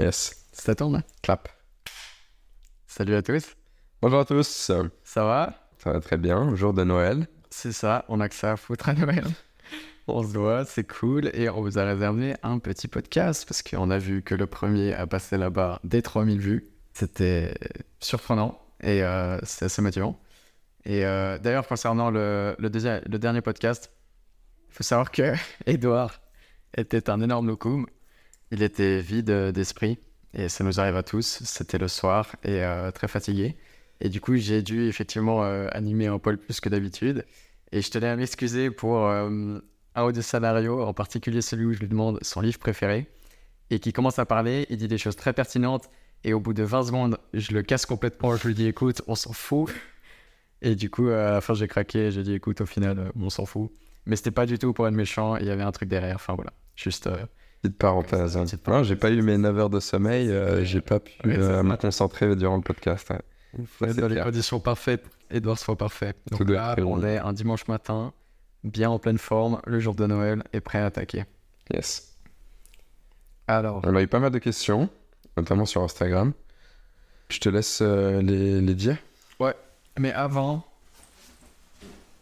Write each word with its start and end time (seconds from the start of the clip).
Yes. 0.00 0.46
Ça 0.52 0.74
tombe 0.74 1.02
Clap. 1.22 1.46
Salut 2.86 3.14
à 3.16 3.20
tous. 3.20 3.54
Bonjour 4.00 4.20
à 4.20 4.24
tous. 4.24 4.72
Ça 5.04 5.24
va? 5.24 5.68
Ça 5.76 5.92
va 5.92 6.00
très 6.00 6.16
bien. 6.16 6.56
Jour 6.56 6.72
de 6.72 6.84
Noël. 6.84 7.26
C'est 7.50 7.72
ça, 7.72 8.06
on 8.08 8.18
a 8.20 8.30
que 8.30 8.34
ça 8.34 8.52
à 8.52 8.56
foutre 8.56 8.88
à 8.88 8.94
Noël. 8.94 9.24
On 10.08 10.22
se 10.22 10.38
voit, 10.38 10.64
c'est 10.64 10.84
cool. 10.84 11.30
Et 11.34 11.50
on 11.50 11.60
vous 11.60 11.78
a 11.78 11.84
réservé 11.84 12.34
un 12.42 12.58
petit 12.58 12.88
podcast 12.88 13.44
parce 13.46 13.62
qu'on 13.62 13.90
a 13.90 13.98
vu 13.98 14.22
que 14.22 14.34
le 14.34 14.46
premier 14.46 14.94
a 14.94 15.06
passé 15.06 15.36
la 15.36 15.50
barre 15.50 15.80
des 15.84 16.00
3000 16.00 16.40
vues. 16.40 16.70
C'était 16.94 17.54
surprenant 18.00 18.58
et 18.82 19.04
euh, 19.04 19.38
c'est 19.42 19.66
assez 19.66 19.82
motivant. 19.82 20.18
Et 20.86 21.04
euh, 21.04 21.38
d'ailleurs, 21.38 21.68
concernant 21.68 22.10
le, 22.10 22.56
le, 22.58 22.70
deuxième, 22.70 23.02
le 23.06 23.18
dernier 23.18 23.42
podcast, 23.42 23.92
il 24.70 24.74
faut 24.76 24.82
savoir 24.82 25.10
que 25.10 25.34
Edouard 25.66 26.22
était 26.74 27.10
un 27.10 27.20
énorme 27.20 27.48
loukoum. 27.48 27.86
Il 28.50 28.62
était 28.62 29.00
vide 29.00 29.30
d'esprit 29.52 29.98
et 30.34 30.48
ça 30.48 30.64
nous 30.64 30.80
arrive 30.80 30.96
à 30.96 31.02
tous. 31.02 31.40
C'était 31.44 31.78
le 31.78 31.88
soir 31.88 32.34
et 32.42 32.64
euh, 32.64 32.90
très 32.90 33.08
fatigué. 33.08 33.56
Et 34.00 34.08
du 34.08 34.20
coup, 34.20 34.36
j'ai 34.36 34.62
dû 34.62 34.88
effectivement 34.88 35.44
euh, 35.44 35.68
animer 35.72 36.06
un 36.06 36.18
poil 36.18 36.38
plus 36.38 36.60
que 36.60 36.68
d'habitude. 36.68 37.26
Et 37.72 37.82
je 37.82 37.90
tenais 37.90 38.08
à 38.08 38.16
m'excuser 38.16 38.70
pour 38.70 39.06
euh, 39.06 39.58
un 39.94 40.04
ou 40.04 40.12
deux 40.12 40.22
scénarios, 40.22 40.82
en 40.82 40.94
particulier 40.94 41.42
celui 41.42 41.66
où 41.66 41.72
je 41.72 41.80
lui 41.80 41.88
demande 41.88 42.18
son 42.22 42.40
livre 42.40 42.58
préféré 42.58 43.08
et 43.70 43.78
qui 43.78 43.92
commence 43.92 44.18
à 44.18 44.26
parler. 44.26 44.66
Il 44.70 44.78
dit 44.78 44.88
des 44.88 44.98
choses 44.98 45.16
très 45.16 45.32
pertinentes 45.32 45.88
et 46.24 46.32
au 46.32 46.40
bout 46.40 46.52
de 46.52 46.64
20 46.64 46.84
secondes, 46.84 47.18
je 47.34 47.52
le 47.52 47.62
casse 47.62 47.86
complètement. 47.86 48.34
Je 48.36 48.48
lui 48.48 48.54
dis 48.54 48.66
écoute, 48.66 49.02
on 49.06 49.14
s'en 49.14 49.32
fout. 49.32 49.72
Et 50.62 50.74
du 50.74 50.90
coup, 50.90 51.08
à 51.08 51.32
la 51.32 51.40
fin, 51.40 51.54
j'ai 51.54 51.68
craqué. 51.68 52.10
J'ai 52.10 52.22
dit 52.22 52.34
écoute, 52.34 52.60
au 52.60 52.66
final, 52.66 53.12
on 53.18 53.30
s'en 53.30 53.46
fout. 53.46 53.70
Mais 54.06 54.16
c'était 54.16 54.30
pas 54.30 54.46
du 54.46 54.58
tout 54.58 54.72
pour 54.72 54.88
être 54.88 54.94
méchant. 54.94 55.36
Il 55.36 55.46
y 55.46 55.50
avait 55.50 55.62
un 55.62 55.72
truc 55.72 55.88
derrière. 55.88 56.16
Enfin 56.16 56.34
voilà, 56.34 56.52
juste. 56.74 57.08
Petite 57.62 57.76
parenthèse. 57.78 58.36
hein. 58.36 58.44
Non, 58.66 58.82
j'ai 58.82 58.96
pas 58.96 59.10
eu 59.10 59.20
mes 59.22 59.36
9 59.36 59.58
heures 59.58 59.70
de 59.70 59.80
sommeil. 59.80 60.30
euh, 60.30 60.64
j'ai 60.64 60.80
pas 60.80 60.98
pu 61.00 61.12
Ouais, 61.24 61.36
euh, 61.38 61.62
me 61.62 61.76
concentrer 61.76 62.34
durant 62.36 62.56
le 62.56 62.62
podcast. 62.62 63.10
ouais. 63.10 63.18
Ouais, 63.58 63.66
C'est 63.92 63.96
dans 64.00 64.08
les 64.08 64.20
conditions 64.20 64.60
parfaites, 64.60 65.04
Edouard 65.30 65.58
soit 65.58 65.76
parfait. 65.76 66.14
Donc 66.30 66.48
là, 66.48 66.74
être 66.78 66.84
on 66.86 67.02
est 67.02 67.18
un 67.18 67.32
dimanche 67.32 67.66
matin, 67.68 68.12
bien 68.64 68.88
en 68.90 68.98
pleine 69.00 69.18
forme, 69.18 69.60
le 69.66 69.80
jour 69.80 69.94
de 69.94 70.06
Noël, 70.06 70.42
et 70.52 70.60
prêt 70.60 70.78
à 70.78 70.86
attaquer. 70.86 71.24
Yes. 71.74 72.16
Alors, 73.48 73.80
On 73.84 73.96
a 73.96 74.00
eu 74.02 74.06
pas 74.06 74.20
mal 74.20 74.30
de 74.30 74.38
questions, 74.38 74.88
notamment 75.36 75.66
sur 75.66 75.82
Instagram. 75.82 76.32
Je 77.28 77.40
te 77.40 77.48
laisse 77.48 77.80
euh, 77.82 78.22
les, 78.22 78.60
les 78.60 78.74
dire. 78.74 78.96
mais 79.98 80.12
avant, 80.12 80.64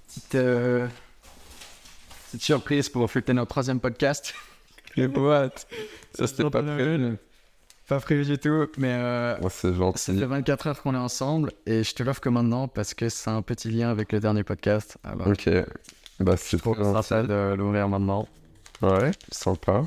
petite, 0.08 0.38
petite 2.26 2.42
surprise 2.42 2.88
pour 2.88 3.08
fêter 3.10 3.34
notre 3.34 3.50
troisième 3.50 3.78
podcast. 3.80 4.34
What 5.06 5.50
Ça, 6.14 6.26
c'était 6.26 6.48
pas 6.50 6.62
prévu. 6.62 7.16
Pas 7.86 8.00
prévu 8.00 8.24
du 8.26 8.38
tout, 8.38 8.66
mais 8.76 8.92
euh, 8.92 9.36
c'est 9.48 9.70
ça 9.70 9.74
gentil. 9.74 10.18
fait 10.18 10.26
24 10.26 10.66
heures 10.66 10.82
qu'on 10.82 10.94
est 10.94 10.98
ensemble, 10.98 11.52
et 11.64 11.82
je 11.84 11.94
te 11.94 12.02
l'offre 12.02 12.20
que 12.20 12.28
maintenant 12.28 12.68
parce 12.68 12.92
que 12.92 13.08
c'est 13.08 13.30
un 13.30 13.40
petit 13.40 13.70
lien 13.70 13.88
avec 13.88 14.12
le 14.12 14.20
dernier 14.20 14.44
podcast. 14.44 14.98
Alors, 15.04 15.28
Ok. 15.28 15.48
Bah, 16.20 16.36
c'est 16.36 16.58
ça 16.62 16.72
gentil. 16.74 17.28
de 17.28 17.54
l'ouvrir 17.56 17.88
maintenant. 17.88 18.28
Ouais, 18.82 19.10
sympa. 19.30 19.84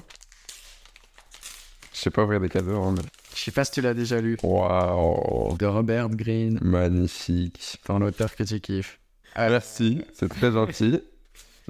Je 1.93 1.99
sais 1.99 2.09
pas 2.09 2.23
ouvrir 2.23 2.39
des 2.39 2.49
cadeaux, 2.49 2.81
hein, 2.81 2.95
mais... 2.97 3.03
Je 3.35 3.39
sais 3.39 3.51
pas 3.51 3.63
si 3.65 3.71
tu 3.73 3.81
l'as 3.81 3.93
déjà 3.93 4.19
lu. 4.19 4.37
Waouh 4.43 5.55
De 5.57 5.65
Robert 5.65 6.09
Greene, 6.09 6.57
Magnifique. 6.61 7.57
c'est 7.59 7.89
un 7.89 8.01
auteur 8.01 8.35
que 8.35 8.43
tu 8.43 8.59
kiffes. 8.59 8.99
Ah, 9.35 9.49
merci, 9.49 10.01
c'est 10.13 10.27
très 10.29 10.51
gentil. 10.51 11.01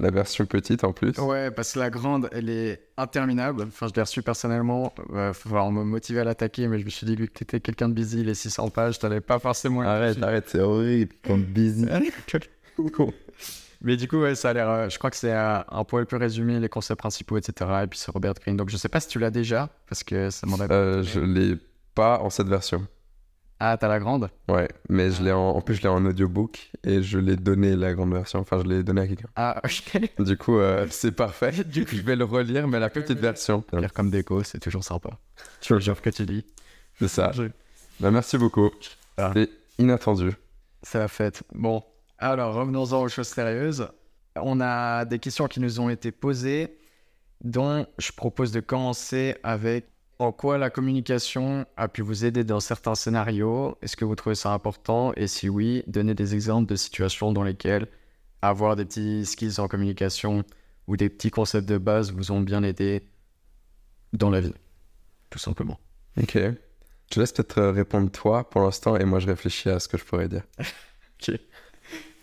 La 0.02 0.10
version 0.10 0.44
petite 0.46 0.82
en 0.82 0.92
plus. 0.92 1.16
Ouais, 1.18 1.52
parce 1.52 1.74
que 1.74 1.78
la 1.78 1.88
grande, 1.88 2.28
elle 2.32 2.50
est 2.50 2.88
interminable. 2.96 3.62
Enfin, 3.68 3.86
je 3.86 3.94
l'ai 3.94 4.02
reçue 4.02 4.20
personnellement. 4.20 4.92
Euh, 5.14 5.32
faut 5.32 5.48
falloir 5.48 5.70
me 5.70 5.84
motiver 5.84 6.18
à 6.18 6.24
l'attaquer, 6.24 6.66
mais 6.66 6.80
je 6.80 6.84
me 6.84 6.90
suis 6.90 7.06
dit, 7.06 7.14
vu 7.14 7.28
que 7.28 7.32
t'étais 7.34 7.60
quelqu'un 7.60 7.88
de 7.88 7.94
busy, 7.94 8.24
les 8.24 8.34
600 8.34 8.70
pages, 8.70 8.98
t'allais 8.98 9.20
pas 9.20 9.38
forcément. 9.38 9.82
Arrête, 9.82 10.20
arrête, 10.20 10.46
c'est 10.48 10.58
horrible. 10.58 11.14
Comme 11.24 11.42
busy. 11.44 11.86
mais 13.80 13.96
du 13.96 14.08
coup, 14.08 14.20
ouais, 14.20 14.34
ça 14.34 14.50
a 14.50 14.52
l'air. 14.54 14.68
euh, 14.68 14.88
je 14.88 14.98
crois 14.98 15.10
que 15.10 15.16
c'est 15.16 15.32
euh, 15.32 15.60
un 15.68 15.84
poil 15.84 16.04
plus 16.04 16.16
résumé, 16.16 16.58
les 16.58 16.68
concepts 16.68 16.98
principaux, 16.98 17.36
etc. 17.36 17.70
Et 17.84 17.86
puis 17.86 18.00
c'est 18.00 18.10
Robert 18.10 18.34
Greene. 18.34 18.56
Donc 18.56 18.70
je 18.70 18.76
sais 18.76 18.88
pas 18.88 18.98
si 18.98 19.06
tu 19.06 19.20
l'as 19.20 19.30
déjà, 19.30 19.68
parce 19.88 20.02
que 20.02 20.30
ça 20.30 20.48
m'en 20.48 20.58
a. 20.58 20.68
Euh, 20.72 21.04
je 21.04 21.20
l'ai 21.20 21.56
pas 21.94 22.18
en 22.18 22.28
cette 22.30 22.48
version. 22.48 22.84
Ah, 23.64 23.76
t'as 23.78 23.86
la 23.86 24.00
grande? 24.00 24.28
Ouais, 24.48 24.66
mais 24.88 25.12
je 25.12 25.22
l'ai 25.22 25.30
en... 25.30 25.50
en 25.50 25.60
plus 25.60 25.76
je 25.76 25.82
l'ai 25.82 25.88
en 25.88 26.04
audiobook 26.04 26.68
et 26.82 27.00
je 27.00 27.16
l'ai 27.20 27.36
donné 27.36 27.76
la 27.76 27.94
grande 27.94 28.12
version. 28.12 28.40
Enfin, 28.40 28.58
je 28.60 28.68
l'ai 28.68 28.82
donné 28.82 29.02
à 29.02 29.06
quelqu'un. 29.06 29.28
Ah, 29.36 29.62
ok. 29.64 30.00
Du 30.18 30.36
coup, 30.36 30.58
euh, 30.58 30.84
c'est 30.90 31.12
parfait. 31.12 31.52
Du 31.66 31.84
coup, 31.86 31.94
je 31.94 32.02
vais 32.02 32.16
le 32.16 32.24
relire, 32.24 32.66
mais 32.66 32.80
la 32.80 32.90
petite 32.90 33.20
version. 33.20 33.62
Lire 33.72 33.92
comme 33.92 34.10
déco, 34.10 34.42
c'est 34.42 34.58
toujours 34.58 34.82
sympa. 34.82 35.10
Tu 35.60 35.74
le 35.74 35.94
que 35.94 36.10
tu 36.10 36.24
lis. 36.24 36.44
C'est 36.98 37.06
ça. 37.06 37.30
Je- 37.32 37.44
Bah, 38.00 38.10
merci 38.10 38.36
beaucoup. 38.36 38.70
Ah. 39.16 39.30
C'est 39.32 39.48
inattendu. 39.78 40.32
C'est 40.82 40.98
la 40.98 41.06
fête. 41.06 41.44
Bon, 41.54 41.84
alors 42.18 42.54
revenons-en 42.54 43.00
aux 43.02 43.08
choses 43.08 43.28
sérieuses. 43.28 43.86
On 44.34 44.60
a 44.60 45.04
des 45.04 45.20
questions 45.20 45.46
qui 45.46 45.60
nous 45.60 45.78
ont 45.78 45.88
été 45.88 46.10
posées, 46.10 46.78
dont 47.44 47.86
je 47.98 48.10
propose 48.10 48.50
de 48.50 48.58
commencer 48.58 49.36
avec 49.44 49.86
en 50.22 50.32
quoi 50.32 50.56
la 50.58 50.70
communication 50.70 51.66
a 51.76 51.88
pu 51.88 52.02
vous 52.02 52.24
aider 52.24 52.44
dans 52.44 52.60
certains 52.60 52.94
scénarios? 52.94 53.76
Est-ce 53.82 53.96
que 53.96 54.04
vous 54.04 54.14
trouvez 54.14 54.34
ça 54.34 54.52
important? 54.52 55.12
Et 55.16 55.26
si 55.26 55.48
oui, 55.48 55.82
donnez 55.86 56.14
des 56.14 56.34
exemples 56.34 56.68
de 56.68 56.76
situations 56.76 57.32
dans 57.32 57.42
lesquelles 57.42 57.88
avoir 58.40 58.76
des 58.76 58.84
petits 58.84 59.26
skills 59.26 59.60
en 59.60 59.68
communication 59.68 60.44
ou 60.86 60.96
des 60.96 61.08
petits 61.08 61.30
concepts 61.30 61.68
de 61.68 61.78
base 61.78 62.12
vous 62.12 62.32
ont 62.32 62.40
bien 62.40 62.62
aidé 62.62 63.02
dans 64.12 64.30
la 64.30 64.40
vie, 64.40 64.54
tout 65.30 65.38
simplement. 65.38 65.78
Ok. 66.20 66.34
Je 66.34 66.54
te 67.08 67.20
laisse 67.20 67.32
peut-être 67.32 67.58
euh, 67.58 67.72
répondre 67.72 68.10
toi 68.10 68.48
pour 68.48 68.62
l'instant 68.62 68.96
et 68.96 69.04
moi 69.04 69.18
je 69.18 69.26
réfléchis 69.26 69.68
à 69.68 69.78
ce 69.80 69.88
que 69.88 69.98
je 69.98 70.04
pourrais 70.04 70.28
dire. 70.28 70.44
Ok, 71.20 71.38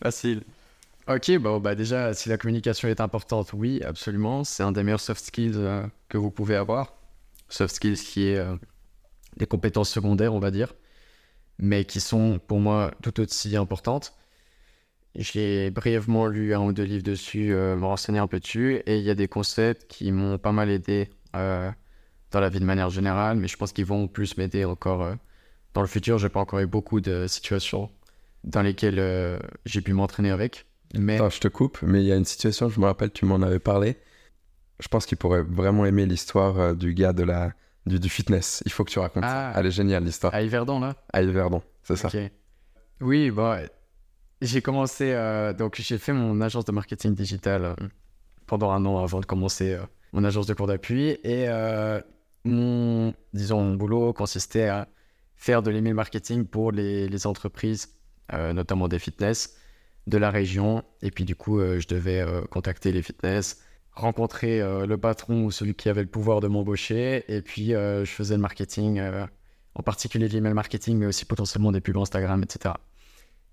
facile. 0.03 0.43
Ok, 1.07 1.31
bon, 1.37 1.61
bah 1.61 1.73
déjà, 1.73 2.13
si 2.13 2.27
la 2.27 2.37
communication 2.37 2.89
est 2.89 2.99
importante, 2.99 3.53
oui, 3.53 3.81
absolument. 3.81 4.43
C'est 4.43 4.61
un 4.61 4.73
des 4.73 4.83
meilleurs 4.83 4.99
soft 4.99 5.23
skills 5.23 5.53
euh, 5.55 5.87
que 6.09 6.17
vous 6.17 6.31
pouvez 6.31 6.57
avoir. 6.57 6.98
Soft 7.49 7.75
skills 7.75 7.97
qui 7.97 8.29
est 8.29 8.37
euh, 8.37 8.55
des 9.37 9.45
compétences 9.45 9.89
secondaires, 9.89 10.33
on 10.33 10.39
va 10.39 10.51
dire, 10.51 10.73
mais 11.57 11.85
qui 11.85 11.99
sont 11.99 12.39
pour 12.39 12.59
moi 12.59 12.91
tout 13.01 13.19
aussi 13.19 13.55
importantes. 13.57 14.13
J'ai 15.15 15.71
brièvement 15.71 16.27
lu 16.27 16.53
un 16.53 16.61
ou 16.61 16.71
deux 16.71 16.83
livres 16.83 17.03
dessus, 17.03 17.53
euh, 17.53 17.75
me 17.75 17.85
renseigner 17.85 18.19
un 18.19 18.27
peu 18.27 18.39
dessus, 18.39 18.75
et 18.85 18.97
il 18.97 19.03
y 19.03 19.09
a 19.09 19.15
des 19.15 19.27
concepts 19.27 19.87
qui 19.87 20.11
m'ont 20.11 20.37
pas 20.37 20.51
mal 20.51 20.69
aidé 20.69 21.09
euh, 21.35 21.71
dans 22.31 22.39
la 22.39 22.49
vie 22.49 22.59
de 22.59 22.65
manière 22.65 22.91
générale, 22.91 23.37
mais 23.37 23.47
je 23.47 23.57
pense 23.57 23.73
qu'ils 23.73 23.85
vont 23.85 24.07
plus 24.07 24.37
m'aider 24.37 24.65
encore 24.65 25.15
dans 25.73 25.81
le 25.81 25.87
futur. 25.87 26.19
J'ai 26.19 26.29
pas 26.29 26.39
encore 26.39 26.59
eu 26.59 26.67
beaucoup 26.67 27.01
de 27.01 27.25
situations 27.27 27.89
dans 28.43 28.61
lesquelles 28.61 29.39
j'ai 29.65 29.81
pu 29.81 29.93
m'entraîner 29.93 30.29
avec. 30.29 30.67
Mais 30.93 31.17
je 31.17 31.39
te 31.39 31.47
coupe, 31.47 31.79
mais 31.81 32.01
il 32.03 32.07
y 32.07 32.11
a 32.11 32.15
une 32.15 32.25
situation, 32.25 32.69
je 32.69 32.79
me 32.79 32.85
rappelle, 32.85 33.11
tu 33.11 33.25
m'en 33.25 33.41
avais 33.41 33.59
parlé. 33.59 33.97
Je 34.79 34.87
pense 34.87 35.05
qu'il 35.05 35.17
pourrait 35.17 35.43
vraiment 35.43 35.85
aimer 35.85 36.05
l'histoire 36.05 36.59
euh, 36.59 36.73
du 36.73 36.93
gars 36.93 37.13
de 37.13 37.23
la, 37.23 37.53
du, 37.85 37.99
du 37.99 38.09
fitness. 38.09 38.63
Il 38.65 38.71
faut 38.71 38.83
que 38.83 38.91
tu 38.91 38.99
racontes. 38.99 39.23
Ah. 39.25 39.53
Elle 39.55 39.65
est 39.65 39.71
géniale 39.71 40.03
l'histoire. 40.03 40.33
à 40.33 40.41
Yverdon, 40.41 40.79
là? 40.79 40.95
À 41.11 41.21
Yverdon, 41.21 41.61
c'est 41.83 41.95
ça. 41.95 42.07
Ok. 42.07 42.17
Oui, 43.01 43.31
bon, 43.31 43.51
ouais. 43.51 43.69
j'ai 44.41 44.61
commencé, 44.61 45.11
euh, 45.13 45.53
donc 45.53 45.75
j'ai 45.75 45.97
fait 45.97 46.13
mon 46.13 46.41
agence 46.41 46.65
de 46.65 46.71
marketing 46.71 47.13
digital 47.13 47.63
euh, 47.63 47.75
pendant 48.45 48.71
un 48.71 48.85
an 48.85 49.03
avant 49.03 49.19
de 49.19 49.25
commencer 49.25 49.73
euh, 49.73 49.83
mon 50.13 50.23
agence 50.23 50.47
de 50.47 50.53
cours 50.53 50.67
d'appui. 50.67 51.17
Et 51.23 51.47
mon, 52.45 53.13
disons, 53.33 53.61
mon 53.61 53.75
boulot 53.75 54.13
consistait 54.13 54.67
à 54.67 54.87
faire 55.35 55.61
de 55.61 55.69
l'email 55.71 55.93
marketing 55.93 56.45
pour 56.45 56.71
les, 56.71 57.07
les 57.07 57.27
entreprises, 57.27 57.89
notamment 58.31 58.87
des 58.87 58.97
fitness 58.97 59.55
de 60.07 60.17
la 60.17 60.31
région. 60.31 60.83
Et 61.01 61.11
puis 61.11 61.25
du 61.25 61.35
coup, 61.35 61.59
je 61.59 61.85
devais 61.87 62.25
contacter 62.49 62.91
les 62.91 63.01
fitness, 63.01 63.61
rencontrer 63.93 64.61
euh, 64.61 64.85
le 64.85 64.97
patron 64.97 65.43
ou 65.43 65.51
celui 65.51 65.75
qui 65.75 65.89
avait 65.89 66.01
le 66.01 66.07
pouvoir 66.07 66.39
de 66.39 66.47
m'embaucher. 66.47 67.25
Et 67.27 67.41
puis, 67.41 67.73
euh, 67.73 68.05
je 68.05 68.11
faisais 68.11 68.35
le 68.35 68.41
marketing, 68.41 68.99
euh, 68.99 69.25
en 69.75 69.83
particulier 69.83 70.27
l'email 70.27 70.53
marketing, 70.53 70.97
mais 70.97 71.05
aussi 71.05 71.25
potentiellement 71.25 71.71
des 71.71 71.81
pubs 71.81 71.97
Instagram, 71.97 72.43
etc. 72.43 72.75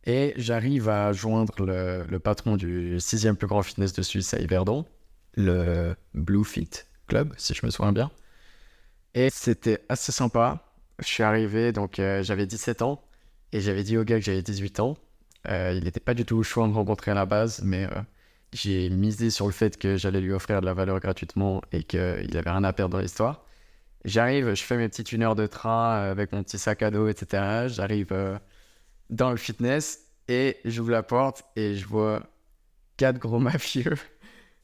Et 0.04 0.34
j'arrive 0.36 0.88
à 0.88 1.12
joindre 1.12 1.64
le, 1.64 2.04
le 2.08 2.18
patron 2.18 2.56
du 2.56 3.00
sixième 3.00 3.36
plus 3.36 3.48
grand 3.48 3.62
fitness 3.62 3.92
de 3.92 4.02
Suisse 4.02 4.34
à 4.34 4.40
Yverdon, 4.40 4.86
le 5.34 5.96
Blue 6.14 6.44
Fit 6.44 6.70
Club, 7.08 7.34
si 7.36 7.54
je 7.54 7.66
me 7.66 7.70
souviens 7.70 7.92
bien. 7.92 8.10
Et 9.14 9.30
c'était 9.30 9.80
assez 9.88 10.12
sympa. 10.12 10.62
Je 11.00 11.06
suis 11.06 11.22
arrivé, 11.22 11.72
donc 11.72 11.96
j'avais 11.96 12.46
17 12.46 12.82
ans, 12.82 13.02
et 13.52 13.60
j'avais 13.60 13.82
dit 13.82 13.98
au 13.98 14.04
gars 14.04 14.18
que 14.18 14.24
j'avais 14.24 14.42
18 14.42 14.80
ans. 14.80 14.96
Il 15.48 15.82
n'était 15.82 16.00
pas 16.00 16.14
du 16.14 16.24
tout 16.24 16.42
chaud 16.42 16.62
à 16.62 16.68
me 16.68 16.74
rencontrer 16.74 17.10
à 17.10 17.14
la 17.14 17.26
base, 17.26 17.60
mais 17.64 17.88
j'ai 18.52 18.88
misé 18.90 19.30
sur 19.30 19.46
le 19.46 19.52
fait 19.52 19.76
que 19.76 19.96
j'allais 19.96 20.20
lui 20.20 20.32
offrir 20.32 20.60
de 20.60 20.66
la 20.66 20.74
valeur 20.74 21.00
gratuitement 21.00 21.62
et 21.72 21.82
qu'il 21.82 22.36
avait 22.36 22.50
rien 22.50 22.64
à 22.64 22.72
perdre 22.72 22.96
dans 22.96 23.02
l'histoire. 23.02 23.44
J'arrive, 24.04 24.54
je 24.54 24.62
fais 24.62 24.76
mes 24.76 24.88
petites 24.88 25.12
une 25.12 25.22
heure 25.22 25.34
de 25.34 25.46
train 25.46 25.96
euh, 25.96 26.10
avec 26.12 26.32
mon 26.32 26.42
petit 26.42 26.58
sac 26.58 26.82
à 26.82 26.90
dos, 26.90 27.08
etc. 27.08 27.66
J'arrive 27.68 28.08
euh, 28.12 28.38
dans 29.10 29.30
le 29.30 29.36
fitness 29.36 30.06
et 30.28 30.58
j'ouvre 30.64 30.90
la 30.90 31.02
porte 31.02 31.44
et 31.56 31.74
je 31.74 31.86
vois 31.86 32.22
quatre 32.96 33.18
gros 33.18 33.38
mafieux. 33.40 33.96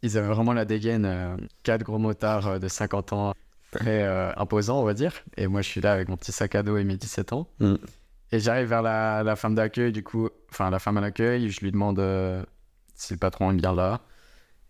Ils 0.02 0.18
avaient 0.18 0.34
vraiment 0.34 0.52
la 0.52 0.64
dégaine, 0.64 1.04
euh, 1.04 1.36
quatre 1.62 1.84
gros 1.84 1.98
motards 1.98 2.46
euh, 2.48 2.58
de 2.58 2.68
50 2.68 3.12
ans, 3.12 3.34
très 3.70 4.02
euh, 4.02 4.32
imposant, 4.36 4.80
on 4.80 4.84
va 4.84 4.94
dire. 4.94 5.12
Et 5.36 5.46
moi, 5.46 5.62
je 5.62 5.68
suis 5.68 5.80
là 5.80 5.92
avec 5.92 6.08
mon 6.08 6.16
petit 6.16 6.32
sac 6.32 6.54
à 6.56 6.62
dos 6.62 6.76
et 6.76 6.84
mes 6.84 6.96
17 6.96 7.32
ans. 7.32 7.48
Mm. 7.60 7.74
Et 8.32 8.40
j'arrive 8.40 8.68
vers 8.68 8.82
la, 8.82 9.22
la 9.22 9.36
femme 9.36 9.54
d'accueil, 9.54 9.92
du 9.92 10.02
coup, 10.02 10.28
enfin, 10.50 10.70
la 10.70 10.78
femme 10.78 10.96
à 10.96 11.00
l'accueil, 11.00 11.50
je 11.50 11.60
lui 11.60 11.70
demande 11.70 12.00
si 13.02 13.12
le 13.14 13.18
patron 13.18 13.50
est 13.52 13.54
bien 13.56 13.74
là. 13.74 14.00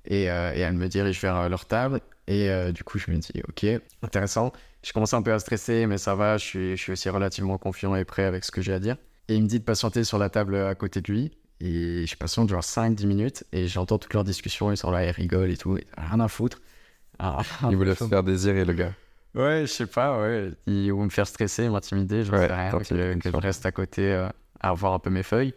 Et, 0.05 0.31
euh, 0.31 0.53
et 0.55 0.61
elle 0.61 0.75
me 0.75 0.89
dirige 0.89 1.21
vers 1.21 1.37
euh, 1.37 1.49
leur 1.49 1.67
table. 1.67 2.01
Et 2.27 2.51
euh, 2.51 2.73
du 2.73 2.85
coup, 2.85 2.99
je 2.99 3.11
me 3.11 3.17
dis, 3.19 3.33
ok, 3.49 3.67
intéressant. 4.03 4.53
Je 4.85 4.93
commence 4.93 5.15
un 5.15 5.23
peu 5.23 5.33
à 5.33 5.39
stresser, 5.39 5.87
mais 5.87 5.99
ça 5.99 6.15
va, 6.15 6.39
je 6.39 6.45
suis, 6.45 6.71
je 6.77 6.83
suis 6.83 6.93
aussi 6.93 7.09
relativement 7.09 7.59
confiant 7.59 7.95
et 7.95 8.05
prêt 8.05 8.25
avec 8.25 8.45
ce 8.45 8.51
que 8.51 8.63
j'ai 8.63 8.73
à 8.73 8.81
dire. 8.81 8.97
Et 9.29 9.37
il 9.37 9.43
me 9.43 9.49
dit 9.49 9.61
de 9.61 9.65
patienter 9.65 10.05
sur 10.05 10.19
la 10.19 10.29
table 10.31 10.57
à 10.57 10.75
côté 10.75 11.01
de 11.01 11.13
lui. 11.13 11.31
Et 11.61 12.07
je 12.07 12.17
patiente 12.17 12.49
genre 12.49 12.63
5-10 12.65 13.07
minutes 13.07 13.45
et 13.53 13.69
j'entends 13.69 13.99
toute 13.99 14.13
leur 14.15 14.25
discussion. 14.25 14.73
Ils 14.73 14.77
sont 14.77 14.91
là, 14.91 15.05
ils 15.07 15.11
rigolent 15.11 15.51
et 15.53 15.57
tout. 15.57 15.77
et 15.77 15.87
rien 15.97 16.19
à 16.19 16.27
foutre. 16.29 16.61
Ah, 17.19 17.43
Il 17.71 17.77
voulait 17.77 17.95
se 17.95 18.05
faire 18.09 18.25
désirer, 18.25 18.65
le 18.65 18.73
gars. 18.73 18.93
Ouais, 19.35 19.63
je 19.63 19.73
sais 19.73 19.87
pas, 19.87 20.21
ouais. 20.21 20.51
Ils 20.67 20.91
vont 20.93 21.05
me 21.05 21.11
faire 21.11 21.27
stresser, 21.27 21.69
m'intimider, 21.69 22.25
je 22.25 22.33
Ouais, 22.33 22.49
sais 22.49 22.55
rien. 22.55 22.71
Que, 23.19 23.31
je 23.31 23.37
reste 23.37 23.65
à 23.65 23.73
côté 23.73 24.13
euh, 24.13 24.29
à 24.61 24.73
voir 24.75 24.93
un 24.95 24.99
peu 24.99 25.11
mes 25.11 25.23
feuilles. 25.23 25.55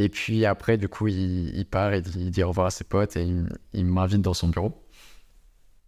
Et 0.00 0.08
puis 0.08 0.46
après, 0.46 0.78
du 0.78 0.88
coup, 0.88 1.08
il, 1.08 1.54
il 1.54 1.66
part 1.66 1.92
et 1.92 2.02
il 2.16 2.30
dit 2.30 2.42
au 2.42 2.48
revoir 2.48 2.68
à 2.68 2.70
ses 2.70 2.84
potes 2.84 3.16
et 3.16 3.22
il, 3.22 3.46
il 3.74 3.84
m'invite 3.84 4.22
dans 4.22 4.34
son 4.34 4.48
bureau. 4.48 4.72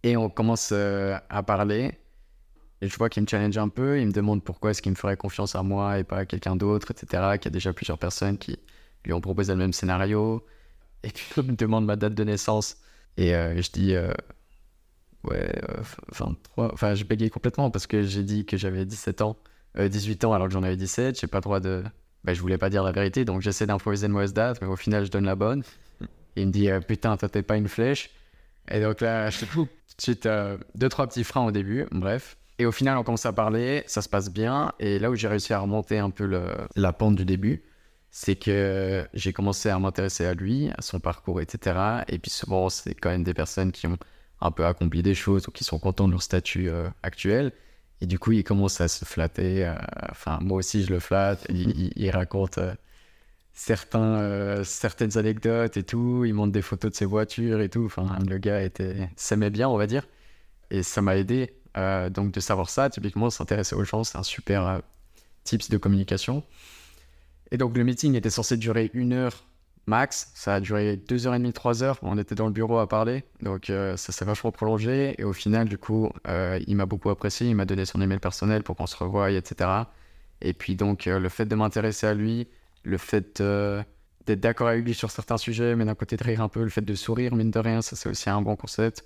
Et 0.03 0.17
on 0.17 0.29
commence 0.29 0.69
euh, 0.71 1.17
à 1.29 1.41
parler. 1.43 1.97
Et 2.81 2.89
je 2.89 2.95
vois 2.97 3.09
qu'il 3.09 3.23
me 3.23 3.27
challenge 3.27 3.57
un 3.57 3.69
peu. 3.69 3.99
Il 3.99 4.07
me 4.07 4.11
demande 4.11 4.43
pourquoi 4.43 4.71
est-ce 4.71 4.81
qu'il 4.83 4.91
me 4.91 4.97
ferait 4.97 5.17
confiance 5.17 5.55
à 5.55 5.63
moi 5.63 5.97
et 5.99 6.03
pas 6.03 6.17
à 6.19 6.25
quelqu'un 6.25 6.55
d'autre, 6.55 6.91
etc. 6.91 7.37
Qu'il 7.39 7.45
y 7.45 7.47
a 7.47 7.51
déjà 7.51 7.73
plusieurs 7.73 7.97
personnes 7.97 8.37
qui 8.37 8.59
lui 9.05 9.13
ont 9.13 9.21
proposé 9.21 9.53
le 9.53 9.57
même 9.59 9.73
scénario. 9.73 10.45
Et 11.03 11.09
puis 11.09 11.25
il 11.37 11.43
me 11.43 11.55
demande 11.55 11.85
ma 11.85 11.95
date 11.95 12.13
de 12.13 12.23
naissance. 12.23 12.77
Et 13.17 13.35
euh, 13.35 13.59
je 13.61 13.71
dis, 13.71 13.95
euh, 13.95 14.13
ouais, 15.23 15.49
euh, 15.69 15.81
23. 16.15 16.73
Enfin, 16.73 16.93
je 16.95 17.03
bégayais 17.03 17.29
complètement 17.29 17.71
parce 17.71 17.87
que 17.87 18.03
j'ai 18.03 18.23
dit 18.23 18.45
que 18.45 18.57
j'avais 18.57 18.85
17 18.85 19.21
ans, 19.21 19.37
euh, 19.77 19.89
18 19.89 20.23
ans 20.25 20.33
alors 20.33 20.47
que 20.47 20.53
j'en 20.53 20.63
avais 20.63 20.77
17. 20.77 21.19
J'ai 21.19 21.27
pas 21.27 21.39
le 21.39 21.41
droit 21.43 21.59
de. 21.59 21.83
Bah, 22.23 22.33
je 22.33 22.41
voulais 22.41 22.57
pas 22.57 22.69
dire 22.69 22.83
la 22.83 22.91
vérité, 22.91 23.25
donc 23.25 23.41
j'essaie 23.41 23.65
d'improviser 23.65 24.07
une 24.07 24.13
mauvaise 24.13 24.33
date, 24.33 24.61
mais 24.61 24.67
au 24.67 24.75
final, 24.77 25.05
je 25.05 25.11
donne 25.11 25.25
la 25.25 25.35
bonne. 25.35 25.63
Il 26.35 26.47
me 26.47 26.51
dit, 26.51 26.69
euh, 26.69 26.79
putain, 26.79 27.17
toi, 27.17 27.29
t'es 27.29 27.43
pas 27.43 27.57
une 27.57 27.67
flèche. 27.67 28.09
Et 28.71 28.79
donc 28.81 29.01
là, 29.01 29.29
je 29.29 29.45
tout 29.45 29.65
de 29.65 30.01
suite 30.01 30.25
euh, 30.25 30.57
deux, 30.75 30.89
trois 30.89 31.05
petits 31.07 31.23
freins 31.23 31.45
au 31.45 31.51
début, 31.51 31.85
bref. 31.91 32.37
Et 32.59 32.65
au 32.65 32.71
final, 32.71 32.97
on 32.97 33.03
commence 33.03 33.25
à 33.25 33.33
parler, 33.33 33.83
ça 33.87 34.01
se 34.01 34.09
passe 34.09 34.31
bien. 34.31 34.71
Et 34.79 34.99
là 34.99 35.11
où 35.11 35.15
j'ai 35.15 35.27
réussi 35.27 35.53
à 35.53 35.59
remonter 35.59 35.97
un 35.99 36.09
peu 36.11 36.25
le- 36.25 36.47
la 36.75 36.93
pente 36.93 37.15
du 37.15 37.25
début, 37.25 37.63
c'est 38.11 38.35
que 38.35 39.05
j'ai 39.13 39.33
commencé 39.33 39.69
à 39.69 39.77
m'intéresser 39.79 40.25
à 40.25 40.33
lui, 40.33 40.69
à 40.77 40.81
son 40.81 40.99
parcours, 40.99 41.41
etc. 41.41 42.03
Et 42.07 42.19
puis 42.19 42.31
souvent, 42.31 42.69
c'est 42.69 42.93
quand 42.95 43.09
même 43.09 43.23
des 43.23 43.33
personnes 43.33 43.71
qui 43.71 43.87
ont 43.87 43.97
un 44.39 44.51
peu 44.51 44.65
accompli 44.65 45.01
des 45.03 45.15
choses 45.15 45.47
ou 45.47 45.51
qui 45.51 45.63
sont 45.63 45.79
contents 45.79 46.07
de 46.07 46.11
leur 46.13 46.21
statut 46.23 46.69
euh, 46.69 46.89
actuel. 47.01 47.51
Et 48.01 48.05
du 48.05 48.19
coup, 48.19 48.31
il 48.33 48.43
commence 48.43 48.81
à 48.81 48.87
se 48.87 49.05
flatter. 49.05 49.65
euh, 49.65 49.75
Enfin, 50.11 50.39
moi 50.41 50.57
aussi, 50.57 50.83
je 50.83 50.91
le 50.93 50.99
flatte. 50.99 51.45
Il, 51.49 52.09
raconte 52.11 52.57
euh, 52.57 52.73
certains, 53.53 54.19
euh, 54.19 54.63
certaines 54.63 55.17
anecdotes 55.17 55.77
et 55.77 55.83
tout. 55.83 56.25
Il 56.25 56.33
montre 56.33 56.51
des 56.51 56.61
photos 56.61 56.91
de 56.91 56.95
ses 56.95 57.05
voitures 57.05 57.61
et 57.61 57.69
tout. 57.69 57.85
Enfin, 57.85 58.17
le 58.27 58.37
gars 58.37 58.61
était 58.61 59.09
s'aimait 59.15 59.49
bien, 59.49 59.69
on 59.69 59.77
va 59.77 59.87
dire. 59.87 60.07
Et 60.71 60.83
ça 60.83 61.01
m'a 61.01 61.17
aidé. 61.17 61.53
donc, 62.11 62.31
de 62.31 62.39
savoir 62.39 62.69
ça, 62.69 62.89
typiquement, 62.89 63.29
s'intéresser 63.29 63.75
aux 63.75 63.83
gens, 63.83 64.03
c'est 64.03 64.17
un 64.17 64.23
super 64.23 64.67
euh, 64.67 64.79
tips 65.43 65.69
de 65.69 65.77
communication. 65.77 66.43
Et 67.51 67.57
donc, 67.57 67.77
le 67.77 67.83
meeting 67.83 68.15
était 68.15 68.29
censé 68.29 68.57
durer 68.57 68.89
une 68.93 69.13
heure 69.13 69.45
max. 69.87 70.31
Ça 70.33 70.55
a 70.55 70.59
duré 70.59 70.97
deux 70.97 71.27
heures 71.27 71.35
et 71.35 71.39
demie, 71.39 71.53
trois 71.53 71.83
heures. 71.83 71.97
On 72.01 72.17
était 72.17 72.35
dans 72.35 72.45
le 72.47 72.51
bureau 72.51 72.79
à 72.79 72.87
parler. 72.87 73.23
Donc, 73.41 73.69
euh, 73.69 73.97
ça 73.97 74.11
s'est 74.11 74.25
vachement 74.25 74.51
prolongé. 74.51 75.15
Et 75.17 75.23
au 75.23 75.33
final, 75.33 75.67
du 75.67 75.77
coup, 75.77 76.11
euh, 76.27 76.59
il 76.67 76.75
m'a 76.75 76.85
beaucoup 76.85 77.09
apprécié. 77.09 77.47
Il 77.49 77.55
m'a 77.55 77.65
donné 77.65 77.85
son 77.85 78.01
email 78.01 78.19
personnel 78.19 78.63
pour 78.63 78.75
qu'on 78.75 78.87
se 78.87 78.95
revoie, 78.95 79.31
etc. 79.31 79.69
Et 80.41 80.53
puis, 80.53 80.75
donc, 80.75 81.07
euh, 81.07 81.19
le 81.19 81.29
fait 81.29 81.45
de 81.45 81.55
m'intéresser 81.55 82.07
à 82.07 82.13
lui, 82.13 82.47
le 82.83 82.97
fait 82.97 83.41
d'être 83.41 84.39
d'accord 84.39 84.67
avec 84.67 84.85
lui 84.85 84.93
sur 84.93 85.11
certains 85.11 85.37
sujets, 85.37 85.75
mais 85.75 85.85
d'un 85.85 85.95
côté 85.95 86.17
de 86.17 86.23
rire 86.23 86.41
un 86.41 86.49
peu, 86.49 86.63
le 86.63 86.69
fait 86.69 86.81
de 86.81 86.95
sourire, 86.95 87.35
mine 87.35 87.51
de 87.51 87.59
rien, 87.59 87.81
ça, 87.81 87.95
c'est 87.95 88.09
aussi 88.09 88.29
un 88.29 88.41
bon 88.41 88.55
concept. 88.55 89.05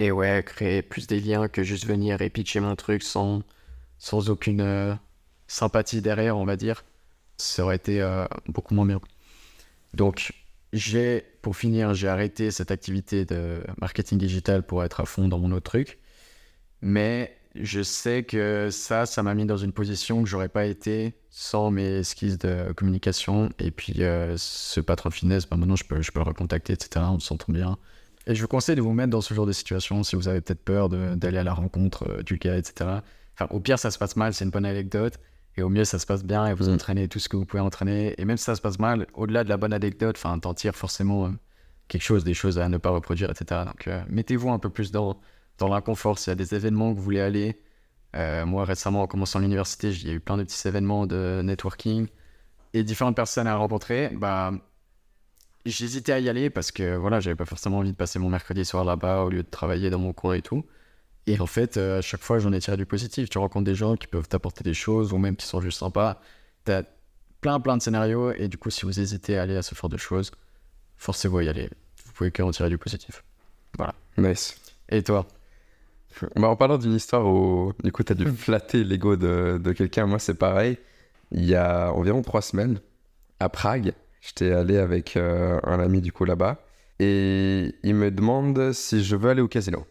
Et 0.00 0.10
ouais, 0.10 0.42
créer 0.44 0.82
plus 0.82 1.06
des 1.06 1.20
liens 1.20 1.48
que 1.48 1.62
juste 1.62 1.86
venir 1.86 2.20
et 2.22 2.30
pitcher 2.30 2.60
mon 2.60 2.74
truc 2.74 3.02
sans, 3.04 3.42
sans 3.98 4.30
aucune 4.30 4.98
sympathie 5.46 6.02
derrière, 6.02 6.36
on 6.36 6.44
va 6.44 6.56
dire. 6.56 6.84
Ça 7.36 7.64
aurait 7.64 7.76
été 7.76 8.02
beaucoup 8.48 8.74
moins 8.74 8.86
bien. 8.86 9.00
Donc, 9.94 10.32
j'ai, 10.72 11.24
pour 11.40 11.56
finir, 11.56 11.94
j'ai 11.94 12.08
arrêté 12.08 12.50
cette 12.50 12.70
activité 12.70 13.24
de 13.24 13.62
marketing 13.80 14.18
digital 14.18 14.64
pour 14.64 14.84
être 14.84 15.00
à 15.00 15.06
fond 15.06 15.28
dans 15.28 15.38
mon 15.38 15.52
autre 15.52 15.70
truc. 15.70 15.98
Mais 16.82 17.36
je 17.54 17.82
sais 17.82 18.24
que 18.24 18.68
ça, 18.70 19.06
ça 19.06 19.22
m'a 19.22 19.34
mis 19.34 19.46
dans 19.46 19.56
une 19.56 19.72
position 19.72 20.22
que 20.22 20.28
j'aurais 20.28 20.48
pas 20.48 20.66
été 20.66 21.14
sans 21.30 21.70
mes 21.70 22.02
skills 22.02 22.38
de 22.38 22.72
communication. 22.72 23.50
Et 23.58 23.70
puis, 23.70 24.02
euh, 24.02 24.34
ce 24.36 24.80
patron 24.80 25.10
finesse, 25.10 25.48
bah, 25.48 25.56
maintenant, 25.56 25.76
je 25.76 25.84
peux, 25.84 26.02
je 26.02 26.10
peux 26.10 26.18
le 26.18 26.26
recontacter, 26.26 26.72
etc. 26.72 27.06
On 27.08 27.20
s'entend 27.20 27.52
bien. 27.52 27.78
Et 28.26 28.34
je 28.34 28.42
vous 28.42 28.48
conseille 28.48 28.76
de 28.76 28.80
vous 28.80 28.92
mettre 28.92 29.10
dans 29.10 29.20
ce 29.20 29.34
genre 29.34 29.46
de 29.46 29.52
situation 29.52 30.02
si 30.02 30.16
vous 30.16 30.28
avez 30.28 30.40
peut-être 30.40 30.64
peur 30.64 30.88
d'aller 30.88 31.38
à 31.38 31.44
la 31.44 31.54
rencontre 31.54 32.08
euh, 32.08 32.22
du 32.22 32.38
gars, 32.38 32.56
etc. 32.56 32.90
Enfin, 33.34 33.46
au 33.50 33.60
pire, 33.60 33.78
ça 33.78 33.90
se 33.90 33.98
passe 33.98 34.16
mal, 34.16 34.34
c'est 34.34 34.44
une 34.44 34.50
bonne 34.50 34.66
anecdote. 34.66 35.20
Et 35.56 35.62
au 35.62 35.68
mieux, 35.68 35.84
ça 35.84 35.98
se 35.98 36.06
passe 36.06 36.24
bien 36.24 36.46
et 36.46 36.54
vous 36.54 36.68
Mhm. 36.68 36.74
entraînez 36.74 37.08
tout 37.08 37.18
ce 37.18 37.28
que 37.28 37.36
vous 37.36 37.44
pouvez 37.46 37.60
entraîner. 37.62 38.14
Et 38.18 38.24
même 38.24 38.36
si 38.36 38.44
ça 38.44 38.56
se 38.56 38.60
passe 38.60 38.78
mal, 38.78 39.06
au-delà 39.14 39.44
de 39.44 39.48
la 39.48 39.56
bonne 39.56 39.72
anecdote, 39.72 40.16
enfin, 40.18 40.38
t'en 40.38 40.52
tires 40.54 40.74
forcément 40.74 41.26
euh, 41.26 41.30
quelque 41.88 42.02
chose, 42.02 42.24
des 42.24 42.34
choses 42.34 42.58
à 42.58 42.68
ne 42.68 42.76
pas 42.78 42.90
reproduire, 42.90 43.30
etc. 43.30 43.64
Donc, 43.66 43.86
euh, 43.88 44.02
mettez-vous 44.08 44.50
un 44.50 44.58
peu 44.58 44.70
plus 44.70 44.90
dans, 44.90 45.20
dans 45.58 45.68
l'inconfort. 45.68 46.18
S'il 46.18 46.30
y 46.30 46.32
a 46.32 46.36
des 46.36 46.54
événements 46.54 46.92
que 46.92 46.98
vous 46.98 47.04
voulez 47.04 47.20
aller, 47.20 47.60
euh, 48.16 48.44
moi, 48.46 48.64
récemment, 48.64 49.02
en 49.02 49.06
commençant 49.06 49.38
l'université, 49.38 49.90
il 49.90 50.06
y 50.06 50.10
a 50.10 50.14
eu 50.14 50.20
plein 50.20 50.36
de 50.36 50.44
petits 50.44 50.66
événements 50.66 51.06
de 51.06 51.40
networking 51.44 52.08
et 52.72 52.82
différentes 52.84 53.16
personnes 53.16 53.46
à 53.46 53.56
rencontrer. 53.56 54.10
Bah, 54.16 54.52
j'hésitais 55.66 56.12
à 56.12 56.18
y 56.20 56.28
aller 56.28 56.50
parce 56.50 56.70
que 56.72 56.96
voilà, 56.96 57.20
j'avais 57.20 57.36
pas 57.36 57.44
forcément 57.44 57.78
envie 57.78 57.92
de 57.92 57.96
passer 57.96 58.18
mon 58.18 58.28
mercredi 58.28 58.64
soir 58.64 58.84
là-bas 58.84 59.22
au 59.22 59.30
lieu 59.30 59.42
de 59.42 59.48
travailler 59.48 59.90
dans 59.90 59.98
mon 59.98 60.12
coin 60.12 60.34
et 60.34 60.42
tout. 60.42 60.64
Et 61.26 61.40
en 61.40 61.46
fait, 61.46 61.76
euh, 61.76 61.98
à 61.98 62.02
chaque 62.02 62.20
fois, 62.20 62.38
j'en 62.38 62.52
ai 62.52 62.60
tiré 62.60 62.76
du 62.76 62.86
positif. 62.86 63.30
Tu 63.30 63.38
rencontres 63.38 63.64
des 63.64 63.74
gens 63.74 63.96
qui 63.96 64.06
peuvent 64.06 64.28
t'apporter 64.28 64.62
des 64.62 64.74
choses 64.74 65.12
ou 65.12 65.18
même 65.18 65.36
qui 65.36 65.46
sont 65.46 65.60
juste 65.60 65.78
sympas. 65.78 66.20
T'as 66.64 66.82
plein, 67.40 67.60
plein 67.60 67.76
de 67.76 67.82
scénarios. 67.82 68.32
Et 68.32 68.48
du 68.48 68.58
coup, 68.58 68.70
si 68.70 68.84
vous 68.84 69.00
hésitez 69.00 69.38
à 69.38 69.42
aller 69.42 69.56
à 69.56 69.62
ce 69.62 69.74
genre 69.74 69.88
de 69.88 69.96
choses, 69.96 70.32
forcez-vous 70.98 71.38
à 71.38 71.44
y 71.44 71.48
aller. 71.48 71.70
Vous 72.04 72.12
pouvez 72.12 72.30
que 72.30 72.42
en 72.42 72.50
tirer 72.50 72.68
du 72.68 72.78
positif. 72.78 73.24
Nice. 74.18 74.60
Et 74.88 75.02
toi? 75.02 75.26
Bah, 76.36 76.48
en 76.48 76.56
parlant 76.56 76.78
d'une 76.78 76.94
histoire 76.94 77.26
où, 77.26 77.72
du 77.82 77.90
coup, 77.90 78.02
tu 78.02 78.12
as 78.12 78.14
dû 78.14 78.26
flatter 78.26 78.84
l'ego 78.84 79.16
de, 79.16 79.60
de 79.62 79.72
quelqu'un, 79.72 80.06
moi, 80.06 80.18
c'est 80.18 80.34
pareil. 80.34 80.78
Il 81.32 81.44
y 81.44 81.54
a 81.54 81.92
environ 81.92 82.22
trois 82.22 82.42
semaines, 82.42 82.78
à 83.40 83.48
Prague, 83.48 83.94
j'étais 84.20 84.52
allé 84.52 84.76
avec 84.78 85.16
euh, 85.16 85.58
un 85.64 85.80
ami, 85.80 86.00
du 86.00 86.12
coup, 86.12 86.24
là-bas, 86.24 86.64
et 87.00 87.74
il 87.82 87.94
me 87.96 88.10
demande 88.10 88.72
si 88.72 89.02
je 89.02 89.16
veux 89.16 89.30
aller 89.30 89.42
au 89.42 89.48
casino. 89.48 89.84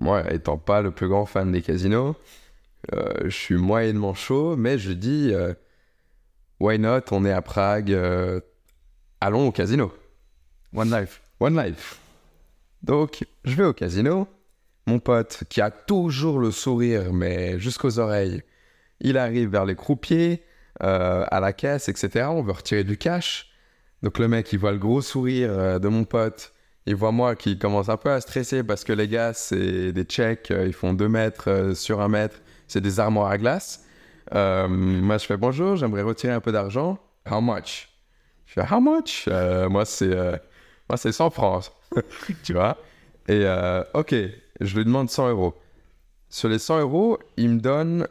Moi, 0.00 0.32
étant 0.32 0.58
pas 0.58 0.82
le 0.82 0.90
plus 0.90 1.08
grand 1.08 1.26
fan 1.26 1.52
des 1.52 1.62
casinos, 1.62 2.16
euh, 2.92 3.12
je 3.24 3.30
suis 3.30 3.56
moyennement 3.56 4.14
chaud, 4.14 4.56
mais 4.56 4.78
je 4.78 4.92
dis, 4.92 5.30
euh, 5.32 5.54
why 6.60 6.78
not, 6.78 7.00
on 7.10 7.24
est 7.24 7.32
à 7.32 7.42
Prague, 7.42 7.92
euh, 7.92 8.40
allons 9.20 9.48
au 9.48 9.52
casino. 9.52 9.92
One 10.74 10.90
Life. 10.90 11.22
One 11.40 11.56
Life. 11.56 11.98
Donc, 12.82 13.24
je 13.44 13.54
vais 13.54 13.64
au 13.64 13.72
casino. 13.72 14.28
Mon 14.86 14.98
pote, 14.98 15.44
qui 15.48 15.60
a 15.62 15.70
toujours 15.70 16.38
le 16.38 16.50
sourire, 16.50 17.12
mais 17.12 17.58
jusqu'aux 17.58 17.98
oreilles, 17.98 18.42
il 19.00 19.16
arrive 19.16 19.48
vers 19.48 19.64
les 19.64 19.76
croupiers, 19.76 20.42
à 20.80 21.38
la 21.40 21.52
caisse, 21.52 21.88
etc. 21.88 22.26
On 22.28 22.42
veut 22.42 22.52
retirer 22.52 22.84
du 22.84 22.98
cash. 22.98 23.50
Donc, 24.02 24.18
le 24.18 24.28
mec, 24.28 24.52
il 24.52 24.58
voit 24.58 24.72
le 24.72 24.78
gros 24.78 25.00
sourire 25.00 25.80
de 25.80 25.88
mon 25.88 26.04
pote. 26.04 26.53
Il 26.86 26.96
voit 26.96 27.12
moi 27.12 27.34
qui 27.34 27.58
commence 27.58 27.88
un 27.88 27.96
peu 27.96 28.10
à 28.10 28.20
stresser 28.20 28.62
parce 28.62 28.84
que 28.84 28.92
les 28.92 29.08
gars, 29.08 29.32
c'est 29.32 29.92
des 29.92 30.04
checks, 30.04 30.50
euh, 30.50 30.66
ils 30.66 30.74
font 30.74 30.92
2 30.92 31.08
mètres 31.08 31.50
euh, 31.50 31.74
sur 31.74 32.00
1 32.00 32.08
mètre. 32.08 32.40
C'est 32.68 32.82
des 32.82 33.00
armoires 33.00 33.30
à 33.30 33.38
glace. 33.38 33.84
Euh, 34.34 34.68
moi, 34.68 35.18
je 35.18 35.26
fais 35.26 35.36
bonjour, 35.36 35.76
j'aimerais 35.76 36.02
retirer 36.02 36.32
un 36.32 36.40
peu 36.40 36.52
d'argent. 36.52 36.98
How 37.30 37.40
much? 37.40 37.88
Je 38.46 38.54
fais 38.54 38.66
how 38.70 38.80
much? 38.80 39.26
Moi, 39.70 39.84
c'est 39.86 40.14
euh, 40.14 40.36
moi, 40.88 40.98
c'est 40.98 41.12
100 41.12 41.30
francs. 41.30 41.72
tu 42.42 42.52
vois 42.52 42.76
Et 43.28 43.46
ok, 43.94 44.14
je 44.60 44.76
lui 44.76 44.84
demande 44.84 45.08
100 45.08 45.30
euros. 45.30 45.54
Sur 46.28 46.48
les 46.48 46.58
100 46.58 46.80
euros, 46.80 47.18
il 47.36 47.50
me 47.50 47.60
donne 47.60 48.08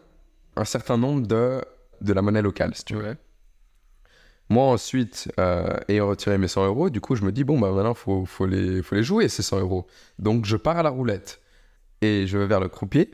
un 0.55 0.65
certain 0.65 0.97
nombre 0.97 1.27
de, 1.27 1.61
de 2.01 2.13
la 2.13 2.21
monnaie 2.21 2.41
locale, 2.41 2.73
si 2.73 2.85
tu 2.85 2.95
veux. 2.95 3.17
Moi, 4.53 4.65
ensuite, 4.65 5.31
euh, 5.39 5.77
ayant 5.87 6.07
retiré 6.07 6.37
mes 6.37 6.47
100 6.47 6.67
euros, 6.67 6.89
du 6.91 7.01
coup, 7.01 7.15
je 7.15 7.23
me 7.23 7.31
dis, 7.31 7.43
bon, 7.43 7.59
bah 7.59 7.71
maintenant, 7.71 7.93
il 7.93 7.97
faut, 7.97 8.25
faut, 8.25 8.45
les, 8.45 8.83
faut 8.83 8.93
les 8.93 9.01
jouer, 9.03 9.27
ces 9.27 9.41
100 9.41 9.59
euros. 9.61 9.87
Donc, 10.19 10.45
je 10.45 10.55
pars 10.57 10.77
à 10.77 10.83
la 10.83 10.89
roulette. 10.91 11.41
Et 12.01 12.27
je 12.27 12.37
vais 12.37 12.45
vers 12.45 12.59
le 12.59 12.67
croupier. 12.69 13.09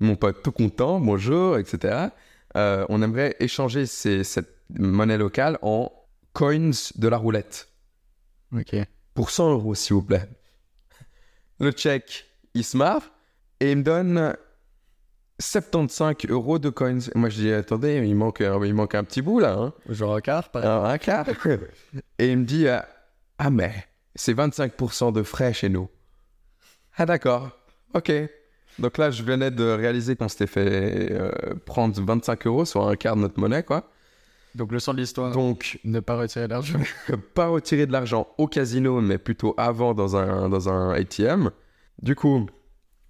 Mon 0.00 0.14
pote 0.16 0.42
tout 0.42 0.52
content, 0.52 1.00
bonjour, 1.00 1.56
etc. 1.56 2.08
Euh, 2.56 2.84
on 2.90 3.00
aimerait 3.00 3.34
échanger 3.40 3.86
ces- 3.86 4.24
cette 4.24 4.50
monnaie 4.78 5.16
locale 5.16 5.58
en 5.62 5.90
coins 6.34 6.72
de 6.96 7.08
la 7.08 7.16
roulette 7.16 7.68
Ok. 8.54 8.76
pour 9.14 9.30
100 9.30 9.52
euros, 9.52 9.74
s'il 9.74 9.94
vous 9.94 10.02
plaît. 10.02 10.28
Le 11.60 11.70
check, 11.70 12.26
il 12.54 12.62
se 12.64 12.76
marre. 12.76 13.02
Et 13.60 13.70
il 13.72 13.78
me 13.78 13.82
donne 13.84 14.36
75 15.38 16.26
euros 16.30 16.58
de 16.58 16.70
coins. 16.70 16.98
Et 17.00 17.18
moi, 17.18 17.28
je 17.28 17.36
dis, 17.36 17.52
attendez, 17.52 17.96
il 18.06 18.14
manque, 18.14 18.40
un- 18.40 18.62
il 18.64 18.74
manque 18.74 18.94
un 18.94 19.04
petit 19.04 19.22
bout 19.22 19.40
là. 19.40 19.54
hein. 19.58 19.72
Genre 19.88 20.14
un 20.14 20.20
quart, 20.20 20.50
par 20.50 20.64
Un, 20.84 20.90
un 20.90 20.98
quart. 20.98 21.26
Et 22.18 22.30
il 22.30 22.38
me 22.38 22.44
dit, 22.44 22.66
euh, 22.68 22.78
ah 23.38 23.50
mais, 23.50 23.72
c'est 24.14 24.34
25% 24.34 25.12
de 25.12 25.22
frais 25.22 25.52
chez 25.52 25.68
nous. 25.68 25.88
Ah 26.96 27.06
d'accord, 27.06 27.50
ok. 27.94 28.12
Donc 28.78 28.98
là, 28.98 29.10
je 29.10 29.22
venais 29.22 29.50
de 29.50 29.64
réaliser 29.64 30.16
qu'on 30.16 30.28
s'était 30.28 30.46
fait 30.46 31.08
euh, 31.12 31.30
prendre 31.66 32.00
25 32.00 32.46
euros 32.46 32.64
sur 32.64 32.86
un 32.86 32.96
quart 32.96 33.16
de 33.16 33.22
notre 33.22 33.38
monnaie, 33.40 33.62
quoi. 33.62 33.90
Donc, 34.54 34.70
le 34.70 34.78
son 34.78 34.92
de 34.94 34.98
l'histoire, 34.98 35.32
Donc, 35.32 35.80
ne 35.82 35.98
pas 35.98 36.16
retirer 36.16 36.46
l'argent. 36.46 36.78
pas 37.34 37.48
retirer 37.48 37.86
de 37.86 37.92
l'argent 37.92 38.28
au 38.38 38.46
casino, 38.46 39.00
mais 39.00 39.18
plutôt 39.18 39.52
avant 39.56 39.94
dans 39.94 40.16
un, 40.16 40.48
dans 40.48 40.68
un 40.68 40.90
ATM. 40.92 41.50
Du 42.00 42.14
coup, 42.14 42.46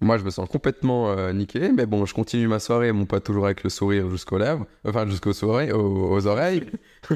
moi, 0.05 0.17
je 0.17 0.23
me 0.23 0.29
sens 0.29 0.47
complètement 0.49 1.11
euh, 1.11 1.33
niqué, 1.33 1.71
mais 1.73 1.85
bon, 1.85 2.05
je 2.05 2.13
continue 2.13 2.47
ma 2.47 2.59
soirée, 2.59 2.91
mon 2.91 3.05
pote 3.05 3.23
toujours 3.25 3.45
avec 3.45 3.63
le 3.63 3.69
sourire 3.69 4.09
jusqu'aux 4.09 4.37
lèvres, 4.37 4.65
enfin 4.85 5.07
jusqu'aux 5.07 5.33
soirées, 5.33 5.71
aux, 5.71 6.11
aux 6.11 6.27
oreilles. 6.27 6.63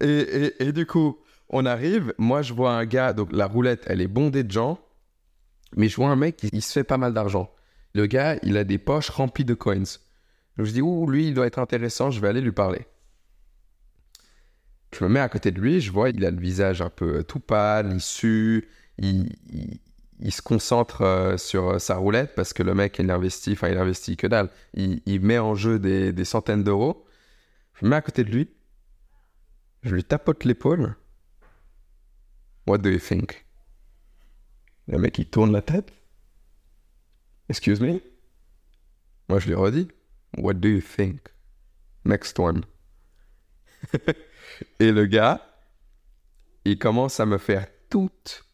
et, 0.00 0.06
et- 0.08 0.62
et 0.64 0.72
du 0.72 0.86
coup, 0.86 1.18
on 1.48 1.66
arrive, 1.66 2.14
moi, 2.18 2.42
je 2.42 2.52
vois 2.54 2.72
un 2.72 2.84
gars, 2.86 3.12
donc 3.12 3.32
la 3.32 3.46
roulette, 3.46 3.84
elle 3.86 4.00
est 4.00 4.08
bondée 4.08 4.44
de 4.44 4.50
gens, 4.50 4.78
mais 5.76 5.88
je 5.88 5.96
vois 5.96 6.08
un 6.10 6.16
mec, 6.16 6.42
il, 6.44 6.50
il 6.54 6.62
se 6.62 6.72
fait 6.72 6.84
pas 6.84 6.98
mal 6.98 7.14
d'argent. 7.14 7.50
Le 7.94 8.06
gars, 8.06 8.38
il 8.42 8.56
a 8.58 8.64
des 8.64 8.78
poches 8.78 9.10
remplies 9.10 9.44
de 9.44 9.54
coins. 9.54 9.78
Donc 10.58 10.66
je 10.66 10.72
dis, 10.72 10.82
ouh, 10.82 11.06
lui, 11.08 11.28
il 11.28 11.34
doit 11.34 11.46
être 11.46 11.58
intéressant, 11.58 12.10
je 12.10 12.20
vais 12.20 12.28
aller 12.28 12.40
lui 12.42 12.52
parler. 12.52 12.86
Je 14.92 15.04
me 15.04 15.08
mets 15.10 15.20
à 15.20 15.28
côté 15.28 15.50
de 15.52 15.60
lui, 15.60 15.80
je 15.80 15.92
vois, 15.92 16.10
il 16.10 16.24
a 16.24 16.30
le 16.30 16.40
visage 16.40 16.82
un 16.82 16.90
peu 16.90 17.22
tout 17.22 17.38
pâle, 17.40 17.90
il 17.92 18.00
sue, 18.00 18.68
il, 18.98 19.28
il- 19.52 19.80
il 20.22 20.32
se 20.32 20.42
concentre 20.42 21.02
euh, 21.02 21.36
sur 21.36 21.70
euh, 21.70 21.78
sa 21.78 21.96
roulette 21.96 22.34
parce 22.34 22.52
que 22.52 22.62
le 22.62 22.74
mec, 22.74 22.98
il 22.98 23.10
investit, 23.10 23.52
enfin, 23.52 23.68
il 23.68 23.78
investit 23.78 24.16
que 24.16 24.26
dalle. 24.26 24.50
Il, 24.74 25.20
met 25.20 25.38
en 25.38 25.54
jeu 25.54 25.78
des, 25.78 26.12
des 26.12 26.24
centaines 26.24 26.62
d'euros. 26.62 27.06
Je 27.74 27.84
me 27.84 27.90
mets 27.90 27.96
à 27.96 28.02
côté 28.02 28.24
de 28.24 28.30
lui, 28.30 28.50
je 29.82 29.94
lui 29.94 30.04
tapote 30.04 30.44
l'épaule. 30.44 30.94
What 32.66 32.78
do 32.78 32.90
you 32.90 32.98
think? 32.98 33.46
Le 34.86 34.98
mec, 34.98 35.18
il 35.18 35.26
tourne 35.26 35.52
la 35.52 35.62
tête. 35.62 35.92
Excuse 37.48 37.80
me? 37.80 38.00
Moi, 39.28 39.38
je 39.38 39.46
lui 39.46 39.54
redis. 39.54 39.88
What 40.36 40.54
do 40.54 40.68
you 40.68 40.82
think? 40.82 41.20
Next 42.04 42.38
one. 42.38 42.64
Et 44.80 44.92
le 44.92 45.06
gars, 45.06 45.40
il 46.64 46.78
commence 46.78 47.20
à 47.20 47.26
me 47.26 47.38
faire 47.38 47.66
toutes 47.88 48.49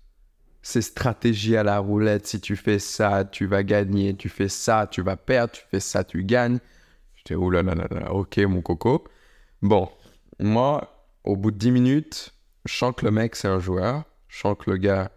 ces 0.67 0.83
stratégies 0.83 1.57
à 1.57 1.63
la 1.63 1.79
roulette. 1.79 2.27
Si 2.27 2.41
tu 2.41 2.57
fais 2.57 2.81
ça, 2.81 3.25
tu 3.25 3.47
vas 3.47 3.63
gagner. 3.63 4.17
Tu 4.17 4.29
fais 4.29 4.49
ça, 4.49 4.89
tu 4.91 5.01
vas 5.01 5.17
perdre. 5.17 5.53
Tu 5.53 5.63
fais 5.71 5.79
ça, 5.79 6.03
tu 6.03 6.25
gagnes. 6.25 6.59
J'étais, 7.15 7.37
oulala, 7.37 7.77
là, 7.77 7.87
là, 7.89 8.01
là, 8.01 8.13
ok, 8.13 8.39
mon 8.39 8.63
coco. 8.63 9.05
Bon, 9.63 9.89
moi, 10.41 11.09
au 11.23 11.37
bout 11.37 11.53
de 11.53 11.57
10 11.57 11.71
minutes, 11.71 12.35
je 12.65 12.75
sens 12.75 12.93
que 12.97 13.05
le 13.05 13.13
mec, 13.13 13.37
c'est 13.37 13.47
un 13.47 13.61
joueur. 13.61 14.03
Je 14.27 14.41
sens 14.41 14.57
que 14.59 14.69
le 14.69 14.77
gars, 14.77 15.13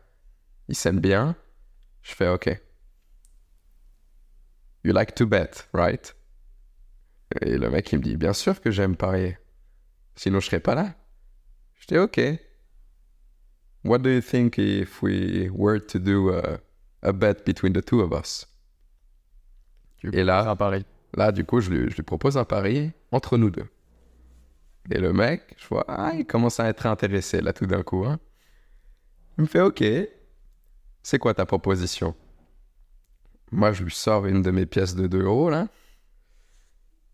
il 0.68 0.76
s'aime 0.76 1.00
bien. 1.00 1.36
Je 2.04 2.14
fais, 2.14 2.30
ok. 2.30 2.62
You 4.84 4.94
like 4.94 5.16
to 5.16 5.26
bet, 5.26 5.68
right? 5.74 6.16
Et 7.42 7.58
le 7.58 7.72
mec, 7.72 7.92
il 7.92 7.98
me 7.98 8.04
dit, 8.04 8.18
bien 8.18 8.34
sûr 8.34 8.62
que 8.62 8.70
j'aime 8.70 8.96
parier. 8.96 9.40
Sinon, 10.16 10.42
je 10.42 10.46
serais 10.46 10.60
pas 10.60 10.76
là. 10.76 10.94
J'étais 11.80 11.98
OK. 11.98 12.20
What 13.84 14.00
do 14.00 14.10
you 14.10 14.22
think 14.22 14.58
if 14.58 15.02
we 15.02 15.50
were 15.52 15.80
to 15.80 16.00
do 16.00 16.30
a, 16.32 16.60
a 17.02 17.14
bet 17.14 17.46
between 17.46 17.74
the 17.74 17.82
two 17.82 18.02
of 18.02 18.12
us? 18.12 18.46
Et 20.04 20.24
là, 20.24 20.56
là, 21.16 21.32
du 21.32 21.44
coup, 21.46 21.60
je 21.62 21.70
lui, 21.70 21.90
je 21.90 21.96
lui 21.96 22.04
propose 22.04 22.38
un 22.38 22.46
pari 22.46 22.92
entre 23.12 23.38
nous 23.38 23.50
deux. 23.50 23.68
Et 24.92 25.00
le 25.00 25.14
mec, 25.14 25.56
je 25.58 25.68
vois, 25.68 25.86
ah, 25.88 26.14
il 26.16 26.26
commence 26.26 26.60
à 26.60 26.68
être 26.68 26.86
intéressé 26.86 27.42
là 27.42 27.54
tout 27.54 27.66
d'un 27.68 27.84
coup. 27.84 28.06
hein. 28.06 28.20
Il 29.38 29.44
me 29.44 29.48
fait 29.48 29.62
OK. 29.62 29.84
C'est 31.04 31.20
quoi 31.20 31.34
ta 31.34 31.46
proposition? 31.46 32.16
Moi, 33.52 33.72
je 33.72 33.84
lui 33.84 33.92
sors 33.92 34.26
une 34.26 34.42
de 34.42 34.52
mes 34.52 34.66
pièces 34.66 34.96
de 34.96 35.08
2 35.08 35.24
euros 35.24 35.50
là. 35.50 35.68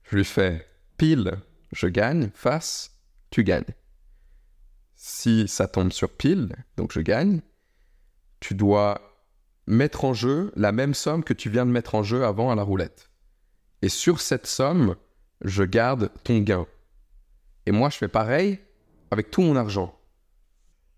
Je 0.03 0.17
lui 0.17 0.25
fais 0.25 0.67
pile, 0.98 1.39
je 1.72 1.88
gagne, 1.88 2.29
face, 2.34 2.91
tu 3.29 3.43
gagnes. 3.43 3.63
Si 5.08 5.48
ça 5.48 5.68
tombe 5.68 5.92
sur 5.92 6.10
pile, 6.10 6.56
donc 6.78 6.92
je 6.92 7.00
gagne, 7.00 7.42
tu 8.40 8.56
dois 8.56 9.00
mettre 9.68 10.04
en 10.04 10.16
jeu 10.16 10.52
la 10.56 10.72
même 10.72 10.96
somme 10.96 11.24
que 11.24 11.36
tu 11.36 11.48
viens 11.52 11.68
de 11.68 11.70
mettre 11.70 11.94
en 11.94 12.02
jeu 12.02 12.26
avant 12.26 12.50
à 12.50 12.56
la 12.56 12.64
roulette. 12.64 13.12
Et 13.84 13.90
sur 13.90 14.20
cette 14.20 14.48
somme, 14.48 14.96
je 15.42 15.62
garde 15.62 16.10
ton 16.24 16.40
gain. 16.40 16.66
Et 17.68 17.72
moi, 17.72 17.92
je 17.92 17.98
fais 17.98 18.08
pareil 18.08 18.58
avec 19.12 19.30
tout 19.30 19.44
mon 19.44 19.56
argent. 19.56 19.96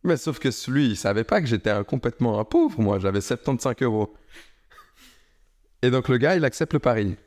Mais 0.03 0.15
sauf 0.15 0.39
que 0.39 0.51
celui, 0.51 0.87
il 0.91 0.95
savait 0.95 1.25
pas 1.25 1.41
que 1.41 1.47
j'étais 1.47 1.83
complètement 1.83 2.39
un 2.39 2.45
pauvre, 2.45 2.79
moi, 2.79 2.99
j'avais 2.99 3.19
75 3.19 3.75
euros. 3.81 4.15
Et 5.81 5.91
donc 5.91 6.07
le 6.07 6.17
gars, 6.17 6.37
il 6.37 6.45
accepte 6.45 6.71
le 6.71 6.79
pari. 6.79 7.17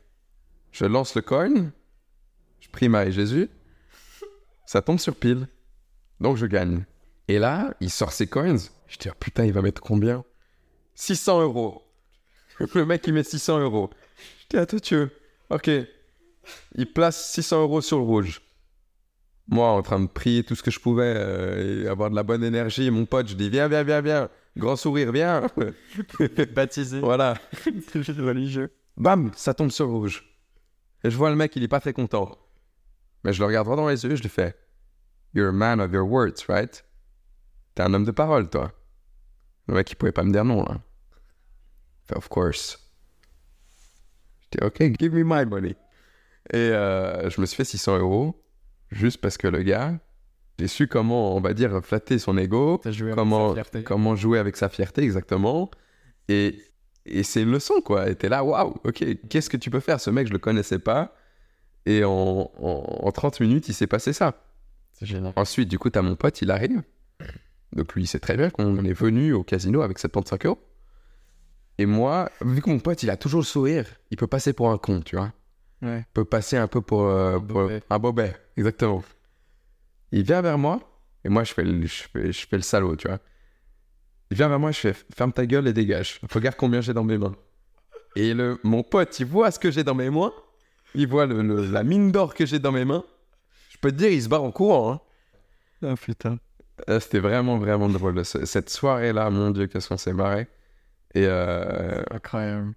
Je 0.73 0.87
lance 0.87 1.15
le 1.15 1.21
coin, 1.21 1.73
je 2.59 2.71
prie 2.71 2.89
Marie 2.89 3.13
Jésus, 3.13 3.51
ça 4.65 4.81
tombe 4.81 4.99
sur 4.99 5.15
pile. 5.15 5.47
Donc 6.21 6.37
je 6.37 6.47
gagne. 6.47 6.85
Et 7.29 7.39
là, 7.39 7.75
il 7.81 7.91
sort 7.91 8.13
ses 8.13 8.27
coins. 8.27 8.57
Je 8.89 8.99
dis, 8.99 9.09
oh, 9.09 9.15
putain, 9.19 9.45
il 9.45 9.53
va 9.53 9.63
mettre 9.63 9.81
combien? 9.81 10.25
600 10.95 11.43
euros. 11.43 11.83
Le 12.75 12.85
mec, 12.85 13.07
il 13.07 13.15
met 13.15 13.23
600 13.23 13.61
euros. 13.61 13.91
Je 14.43 14.47
dis, 14.51 14.57
attends, 14.57 14.79
tu 14.79 14.97
veux 14.97 15.11
Ok. 15.49 15.71
Il 16.75 16.93
place 16.93 17.33
600 17.33 17.63
euros 17.63 17.81
sur 17.81 17.99
le 17.99 18.05
rouge. 18.05 18.43
Moi, 19.49 19.69
en 19.69 19.83
train 19.83 20.01
de 20.01 20.07
prier 20.07 20.45
tout 20.45 20.55
ce 20.55 20.63
que 20.63 20.71
je 20.71 20.79
pouvais 20.79 21.15
euh, 21.17 21.85
et 21.85 21.89
avoir 21.89 22.11
de 22.11 22.17
la 22.17 22.23
bonne 22.23 22.45
énergie. 22.45 22.91
Mon 22.91 23.05
pote, 23.05 23.29
je 23.29 23.35
dis, 23.35 23.49
viens, 23.49 23.69
viens, 23.69 23.83
viens, 23.83 24.01
viens. 24.01 24.29
Grand 24.57 24.77
sourire, 24.77 25.13
viens. 25.13 25.47
Baptisé. 26.55 27.01
voilà. 27.01 27.35
religieux. 27.95 28.73
Bam, 28.97 29.31
ça 29.35 29.55
tombe 29.55 29.71
sur 29.71 29.87
le 29.87 29.93
rouge. 29.93 30.25
Et 31.05 31.11
je 31.11 31.17
vois 31.17 31.31
le 31.31 31.37
mec, 31.37 31.55
il 31.57 31.63
est 31.63 31.69
pas 31.69 31.81
très 31.81 31.93
content. 31.93 32.37
Mais 33.25 33.33
je 33.33 33.41
le 33.41 33.47
regarde 33.47 33.67
droit 33.67 33.77
dans 33.77 33.89
les 33.89 34.05
yeux, 34.05 34.17
je 34.17 34.23
lui 34.23 34.29
fais 34.29 34.55
You're 35.33 35.49
a 35.49 35.53
man 35.53 35.81
of 35.81 35.93
your 35.93 36.05
words, 36.05 36.49
right? 36.49 36.83
T'es 37.75 37.83
un 37.83 37.95
homme 37.95 38.05
de 38.05 38.11
parole, 38.11 38.49
toi. 38.49 38.73
Le 39.69 39.75
mec, 39.75 39.91
il 39.91 39.97
pouvait 39.97 40.13
pas 40.13 40.25
me 40.25 40.33
dire 40.33 40.45
non, 40.45 40.65
là. 40.65 40.81
Fait, 42.09 42.17
Of 42.17 42.29
course. 42.29 42.79
Je 44.41 44.59
dis 44.59 44.65
Ok, 44.65 44.83
give 44.99 45.15
me 45.15 45.23
my 45.23 45.45
money. 45.47 45.77
Et 46.53 46.57
euh, 46.57 47.31
je 47.31 47.41
me 47.41 47.47
suis 47.47 47.57
fait 47.57 47.65
600 47.65 47.99
euros, 47.99 48.43
juste 48.91 49.21
parce 49.21 49.37
que 49.37 49.47
le 49.47 49.63
gars, 49.63 49.99
j'ai 50.59 50.67
su 50.67 50.89
comment, 50.89 51.37
on 51.37 51.41
va 51.41 51.55
dire, 51.55 51.81
flatter 51.85 52.19
son 52.19 52.37
ego, 52.37 52.81
comment, 53.15 53.55
comment 53.85 54.17
jouer 54.17 54.39
avec 54.39 54.57
sa 54.57 54.69
fierté 54.69 55.03
exactement. 55.03 55.71
Et, 56.29 56.61
et 57.07 57.23
c'est 57.23 57.43
une 57.43 57.53
leçon, 57.53 57.81
quoi. 57.81 58.11
Et 58.11 58.17
t'es 58.17 58.29
là, 58.29 58.43
waouh, 58.43 58.75
ok, 58.85 59.05
qu'est-ce 59.29 59.49
que 59.49 59.57
tu 59.57 59.71
peux 59.71 59.81
faire? 59.81 60.01
Ce 60.01 60.11
mec, 60.11 60.27
je 60.27 60.33
le 60.33 60.39
connaissais 60.39 60.81
pas. 60.81 61.15
Et 61.87 62.05
en, 62.05 62.51
en, 62.59 62.99
en 63.07 63.13
30 63.13 63.41
minutes, 63.41 63.69
il 63.69 63.75
s'est 63.75 63.87
passé 63.87 64.13
ça. 64.13 64.35
C'est 65.01 65.07
génial. 65.07 65.33
Ensuite, 65.37 65.69
du 65.69 65.79
coup, 65.79 65.91
t'as 65.91 66.03
mon 66.03 66.15
pote, 66.15 66.41
il 66.43 66.51
arrive. 66.53 66.83
Donc 67.73 67.95
lui, 67.95 68.05
il 68.05 68.07
sait 68.07 68.21
très 68.21 68.37
bien 68.37 68.51
qu'on 68.51 68.85
est 68.85 68.93
venu 68.93 69.33
au 69.33 69.43
casino 69.43 69.81
avec 69.83 69.99
75 69.99 70.39
euros. 70.45 70.59
Et 71.79 71.87
moi, 71.87 72.31
vu 72.43 72.61
que 72.61 72.69
mon 72.71 72.79
pote, 72.79 73.03
il 73.03 73.11
a 73.11 73.17
toujours 73.17 73.41
le 73.41 73.47
sourire, 73.47 73.87
il 74.11 74.17
peut 74.19 74.27
passer 74.27 74.53
pour 74.53 74.71
un 74.71 74.77
con, 74.79 75.01
tu 75.01 75.17
vois. 75.17 75.33
Ouais. 75.83 76.01
Il 76.01 76.13
peut 76.13 76.25
passer 76.27 76.57
un 76.59 76.67
peu 76.69 76.81
pour, 76.83 77.03
euh, 77.07 77.37
Un 77.37 77.41
pour- 77.41 77.63
bobet. 77.63 77.83
un 77.89 77.99
bobet, 77.99 78.37
exactement. 78.57 79.03
Il 80.13 80.23
vient 80.25 80.43
vers 80.43 80.59
moi, 80.59 80.81
et 81.25 81.29
moi, 81.31 81.45
je 81.45 81.55
fais 81.55 81.63
le, 81.65 81.81
je 81.87 82.03
fais, 82.13 82.33
je 82.33 82.47
fais 82.47 82.57
le 82.57 82.63
salaud, 82.63 82.97
tu 82.97 83.09
vois. 83.09 83.19
Il 84.31 84.37
vient 84.37 84.49
vers 84.49 84.59
moi, 84.59 84.73
je 84.73 84.79
fais 84.81 84.95
ferme 85.17 85.33
ta 85.33 85.47
gueule 85.47 85.67
et 85.69 85.73
dégage. 85.73 86.21
Regarde 86.31 86.57
combien 86.57 86.81
j'ai 86.83 86.93
dans 86.93 87.05
mes 87.05 87.17
mains. 87.19 87.35
Et 88.17 88.35
le, 88.35 88.59
mon 88.65 88.83
pote, 88.83 89.19
il 89.21 89.27
voit 89.27 89.51
ce 89.51 89.59
que 89.59 89.71
j'ai 89.71 89.85
dans 89.85 89.95
mes 89.95 90.11
mains. 90.11 90.33
Il 90.95 91.07
voit 91.09 91.25
le- 91.27 91.41
le- 91.43 91.71
la 91.71 91.85
mine 91.85 92.13
d'or 92.13 92.35
que 92.35 92.45
j'ai 92.45 92.59
dans 92.59 92.73
mes 92.73 92.85
mains. 92.85 93.05
Je 93.83 93.89
peux 93.89 93.93
te 93.93 93.97
dire, 93.97 94.11
il 94.11 94.23
se 94.23 94.29
barre 94.29 94.43
en 94.43 94.51
courant. 94.53 94.93
hein. 94.93 95.01
Ah 95.83 95.95
putain. 95.97 96.39
Euh, 96.91 97.01
C'était 97.01 97.19
vraiment, 97.21 97.57
vraiment 97.59 97.89
drôle. 97.89 98.23
Ce- 98.27 98.45
Cette 98.45 98.69
soirée-là, 98.69 99.31
mon 99.31 99.51
Dieu, 99.51 99.67
qu'est-ce 99.69 99.89
qu'on 99.89 99.97
s'est 99.97 100.13
marré. 100.13 100.49
Et, 101.15 101.25
euh, 101.27 102.03
Incroyable. 102.11 102.75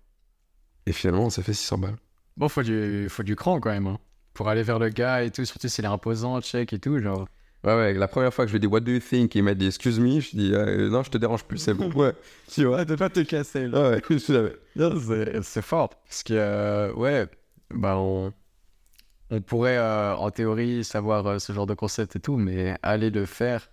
et 0.85 0.93
finalement, 0.93 1.25
on 1.25 1.29
s'est 1.29 1.43
fait 1.43 1.53
600 1.53 1.77
balles. 1.77 1.97
Bon, 2.37 2.47
faut 2.47 2.63
du, 2.63 3.07
faut 3.09 3.23
du 3.23 3.35
cran 3.35 3.59
quand 3.59 3.69
même. 3.71 3.87
hein. 3.87 3.99
Pour 4.33 4.47
aller 4.47 4.63
vers 4.63 4.79
le 4.79 4.87
gars 4.89 5.23
et 5.23 5.29
tout, 5.31 5.43
surtout 5.45 5.67
s'il 5.67 5.83
est 5.83 5.89
imposant, 5.89 6.39
check 6.41 6.71
et 6.71 6.79
tout, 6.79 6.97
genre. 6.99 7.27
Ouais, 7.65 7.75
ouais, 7.75 7.93
la 7.93 8.07
première 8.07 8.33
fois 8.33 8.45
que 8.45 8.49
je 8.49 8.53
lui 8.53 8.57
ai 8.57 8.59
dit 8.61 8.67
What 8.67 8.79
do 8.81 8.91
you 8.93 8.99
think? 8.99 9.35
Il 9.35 9.43
m'a 9.43 9.53
dit 9.55 9.67
Excuse 9.67 9.99
me? 9.99 10.19
Je 10.21 10.31
dis 10.35 10.51
euh, 10.53 10.89
Non, 10.89 11.03
je 11.03 11.11
te 11.11 11.17
dérange 11.17 11.43
plus, 11.43 11.57
c'est 11.57 11.73
bon. 11.73 11.89
Ouais, 11.95 12.13
tu 12.49 12.63
vois. 12.65 12.83
de 12.85 12.95
pas 12.95 13.09
te 13.09 13.19
casser 13.21 13.67
là. 13.67 13.91
Ouais, 13.91 14.01
ouais, 14.09 14.17
je 14.25 14.33
l'avais. 14.33 14.55
Non, 14.77 14.99
c'est- 14.99 15.41
C'est 15.43 15.61
fort. 15.61 15.89
Parce 16.07 16.23
que, 16.23 16.33
euh, 16.33 16.93
ouais, 16.93 17.27
bah 17.73 17.97
on, 17.97 18.31
on 19.35 19.41
pourrait 19.41 19.77
euh, 19.77 20.15
en 20.15 20.29
théorie 20.31 20.83
savoir 20.83 21.25
euh, 21.25 21.39
ce 21.39 21.53
genre 21.53 21.65
de 21.65 21.73
concept 21.73 22.15
et 22.15 22.19
tout, 22.19 22.37
mais 22.37 22.77
aller 22.83 23.09
le 23.09 23.25
faire 23.25 23.69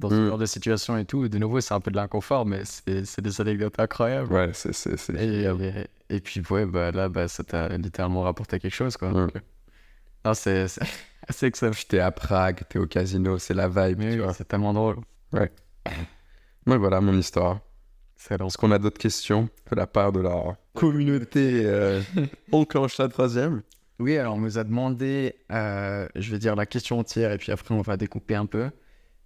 dans 0.00 0.08
ce 0.10 0.14
Mm. 0.14 0.28
genre 0.28 0.38
de 0.38 0.46
situation 0.46 0.96
et 0.96 1.04
tout. 1.04 1.28
De 1.28 1.38
nouveau, 1.38 1.60
c'est 1.60 1.74
un 1.74 1.80
peu 1.80 1.90
de 1.90 1.96
l'inconfort, 1.96 2.46
mais 2.46 2.62
c'est 2.64 3.20
des 3.20 3.40
anecdotes 3.40 3.78
incroyables. 3.78 4.32
Ouais, 4.32 4.50
c'est. 4.54 4.86
Et, 5.16 5.42
et, 5.44 5.86
et 6.16 6.20
puis, 6.20 6.42
ouais, 6.50 6.66
bah, 6.66 6.90
là, 6.90 7.08
bah, 7.08 7.28
ça 7.28 7.44
t'a 7.44 7.68
littéralement 7.76 8.22
rapporté 8.22 8.58
quelque 8.58 8.74
chose, 8.74 8.96
quoi. 8.96 9.10
Mm. 9.10 9.14
Donc, 9.14 9.36
euh, 9.36 9.40
non, 10.24 10.34
c'est 10.34 10.66
excellent. 11.42 11.72
T'es 11.88 11.98
à 12.00 12.10
Prague, 12.10 12.62
t'es 12.68 12.78
au 12.78 12.86
casino, 12.86 13.38
c'est 13.38 13.54
la 13.54 13.68
vibe, 13.68 13.98
Mais 13.98 14.12
tu 14.12 14.18
oui, 14.18 14.24
vois. 14.24 14.32
c'est 14.34 14.48
tellement 14.48 14.72
drôle. 14.72 14.96
Ouais, 15.32 15.50
voilà 16.66 17.00
mon 17.00 17.16
histoire. 17.18 17.60
Est-ce 18.30 18.56
qu'on 18.56 18.70
a 18.70 18.78
d'autres 18.78 18.98
questions 19.00 19.48
de 19.70 19.76
la 19.76 19.86
part 19.88 20.12
de 20.12 20.20
la 20.20 20.56
communauté 20.74 21.62
euh, 21.64 22.00
enclenche 22.52 22.98
la 22.98 23.08
troisième? 23.08 23.62
Oui, 24.02 24.18
alors 24.18 24.34
on 24.34 24.40
nous 24.40 24.58
a 24.58 24.64
demandé, 24.64 25.36
euh, 25.52 26.08
je 26.16 26.32
vais 26.32 26.40
dire 26.40 26.56
la 26.56 26.66
question 26.66 26.98
entière 26.98 27.30
et 27.30 27.38
puis 27.38 27.52
après 27.52 27.72
on 27.72 27.82
va 27.82 27.96
découper 27.96 28.34
un 28.34 28.46
peu. 28.46 28.68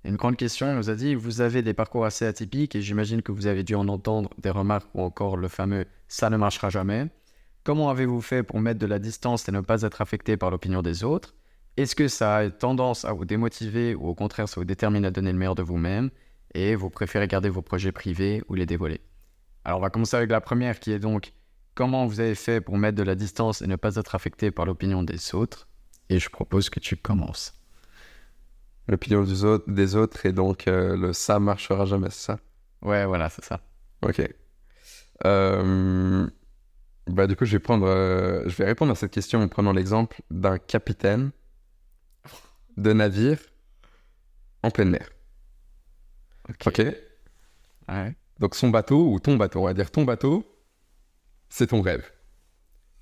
Une 0.04 0.16
grande 0.16 0.36
question, 0.36 0.66
on 0.66 0.74
nous 0.74 0.90
a 0.90 0.94
dit, 0.94 1.14
vous 1.14 1.40
avez 1.40 1.62
des 1.62 1.72
parcours 1.72 2.04
assez 2.04 2.26
atypiques 2.26 2.76
et 2.76 2.82
j'imagine 2.82 3.22
que 3.22 3.32
vous 3.32 3.46
avez 3.46 3.62
dû 3.62 3.74
en 3.74 3.88
entendre 3.88 4.28
des 4.36 4.50
remarques 4.50 4.90
ou 4.92 5.00
encore 5.00 5.38
le 5.38 5.48
fameux⁇ 5.48 5.82
ça 6.08 6.28
ne 6.28 6.36
marchera 6.36 6.68
jamais⁇ 6.68 7.04
Comment 7.64 7.88
avez-vous 7.88 8.20
fait 8.20 8.42
pour 8.42 8.60
mettre 8.60 8.78
de 8.78 8.84
la 8.84 8.98
distance 8.98 9.48
et 9.48 9.52
ne 9.52 9.62
pas 9.62 9.80
être 9.80 10.02
affecté 10.02 10.36
par 10.36 10.50
l'opinion 10.50 10.82
des 10.82 11.04
autres? 11.04 11.34
Est-ce 11.78 11.96
que 11.96 12.06
ça 12.06 12.36
a 12.36 12.50
tendance 12.50 13.06
à 13.06 13.14
vous 13.14 13.24
démotiver 13.24 13.94
ou 13.94 14.08
au 14.08 14.14
contraire 14.14 14.46
ça 14.46 14.60
vous 14.60 14.66
détermine 14.66 15.06
à 15.06 15.10
donner 15.10 15.32
le 15.32 15.38
meilleur 15.38 15.54
de 15.54 15.62
vous-même 15.62 16.10
Et 16.52 16.74
vous 16.74 16.90
préférez 16.90 17.28
garder 17.28 17.48
vos 17.48 17.62
projets 17.62 17.92
privés 17.92 18.42
ou 18.50 18.54
les 18.54 18.66
dévoiler? 18.66 19.00
Alors 19.64 19.78
on 19.78 19.82
va 19.82 19.88
commencer 19.88 20.18
avec 20.18 20.30
la 20.30 20.42
première 20.42 20.80
qui 20.80 20.92
est 20.92 20.98
donc 20.98 21.32
comment 21.76 22.06
vous 22.06 22.18
avez 22.18 22.34
fait 22.34 22.60
pour 22.60 22.76
mettre 22.78 22.96
de 22.96 23.04
la 23.04 23.14
distance 23.14 23.62
et 23.62 23.68
ne 23.68 23.76
pas 23.76 23.94
être 23.94 24.16
affecté 24.16 24.50
par 24.50 24.66
l'opinion 24.66 25.04
des 25.04 25.34
autres 25.36 25.68
Et 26.08 26.18
je 26.18 26.28
propose 26.28 26.70
que 26.70 26.80
tu 26.80 26.96
commences. 26.96 27.52
L'opinion 28.88 29.22
des 29.22 29.44
autres, 29.44 29.70
des 29.70 29.94
autres 29.94 30.26
et 30.26 30.32
donc 30.32 30.66
euh, 30.66 30.96
le 30.96 31.12
ça 31.12 31.38
marchera 31.38 31.84
jamais, 31.84 32.10
c'est 32.10 32.24
ça? 32.26 32.40
Ouais, 32.82 33.04
voilà, 33.06 33.28
c'est 33.28 33.44
ça. 33.44 33.60
Ok. 34.02 34.22
Euh, 35.24 36.28
Bah, 37.06 37.26
du 37.26 37.36
coup, 37.36 37.44
je 37.44 37.52
vais, 37.52 37.58
prendre, 37.60 37.86
euh, 37.86 38.42
je 38.48 38.56
vais 38.56 38.64
répondre 38.64 38.92
à 38.92 38.94
cette 38.96 39.12
question 39.12 39.40
en 39.40 39.48
prenant 39.48 39.72
l'exemple 39.72 40.22
d'un 40.30 40.58
capitaine 40.58 41.30
de 42.76 42.92
navire 42.92 43.38
en 44.62 44.70
pleine 44.70 44.90
mer. 44.90 45.08
Ok. 46.66 46.78
Ouais. 47.88 48.16
Donc, 48.38 48.54
son 48.54 48.70
bateau, 48.70 49.10
ou 49.12 49.18
ton 49.20 49.36
bateau, 49.36 49.60
on 49.60 49.64
va 49.66 49.74
dire 49.74 49.90
ton 49.90 50.04
bateau, 50.04 50.44
c'est 51.48 51.68
ton 51.68 51.82
rêve. 51.82 52.04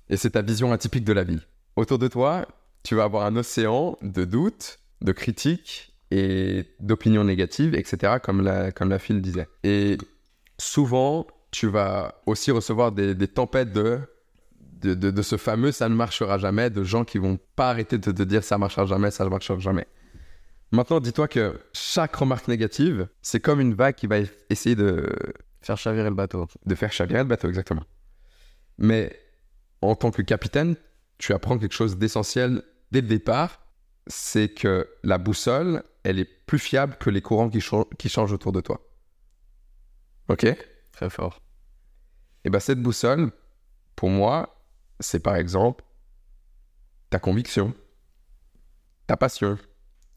Et 0.09 0.17
c'est 0.17 0.31
ta 0.31 0.41
vision 0.41 0.71
atypique 0.71 1.03
de 1.03 1.13
la 1.13 1.23
vie. 1.23 1.41
Autour 1.75 1.99
de 1.99 2.07
toi, 2.07 2.47
tu 2.83 2.95
vas 2.95 3.03
avoir 3.03 3.25
un 3.25 3.35
océan 3.35 3.97
de 4.01 4.25
doutes, 4.25 4.79
de 5.01 5.11
critiques 5.11 5.93
et 6.11 6.65
d'opinions 6.79 7.23
négatives, 7.23 7.75
etc., 7.75 8.17
comme 8.21 8.41
la, 8.41 8.71
comme 8.71 8.89
la 8.89 8.99
fille 8.99 9.15
le 9.15 9.21
disait. 9.21 9.47
Et 9.63 9.97
souvent, 10.57 11.25
tu 11.51 11.67
vas 11.67 12.21
aussi 12.25 12.51
recevoir 12.51 12.91
des, 12.91 13.15
des 13.15 13.27
tempêtes 13.27 13.73
de, 13.73 13.99
de, 14.81 14.93
de, 14.93 15.11
de 15.11 15.21
ce 15.21 15.37
fameux 15.37 15.71
ça 15.71 15.89
ne 15.89 15.95
marchera 15.95 16.37
jamais, 16.37 16.69
de 16.69 16.83
gens 16.83 17.03
qui 17.03 17.17
vont 17.17 17.39
pas 17.55 17.69
arrêter 17.69 17.97
de 17.97 18.11
te 18.11 18.23
dire 18.23 18.43
ça 18.43 18.57
marchera 18.57 18.85
jamais, 18.85 19.11
ça 19.11 19.23
ne 19.25 19.29
marchera 19.29 19.57
jamais. 19.59 19.87
Maintenant, 20.71 20.99
dis-toi 20.99 21.27
que 21.27 21.59
chaque 21.73 22.15
remarque 22.15 22.47
négative, 22.47 23.07
c'est 23.21 23.39
comme 23.39 23.61
une 23.61 23.73
vague 23.73 23.95
qui 23.95 24.07
va 24.07 24.17
essayer 24.49 24.75
de, 24.75 25.09
Faire 25.61 25.77
chavirer 25.77 26.09
le 26.09 26.15
bateau. 26.15 26.47
de 26.65 26.75
faire 26.75 26.91
chavirer 26.91 27.19
le 27.19 27.25
bateau, 27.25 27.47
exactement. 27.47 27.83
Mais 28.77 29.19
en 29.81 29.95
tant 29.95 30.11
que 30.11 30.21
capitaine, 30.21 30.75
tu 31.17 31.33
apprends 31.33 31.57
quelque 31.57 31.73
chose 31.73 31.97
d'essentiel 31.97 32.63
dès 32.91 33.01
le 33.01 33.07
départ, 33.07 33.61
c'est 34.07 34.49
que 34.49 34.87
la 35.03 35.17
boussole, 35.17 35.83
elle 36.03 36.19
est 36.19 36.25
plus 36.45 36.59
fiable 36.59 36.97
que 36.97 37.09
les 37.09 37.21
courants 37.21 37.49
qui, 37.49 37.61
chan- 37.61 37.87
qui 37.97 38.09
changent 38.09 38.33
autour 38.33 38.51
de 38.51 38.61
toi. 38.61 38.81
Ok? 40.29 40.43
Et 40.43 40.57
Très 40.91 41.09
fort. 41.09 41.41
bien 42.45 42.59
cette 42.59 42.81
boussole, 42.81 43.31
pour 43.95 44.09
moi, 44.09 44.61
c'est 44.99 45.19
par 45.19 45.35
exemple 45.35 45.83
ta 47.09 47.19
conviction, 47.19 47.73
ta 49.07 49.17
passion, 49.17 49.57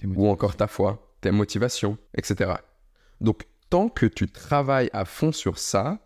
ou 0.05 0.29
encore 0.29 0.57
ta 0.57 0.67
foi, 0.67 1.15
tes 1.21 1.31
motivations, 1.31 1.99
etc. 2.15 2.53
Donc, 3.21 3.45
tant 3.71 3.89
que 3.89 4.07
tu 4.07 4.29
travailles 4.31 4.91
à 4.93 5.05
fond 5.05 5.33
sur 5.33 5.59
ça, 5.59 5.99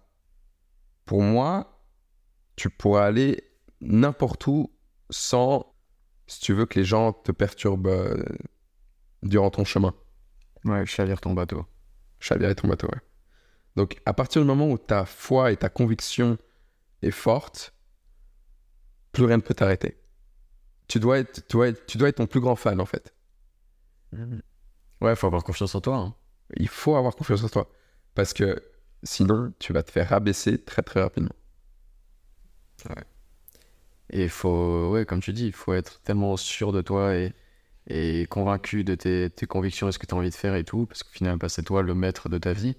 pour 1.05 1.23
moi, 1.23 1.72
tu 2.63 2.71
pourras 2.71 3.05
aller 3.07 3.43
n'importe 3.81 4.47
où 4.47 4.71
sans, 5.11 5.75
si 6.29 6.39
tu 6.39 6.53
veux, 6.53 6.65
que 6.65 6.79
les 6.79 6.85
gens 6.85 7.13
te 7.13 7.33
perturbent 7.33 7.89
euh, 7.89 8.23
durant 9.25 9.51
ton 9.51 9.65
chemin. 9.65 9.93
Ouais, 10.65 10.87
chavire 10.87 11.21
ton 11.21 11.33
bateau. 11.35 11.67
Chavirer 12.21 12.55
ton 12.55 12.69
bateau, 12.69 12.87
ouais. 12.87 13.01
Donc, 13.75 14.01
à 14.07 14.15
partir 14.15 14.43
du 14.43 14.47
moment 14.47 14.71
où 14.71 14.79
ta 14.79 15.05
foi 15.05 15.51
et 15.51 15.57
ta 15.57 15.71
conviction 15.71 16.39
est 17.03 17.11
forte, 17.11 17.75
plus 19.11 19.25
rien 19.25 19.39
ne 19.39 19.43
peut 19.43 19.55
t'arrêter. 19.55 20.01
Tu 20.87 21.01
dois, 21.01 21.19
être, 21.19 21.45
tu, 21.49 21.57
dois 21.57 21.67
être, 21.67 21.85
tu 21.87 21.99
dois 21.99 22.11
être 22.11 22.19
ton 22.19 22.29
plus 22.29 22.39
grand 22.41 22.55
fan, 22.55 22.81
en 22.81 22.87
fait. 22.87 23.13
Ouais, 25.01 25.17
faut 25.17 25.27
avoir 25.27 25.43
confiance 25.43 25.75
en 25.75 25.81
toi. 25.81 25.97
hein. 25.97 26.15
Il 26.55 26.69
faut 26.69 26.95
avoir 26.95 27.17
confiance 27.17 27.43
en 27.43 27.49
toi. 27.49 27.69
Parce 28.15 28.33
que 28.33 28.63
sinon, 29.03 29.53
tu 29.59 29.73
vas 29.73 29.83
te 29.83 29.91
faire 29.91 30.11
rabaisser 30.11 30.63
très 30.63 30.83
très 30.83 31.03
rapidement. 31.03 31.35
Et 34.11 34.25
il 34.25 34.29
faut, 34.29 34.91
ouais, 34.91 35.07
comme 35.07 35.21
tu 35.21 35.33
dis, 35.33 35.47
il 35.47 35.53
faut 35.53 35.75
être 35.75 36.01
tellement 36.03 36.37
sûr 36.37 36.73
de 36.73 36.83
toi 36.83 37.15
et, 37.17 38.27
convaincu 38.29 38.85
de 38.85 38.95
tes, 38.95 39.47
convictions 39.47 39.89
et 39.89 39.93
ce 39.93 39.99
que 39.99 40.07
tu 40.07 40.15
as 40.15 40.19
envie 40.19 40.31
de 40.31 40.35
faire 40.35 40.55
et 40.55 40.65
tout, 40.65 40.87
parce 40.87 41.03
qu'au 41.03 41.11
final, 41.11 41.37
bah, 41.39 41.49
c'est 41.49 41.63
toi 41.63 41.83
le 41.83 41.95
maître 41.95 42.29
de 42.29 42.39
ta 42.39 42.53
vie. 42.53 42.77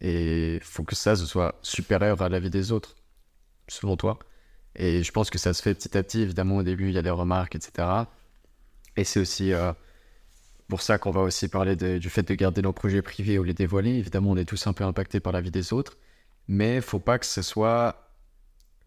Et 0.00 0.56
il 0.56 0.62
faut 0.62 0.84
que 0.84 0.94
ça, 0.94 1.16
ce 1.16 1.24
soit 1.26 1.58
supérieur 1.62 2.20
à 2.22 2.28
la 2.28 2.40
vie 2.40 2.50
des 2.50 2.72
autres, 2.72 2.96
selon 3.68 3.96
toi. 3.96 4.18
Et 4.74 5.02
je 5.02 5.12
pense 5.12 5.30
que 5.30 5.38
ça 5.38 5.54
se 5.54 5.62
fait 5.62 5.74
petit 5.74 5.96
à 5.96 6.02
petit. 6.02 6.20
Évidemment, 6.20 6.56
au 6.56 6.62
début, 6.62 6.88
il 6.88 6.94
y 6.94 6.98
a 6.98 7.02
des 7.02 7.10
remarques, 7.10 7.54
etc. 7.54 7.88
Et 8.96 9.04
c'est 9.04 9.20
aussi 9.20 9.52
euh, 9.52 9.72
pour 10.68 10.82
ça 10.82 10.98
qu'on 10.98 11.10
va 11.10 11.22
aussi 11.22 11.48
parler 11.48 11.76
du 11.76 12.10
fait 12.10 12.22
de 12.22 12.34
garder 12.34 12.62
nos 12.62 12.72
projets 12.72 13.02
privés 13.02 13.38
ou 13.38 13.44
les 13.44 13.54
dévoiler. 13.54 13.94
Évidemment, 13.94 14.32
on 14.32 14.36
est 14.36 14.44
tous 14.44 14.66
un 14.66 14.72
peu 14.72 14.84
impactés 14.84 15.20
par 15.20 15.32
la 15.32 15.40
vie 15.40 15.50
des 15.50 15.72
autres. 15.72 15.96
Mais 16.48 16.80
faut 16.80 16.98
pas 16.98 17.18
que 17.18 17.26
ce 17.26 17.42
soit 17.42 18.05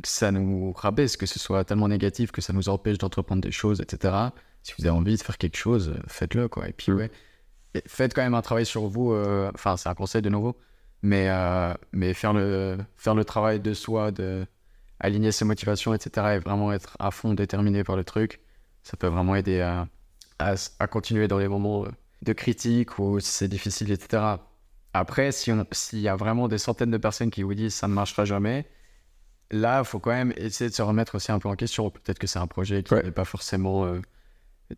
ça 0.04 0.32
nous 0.32 0.74
rabaisse, 0.74 1.18
que 1.18 1.26
ce 1.26 1.40
soit 1.40 1.64
tellement 1.66 1.88
négatif 1.88 2.32
que 2.32 2.42
ça 2.42 2.54
nous 2.54 2.70
empêche 2.70 2.98
d'entreprendre 2.98 3.42
des 3.42 3.52
choses, 3.52 3.82
etc. 3.82 4.14
Si 4.64 4.74
vous 4.78 4.86
avez 4.88 4.96
envie 4.98 5.18
de 5.18 5.22
faire 5.22 5.38
quelque 5.38 5.58
chose, 5.58 5.90
euh, 5.90 6.02
faites-le, 6.08 6.48
quoi. 6.48 6.68
Et 6.70 6.74
puis, 6.74 6.92
Mm. 6.92 6.96
ouais, 6.98 7.12
faites 7.88 8.14
quand 8.14 8.22
même 8.24 8.34
un 8.36 8.42
travail 8.42 8.66
sur 8.66 8.88
vous. 8.88 9.14
euh, 9.14 9.52
Enfin, 9.56 9.78
c'est 9.78 9.90
un 9.90 9.96
conseil 9.96 10.22
de 10.22 10.30
nouveau, 10.30 10.58
mais, 11.02 11.30
euh, 11.30 11.74
mais 11.94 12.14
faire, 12.14 12.34
le, 12.34 12.78
faire 12.98 13.16
le 13.16 13.26
travail 13.26 13.60
de 13.60 13.74
soi, 13.74 14.12
de 14.12 14.46
aligner 15.00 15.32
ses 15.32 15.46
motivations, 15.46 15.94
etc. 15.94 16.36
Et 16.36 16.40
vraiment 16.40 16.72
être 16.74 16.96
à 17.00 17.12
fond 17.12 17.34
déterminé 17.34 17.84
par 17.84 17.96
le 17.98 18.04
truc, 18.04 18.42
ça 18.84 18.98
peut 18.98 19.08
vraiment 19.08 19.36
aider 19.36 19.62
à, 19.62 19.88
à, 20.40 20.88
continuer 20.88 21.28
dans 21.28 21.38
les 21.40 21.48
moments 21.48 21.86
de 22.22 22.34
critique 22.34 23.00
ou 23.00 23.20
si 23.20 23.32
c'est 23.32 23.48
difficile, 23.48 23.92
etc. 23.92 24.24
Après, 24.94 25.32
si 25.32 25.52
s'il 25.72 26.00
y 26.00 26.08
a 26.08 26.16
vraiment 26.16 26.48
des 26.48 26.58
centaines 26.58 26.92
de 26.92 26.98
personnes 26.98 27.30
qui 27.32 27.44
vous 27.44 27.54
disent 27.54 27.74
ça 27.76 27.88
ne 27.88 27.94
marchera 27.94 28.26
jamais, 28.26 28.68
là, 29.52 29.80
il 29.80 29.86
faut 29.86 30.00
quand 30.00 30.12
même 30.12 30.34
essayer 30.38 30.70
de 30.70 30.76
se 30.76 30.82
remettre 30.82 31.16
aussi 31.16 31.32
un 31.32 31.40
peu 31.40 31.50
en 31.50 31.56
question. 31.56 31.90
Peut-être 31.90 32.20
que 32.20 32.28
c'est 32.28 32.40
un 32.40 32.48
projet 32.48 32.84
qui 32.84 32.94
Ouais. 32.94 33.04
n'est 33.04 33.12
pas 33.12 33.26
forcément 33.26 33.86
euh, 33.86 34.00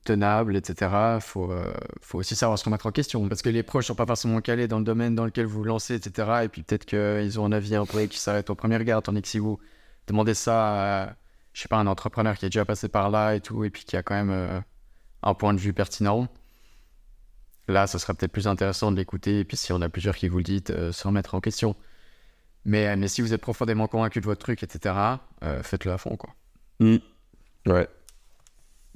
tenable, 0.05 0.55
etc. 0.55 0.89
Il 1.15 1.21
faut, 1.21 1.51
euh, 1.51 1.73
faut 2.01 2.19
aussi 2.19 2.35
savoir 2.35 2.57
se 2.57 2.65
remettre 2.65 2.85
en 2.85 2.91
question. 2.91 3.27
Parce 3.27 3.41
que 3.41 3.49
les 3.49 3.63
proches 3.63 3.87
sont 3.87 3.95
pas 3.95 4.05
forcément 4.05 4.39
calés 4.41 4.67
dans 4.67 4.79
le 4.79 4.85
domaine 4.85 5.15
dans 5.15 5.25
lequel 5.25 5.45
vous 5.45 5.59
vous 5.59 5.63
lancez, 5.65 5.95
etc. 5.95 6.41
Et 6.43 6.47
puis 6.47 6.63
peut-être 6.63 6.85
qu'ils 6.85 7.39
ont 7.39 7.45
un 7.45 7.51
avis 7.51 7.75
un 7.75 7.85
peu 7.85 8.01
qui 8.05 8.17
s'arrête 8.17 8.49
au 8.49 8.55
premier 8.55 8.77
regard. 8.77 9.01
Tandis 9.03 9.21
que 9.21 9.27
si 9.27 9.39
vous 9.39 9.59
demandez 10.07 10.33
ça 10.33 11.03
à, 11.09 11.15
je 11.53 11.61
sais 11.61 11.67
pas, 11.67 11.77
un 11.77 11.87
entrepreneur 11.87 12.37
qui 12.37 12.45
est 12.45 12.49
déjà 12.49 12.63
passé 12.65 12.87
par 12.87 13.09
là 13.09 13.35
et 13.35 13.41
tout, 13.41 13.63
et 13.65 13.69
puis 13.69 13.83
qui 13.83 13.97
a 13.97 14.03
quand 14.03 14.15
même 14.15 14.29
euh, 14.31 14.59
un 15.23 15.33
point 15.33 15.53
de 15.53 15.59
vue 15.59 15.73
pertinent, 15.73 16.27
là, 17.67 17.87
ce 17.87 17.97
serait 17.97 18.13
peut-être 18.13 18.31
plus 18.31 18.47
intéressant 18.47 18.91
de 18.91 18.97
l'écouter. 18.97 19.39
Et 19.39 19.45
puis 19.45 19.57
si 19.57 19.71
on 19.73 19.81
a 19.81 19.89
plusieurs 19.89 20.15
qui 20.15 20.27
vous 20.27 20.37
le 20.37 20.43
disent, 20.43 20.63
se 20.67 21.07
remettre 21.07 21.35
en 21.35 21.41
question. 21.41 21.75
Mais, 22.65 22.95
mais 22.95 23.07
si 23.07 23.21
vous 23.21 23.33
êtes 23.33 23.41
profondément 23.41 23.87
convaincu 23.87 24.19
de 24.21 24.25
votre 24.25 24.41
truc, 24.41 24.63
etc., 24.63 24.95
euh, 25.43 25.63
faites-le 25.63 25.91
à 25.91 25.97
fond, 25.97 26.15
quoi. 26.15 26.29
Ouais. 27.67 27.87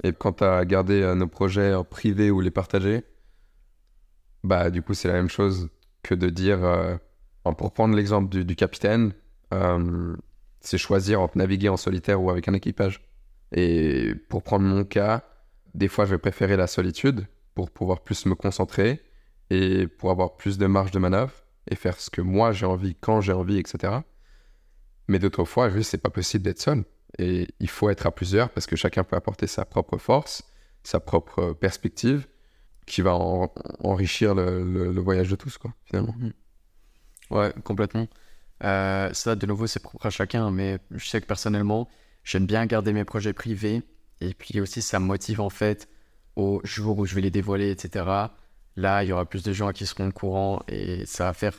Et 0.02 0.12
quand 0.12 0.34
tu 0.34 0.44
as 0.44 0.64
gardé 0.64 1.02
euh, 1.02 1.14
nos 1.14 1.28
projets 1.28 1.74
en 1.74 1.84
privé 1.84 2.30
ou 2.30 2.40
les 2.40 2.50
partager, 2.50 3.04
bah 4.44 4.70
du 4.70 4.82
coup 4.82 4.94
c'est 4.94 5.08
la 5.08 5.14
même 5.14 5.28
chose 5.28 5.68
que 6.02 6.14
de 6.14 6.28
dire, 6.28 6.64
euh, 6.64 6.96
pour 7.56 7.72
prendre 7.72 7.96
l'exemple 7.96 8.28
du, 8.28 8.44
du 8.44 8.56
capitaine, 8.56 9.12
euh, 9.54 10.16
c'est 10.60 10.78
choisir 10.78 11.20
entre 11.20 11.38
naviguer 11.38 11.68
en 11.68 11.76
solitaire 11.76 12.22
ou 12.22 12.30
avec 12.30 12.48
un 12.48 12.54
équipage. 12.54 13.00
Et 13.52 14.14
pour 14.28 14.42
prendre 14.42 14.64
mon 14.64 14.84
cas, 14.84 15.24
des 15.74 15.88
fois 15.88 16.04
je 16.04 16.10
vais 16.10 16.18
préférer 16.18 16.56
la 16.56 16.66
solitude 16.66 17.26
pour 17.54 17.70
pouvoir 17.70 18.02
plus 18.02 18.26
me 18.26 18.34
concentrer 18.34 19.02
et 19.50 19.86
pour 19.86 20.10
avoir 20.10 20.36
plus 20.36 20.58
de 20.58 20.66
marge 20.66 20.90
de 20.90 20.98
manœuvre 20.98 21.32
et 21.70 21.76
faire 21.76 21.98
ce 22.00 22.10
que 22.10 22.20
moi 22.20 22.52
j'ai 22.52 22.66
envie 22.66 22.94
quand 22.94 23.20
j'ai 23.20 23.32
envie, 23.32 23.58
etc. 23.58 23.94
Mais 25.08 25.18
d'autres 25.18 25.44
fois, 25.44 25.70
juste 25.70 25.90
c'est 25.90 25.98
pas 25.98 26.10
possible 26.10 26.44
d'être 26.44 26.60
seul. 26.60 26.84
Et 27.18 27.48
il 27.60 27.68
faut 27.70 27.88
être 27.90 28.06
à 28.06 28.10
plusieurs 28.10 28.50
parce 28.50 28.66
que 28.66 28.76
chacun 28.76 29.04
peut 29.04 29.16
apporter 29.16 29.46
sa 29.46 29.64
propre 29.64 29.98
force, 29.98 30.42
sa 30.82 31.00
propre 31.00 31.52
perspective. 31.52 32.26
qui 32.86 33.02
va 33.02 33.14
en- 33.16 33.52
enrichir 33.80 34.34
le, 34.34 35.00
voyage 35.00 35.28
de 35.28 35.34
tous, 35.36 35.58
quoi, 35.58 35.72
finalement. 35.84 36.14
Ouais, 37.30 37.52
complètement. 37.64 38.06
Euh, 38.64 39.12
ça, 39.12 39.34
de 39.34 39.46
nouveau, 39.46 39.66
c'est 39.66 39.80
propre 39.80 40.06
à 40.06 40.10
chacun, 40.10 40.50
mais 40.50 40.78
je 40.92 41.06
sais 41.08 41.20
que 41.20 41.26
personnellement, 41.26 41.88
j'aime 42.24 42.46
bien 42.46 42.64
garder 42.66 42.92
mes 42.92 43.04
projets 43.04 43.32
privés. 43.32 43.82
Et 44.20 44.34
puis 44.34 44.60
aussi, 44.60 44.82
ça 44.82 45.00
me 45.00 45.06
motive 45.06 45.40
en 45.40 45.50
fait 45.50 45.88
au 46.36 46.60
jour 46.64 46.98
où 46.98 47.06
je 47.06 47.14
vais 47.14 47.20
les 47.22 47.30
dévoiler, 47.30 47.70
etc. 47.70 48.04
Là, 48.76 49.04
il 49.04 49.08
y 49.08 49.12
aura 49.12 49.24
plus 49.26 49.42
de 49.42 49.52
gens 49.52 49.72
qui 49.72 49.86
seront 49.86 50.08
au 50.08 50.12
courant 50.12 50.62
et 50.68 51.06
ça 51.06 51.24
va 51.24 51.32
faire. 51.32 51.54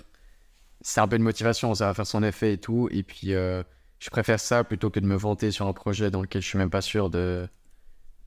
C'est 0.81 1.01
un 1.01 1.07
peu 1.07 1.17
de 1.17 1.23
motivation, 1.23 1.73
ça 1.75 1.87
va 1.87 1.93
faire 1.93 2.07
son 2.07 2.23
effet 2.23 2.53
et 2.53 2.57
tout. 2.59 2.87
Et 2.91 3.03
puis, 3.03 3.33
euh, 3.33 3.63
je 3.99 4.09
préfère 4.09 4.39
ça 4.39 4.63
plutôt 4.63 4.89
que 4.89 4.99
de 4.99 5.07
me 5.07 5.15
vanter 5.15 5.51
sur 5.51 5.67
un 5.67 5.73
projet 5.73 6.11
dans 6.11 6.21
lequel 6.21 6.41
je 6.41 6.47
suis 6.47 6.57
même 6.57 6.69
pas 6.69 6.81
sûr 6.81 7.09
de, 7.09 7.47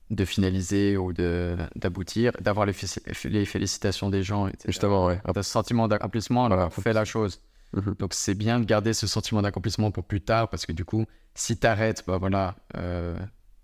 de 0.09 0.25
finaliser 0.25 0.97
ou 0.97 1.13
d'aboutir, 1.13 2.33
d'avoir 2.41 2.65
les, 2.65 2.73
fé- 2.73 3.01
les 3.29 3.45
félicitations 3.45 4.09
des 4.09 4.23
gens, 4.23 4.47
etc. 4.47 4.63
Justement, 4.67 5.05
ouais. 5.07 5.21
Ce 5.35 5.41
sentiment 5.43 5.87
d'accomplissement, 5.87 6.47
Voilà, 6.47 6.63
alors, 6.63 6.73
fait 6.73 6.93
la 6.93 7.05
chose. 7.05 7.41
Mhm. 7.73 7.95
Donc 7.99 8.13
c'est 8.13 8.35
bien 8.35 8.59
de 8.59 8.65
garder 8.65 8.93
ce 8.93 9.07
sentiment 9.07 9.41
d'accomplissement 9.41 9.91
pour 9.91 10.03
plus 10.03 10.21
tard 10.21 10.49
parce 10.49 10.65
que 10.65 10.73
du 10.73 10.83
coup, 10.83 11.05
si 11.35 11.57
t'arrêtes, 11.57 12.03
bah 12.05 12.17
voilà, 12.17 12.55
euh, 12.75 13.17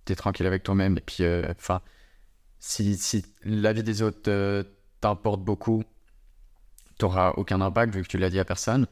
t'es 0.05 0.15
tranquille 0.15 0.47
avec 0.47 0.63
toi-même 0.63 0.97
et 0.97 1.01
puis, 1.01 1.23
euh, 1.25 1.43
enfin, 1.59 1.81
si, 2.59 2.97
si 2.97 3.25
la 3.43 3.73
vie 3.73 3.83
des 3.83 4.01
autres 4.01 4.29
euh, 4.29 4.63
t'importe 5.01 5.41
beaucoup, 5.41 5.83
t'auras 6.97 7.31
aucun 7.37 7.61
impact 7.61 7.93
vu 7.93 8.03
que 8.03 8.07
tu 8.07 8.17
l'as 8.17 8.29
dit 8.29 8.39
à 8.39 8.45
personne. 8.45 8.87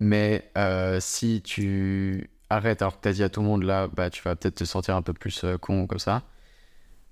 Mais 0.00 0.50
euh, 0.56 1.00
si 1.00 1.42
tu 1.42 2.30
arrêtes 2.50 2.82
alors 2.82 2.96
que 2.96 3.02
t'as 3.02 3.12
dit 3.12 3.22
à 3.22 3.28
tout 3.28 3.40
le 3.40 3.46
monde 3.46 3.62
là, 3.64 3.88
bah 3.88 4.10
tu 4.10 4.22
vas 4.22 4.36
peut-être 4.36 4.56
te 4.56 4.64
sentir 4.64 4.96
un 4.96 5.02
peu 5.02 5.12
plus 5.12 5.44
euh, 5.44 5.58
con 5.58 5.86
comme 5.86 5.98
ça. 5.98 6.22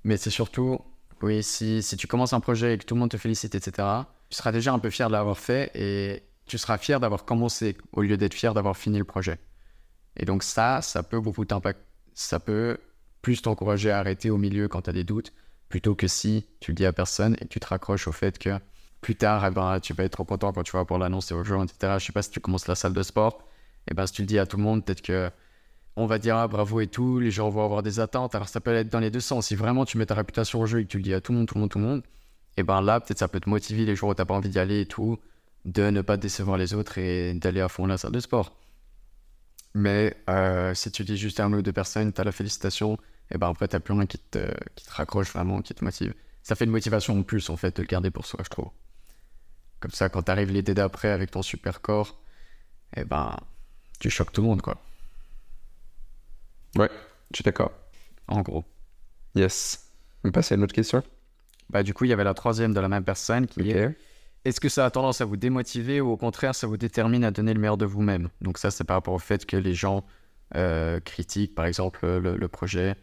Mais 0.04 0.16
c'est 0.16 0.30
surtout, 0.30 0.80
oui, 1.22 1.42
si, 1.42 1.82
si 1.82 1.96
tu 1.96 2.06
commences 2.06 2.32
un 2.32 2.40
projet 2.40 2.74
et 2.74 2.78
que 2.78 2.84
tout 2.84 2.94
le 2.94 3.00
monde 3.00 3.10
te 3.10 3.16
félicite, 3.16 3.54
etc., 3.54 3.88
tu 4.30 4.36
seras 4.36 4.52
déjà 4.52 4.72
un 4.72 4.78
peu 4.78 4.90
fier 4.90 5.08
de 5.08 5.12
l'avoir 5.12 5.38
fait 5.38 5.70
et 5.74 6.22
tu 6.46 6.58
seras 6.58 6.78
fier 6.78 7.00
d'avoir 7.00 7.24
commencé 7.24 7.76
au 7.92 8.02
lieu 8.02 8.16
d'être 8.16 8.34
fier 8.34 8.54
d'avoir 8.54 8.76
fini 8.76 8.98
le 8.98 9.04
projet. 9.04 9.38
Et 10.16 10.24
donc 10.24 10.42
ça, 10.42 10.80
ça 10.82 11.02
peut 11.02 11.20
beaucoup 11.20 11.44
t'impacter. 11.44 11.82
Ça 12.14 12.40
peut 12.40 12.78
plus 13.20 13.42
t'encourager 13.42 13.90
à 13.90 13.98
arrêter 13.98 14.30
au 14.30 14.38
milieu 14.38 14.68
quand 14.68 14.82
tu 14.82 14.90
as 14.90 14.92
des 14.92 15.04
doutes, 15.04 15.32
plutôt 15.68 15.94
que 15.94 16.06
si 16.06 16.46
tu 16.60 16.70
le 16.70 16.76
dis 16.76 16.86
à 16.86 16.92
personne 16.92 17.36
et 17.40 17.46
tu 17.46 17.60
te 17.60 17.66
raccroches 17.66 18.08
au 18.08 18.12
fait 18.12 18.38
que 18.38 18.58
plus 19.00 19.16
tard, 19.16 19.44
eh 19.46 19.50
ben, 19.50 19.78
tu 19.80 19.92
vas 19.92 20.04
être 20.04 20.12
trop 20.12 20.24
content 20.24 20.52
quand 20.52 20.62
tu 20.62 20.72
vas 20.72 20.84
pour 20.84 20.98
l'annoncer 20.98 21.34
aux 21.34 21.44
gens, 21.44 21.62
etc. 21.64 21.94
Je 21.98 22.06
sais 22.06 22.12
pas 22.12 22.22
si 22.22 22.30
tu 22.30 22.40
commences 22.40 22.66
la 22.66 22.74
salle 22.74 22.92
de 22.92 23.02
sport, 23.02 23.46
et 23.88 23.94
ben 23.94 24.06
si 24.06 24.14
tu 24.14 24.22
le 24.22 24.26
dis 24.26 24.38
à 24.38 24.46
tout 24.46 24.56
le 24.56 24.62
monde, 24.62 24.84
peut-être 24.84 25.02
que 25.02 25.30
on 25.96 26.06
va 26.06 26.18
dire 26.18 26.36
ah, 26.36 26.48
bravo 26.48 26.80
et 26.80 26.86
tout, 26.88 27.18
les 27.20 27.30
gens 27.30 27.48
vont 27.48 27.64
avoir 27.64 27.82
des 27.82 28.00
attentes. 28.00 28.34
Alors 28.34 28.48
ça 28.48 28.60
peut 28.60 28.74
être 28.74 28.88
dans 28.88 29.00
les 29.00 29.10
deux 29.10 29.20
sens. 29.20 29.46
Si 29.46 29.54
vraiment 29.54 29.84
tu 29.84 29.96
mets 29.98 30.06
ta 30.06 30.14
réputation 30.14 30.60
au 30.60 30.66
jeu 30.66 30.80
et 30.80 30.84
que 30.84 30.88
tu 30.88 30.98
le 30.98 31.02
dis 31.02 31.14
à 31.14 31.20
tout 31.20 31.32
le 31.32 31.38
monde, 31.38 31.48
tout 31.48 31.54
le 31.54 31.60
monde, 31.60 31.70
tout 31.70 31.78
le 31.78 31.84
monde, 31.84 32.02
et 32.56 32.62
ben 32.62 32.80
là 32.82 33.00
peut-être 33.00 33.18
ça 33.18 33.28
peut 33.28 33.40
te 33.40 33.48
motiver 33.48 33.86
les 33.86 33.96
jours 33.96 34.10
où 34.10 34.14
t'as 34.14 34.24
pas 34.24 34.34
envie 34.34 34.48
d'y 34.50 34.58
aller 34.58 34.80
et 34.82 34.86
tout, 34.86 35.18
de 35.64 35.90
ne 35.90 36.02
pas 36.02 36.16
décevoir 36.16 36.58
les 36.58 36.74
autres 36.74 36.98
et 36.98 37.34
d'aller 37.34 37.60
à 37.60 37.68
fond 37.68 37.86
la 37.86 37.98
salle 37.98 38.12
de 38.12 38.20
sport. 38.20 38.56
Mais 39.74 40.16
euh, 40.30 40.74
si 40.74 40.90
tu 40.90 41.04
dis 41.04 41.16
juste 41.16 41.38
à 41.38 41.44
un 41.44 41.52
ou 41.52 41.62
deux 41.62 41.72
personnes, 41.72 42.12
t'as 42.12 42.24
la 42.24 42.32
félicitation, 42.32 42.98
et 43.30 43.38
ben 43.38 43.48
après 43.48 43.68
t'as 43.68 43.80
plus 43.80 43.94
rien 43.94 44.06
qui 44.06 44.18
te, 44.18 44.52
qui 44.74 44.84
te 44.84 44.92
raccroche 44.92 45.32
vraiment, 45.32 45.62
qui 45.62 45.74
te 45.74 45.84
motive. 45.84 46.14
Ça 46.42 46.54
fait 46.54 46.64
une 46.64 46.70
motivation 46.70 47.18
en 47.18 47.22
plus 47.22 47.50
en 47.50 47.56
fait 47.56 47.76
de 47.76 47.82
le 47.82 47.88
garder 47.88 48.10
pour 48.10 48.26
soi, 48.26 48.40
je 48.44 48.48
trouve. 48.48 48.70
Comme 49.80 49.90
ça, 49.90 50.08
quand 50.08 50.22
t'arrives 50.22 50.52
l'été 50.52 50.74
d'après 50.74 51.10
avec 51.10 51.30
ton 51.30 51.42
super 51.42 51.80
corps, 51.80 52.18
et 52.96 53.04
ben 53.04 53.36
tu 53.98 54.10
choques 54.10 54.32
tout 54.32 54.42
le 54.42 54.48
monde 54.48 54.62
quoi. 54.62 54.82
Ouais, 56.76 56.90
je 57.30 57.36
suis 57.36 57.44
d'accord. 57.44 57.72
En 58.28 58.42
gros. 58.42 58.64
Yes. 59.34 59.90
On 60.24 60.30
passe 60.30 60.52
à 60.52 60.54
une 60.56 60.62
autre 60.62 60.74
question. 60.74 61.02
Bah 61.70 61.82
du 61.82 61.94
coup, 61.94 62.04
il 62.04 62.08
y 62.08 62.12
avait 62.12 62.24
la 62.24 62.34
troisième 62.34 62.72
de 62.74 62.80
la 62.80 62.88
même 62.88 63.04
personne 63.04 63.46
qui 63.46 63.70
est 63.70 63.86
Ok. 63.86 63.94
Est-ce 64.44 64.60
que 64.60 64.68
ça 64.68 64.86
a 64.86 64.90
tendance 64.92 65.20
à 65.20 65.24
vous 65.24 65.36
démotiver 65.36 66.00
ou 66.00 66.10
au 66.10 66.16
contraire 66.16 66.54
ça 66.54 66.68
vous 66.68 66.76
détermine 66.76 67.24
à 67.24 67.32
donner 67.32 67.52
le 67.52 67.58
meilleur 67.58 67.76
de 67.76 67.84
vous-même? 67.84 68.28
Donc 68.40 68.58
ça 68.58 68.70
c'est 68.70 68.84
par 68.84 68.96
rapport 68.96 69.14
au 69.14 69.18
fait 69.18 69.44
que 69.44 69.56
les 69.56 69.74
gens 69.74 70.04
euh, 70.54 71.00
critiquent 71.00 71.56
par 71.56 71.66
exemple 71.66 72.06
le, 72.06 72.36
le 72.36 72.48
projet 72.48 72.94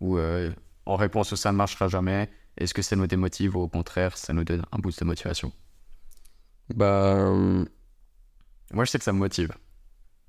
ou 0.00 0.18
euh, 0.18 0.50
en 0.86 0.96
réponse 0.96 1.34
ça 1.34 1.52
ne 1.52 1.56
marchera 1.56 1.88
jamais. 1.88 2.30
Est-ce 2.56 2.74
que 2.74 2.82
ça 2.82 2.96
nous 2.96 3.06
démotive 3.06 3.56
ou 3.56 3.60
au 3.60 3.68
contraire 3.68 4.16
ça 4.16 4.32
nous 4.32 4.44
donne 4.44 4.64
un 4.72 4.78
boost 4.78 5.00
de 5.00 5.04
motivation? 5.04 5.52
Bah, 6.74 7.14
euh, 7.14 7.64
Moi 8.72 8.84
je 8.84 8.90
sais 8.90 8.98
que 8.98 9.04
ça 9.04 9.12
me 9.12 9.18
motive. 9.18 9.52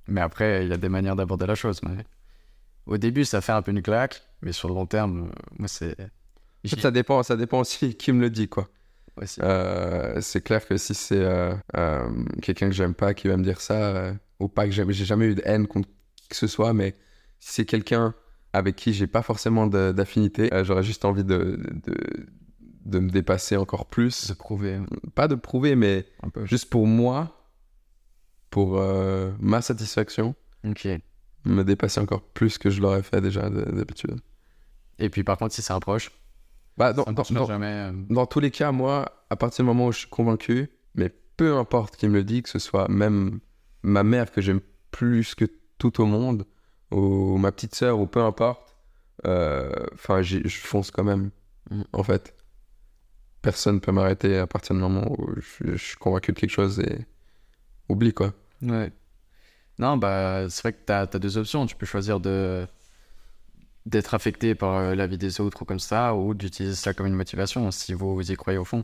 Mais 0.08 0.22
après 0.22 0.66
il 0.66 0.70
y 0.70 0.74
a 0.74 0.78
des 0.78 0.90
manières 0.90 1.16
d'aborder 1.16 1.46
la 1.46 1.56
chose. 1.56 1.82
Mais... 1.84 2.06
Au 2.86 2.98
début 2.98 3.26
ça 3.26 3.42
fait 3.42 3.52
un 3.52 3.62
peu 3.62 3.72
une 3.72 3.82
claque, 3.82 4.22
mais 4.42 4.52
sur 4.52 4.68
le 4.68 4.76
long 4.76 4.86
terme, 4.86 5.28
euh, 5.28 5.32
moi 5.58 5.68
c'est... 5.68 6.00
en 6.00 6.70
fait, 6.70 6.80
ça 6.80 6.92
dépend, 6.92 7.24
ça 7.24 7.36
dépend 7.36 7.60
aussi 7.60 7.96
qui 7.98 8.12
me 8.12 8.22
le 8.22 8.30
dit, 8.30 8.48
quoi. 8.48 8.70
Euh, 9.42 10.20
c'est 10.22 10.42
clair 10.42 10.66
que 10.66 10.78
si 10.78 10.94
c'est 10.94 11.16
euh, 11.16 11.54
euh, 11.76 12.10
quelqu'un 12.42 12.70
que 12.70 12.76
j'aime 12.76 12.94
pas 12.94 13.14
qui 13.14 13.28
va 13.28 13.38
me 13.38 13.44
dire 13.44 13.62
ça, 13.62 14.14
ou 14.40 14.48
pas 14.48 14.66
que 14.66 14.72
j'ai 14.72 15.06
jamais 15.06 15.26
eu 15.26 15.36
de 15.36 15.42
haine 15.46 15.68
contre 15.68 15.90
qui 16.16 16.30
que 16.30 16.36
ce 16.36 16.48
soit, 16.48 16.74
mais 16.74 16.96
si 17.40 17.54
c'est 17.54 17.66
quelqu'un 17.66 18.16
avec 18.54 18.76
qui 18.76 18.94
j'ai 18.94 19.08
pas 19.08 19.22
forcément 19.22 19.68
de- 19.68 19.92
d'affinité, 19.92 20.54
euh, 20.54 20.64
j'aurais 20.64 20.84
juste 20.84 21.06
envie 21.06 21.24
de, 21.24 21.60
de, 21.86 21.96
de 22.86 23.00
me 23.00 23.10
dépasser 23.10 23.56
encore 23.58 23.86
plus. 23.88 24.12
Se 24.12 24.34
prouver 24.34 24.80
Pas 25.16 25.28
de 25.28 25.36
prouver, 25.36 25.76
mais 25.76 26.06
un 26.24 26.30
peu. 26.30 26.46
juste 26.46 26.70
pour 26.70 26.88
moi, 26.88 27.38
pour 28.50 28.78
euh, 28.80 29.32
ma 29.40 29.62
satisfaction, 29.62 30.36
Ok. 30.68 30.88
me 31.46 31.64
dépasser 31.64 32.00
encore 32.02 32.22
plus 32.22 32.58
que 32.58 32.70
je 32.70 32.82
l'aurais 32.82 33.04
fait 33.04 33.22
déjà 33.22 33.50
d'habitude. 33.50 34.20
Et 35.00 35.10
puis 35.10 35.24
par 35.24 35.38
contre 35.38 35.54
si 35.54 35.62
c'est 35.62 35.74
un 35.74 35.80
proche, 35.80 36.12
Bah, 36.78 36.94
dans, 36.94 37.04
dans- 37.06 37.24
jamais. 37.46 37.66
euh, 37.68 37.92
Dans 38.10 38.26
tous 38.26 38.40
les 38.40 38.52
cas, 38.52 38.72
moi, 38.72 39.26
à 39.30 39.36
partir 39.36 39.64
du 39.64 39.68
moment 39.68 39.88
où 39.88 39.92
je 39.92 40.00
suis 40.00 40.10
convaincu, 40.10 40.70
mais 40.96 41.10
peu 41.38 41.56
importe 41.58 41.96
qui 41.96 42.08
me 42.08 42.14
le 42.16 42.24
dit, 42.24 42.44
que 42.44 42.50
ce 42.50 42.60
soit 42.60 42.88
même 42.90 43.40
ma 43.84 44.04
mère 44.04 44.32
que 44.32 44.42
j'aime 44.42 44.62
plus 44.92 45.34
que 45.36 45.46
tout 45.78 46.02
au 46.02 46.06
monde, 46.06 46.46
ou 46.92 47.38
ma 47.38 47.52
petite 47.52 47.76
sœur, 47.76 48.00
ou 48.00 48.08
peu 48.08 48.22
importe, 48.24 48.76
euh, 49.26 49.72
enfin, 49.94 50.22
j'y- 50.22 50.48
je 50.48 50.58
fonce 50.60 50.92
quand 50.92 51.04
même, 51.04 51.32
Mm. 51.70 51.84
en 51.94 52.04
fait. 52.04 52.36
Personne 53.42 53.82
peut 53.82 53.92
m'arrêter 53.92 54.38
à 54.38 54.46
partir 54.48 54.76
du 54.76 54.82
moment 54.82 55.12
où 55.18 55.34
je, 55.38 55.72
je 55.74 55.78
suis 55.78 55.98
convaincu 55.98 56.32
de 56.32 56.40
quelque 56.40 56.52
chose 56.52 56.80
et 56.80 57.06
oublie, 57.90 58.14
quoi. 58.14 58.34
Ouais. 58.62 58.92
Non, 59.80 59.98
bah, 59.98 60.48
c'est 60.50 60.62
vrai 60.62 60.74
que 60.74 60.86
tu 60.86 60.92
as, 60.94 61.08
deux 61.08 61.38
options. 61.38 61.66
Tu 61.66 61.76
peux 61.76 61.86
choisir 61.86 62.20
de 62.20 62.68
d'être 63.88 64.14
affecté 64.14 64.54
par 64.54 64.76
euh, 64.78 64.96
la 64.96 65.08
vie 65.08 65.18
des 65.18 65.42
autres 65.42 65.64
ou 65.64 65.66
comme 65.66 65.80
ça, 65.80 66.14
ou 66.16 66.34
d'utiliser 66.36 66.76
ça 66.76 66.94
comme 66.94 67.08
une 67.08 67.16
motivation 67.16 67.72
si 67.72 67.94
vous, 67.94 68.14
vous 68.14 68.32
y 68.32 68.36
croyez 68.36 68.60
au 68.60 68.66
fond. 68.66 68.84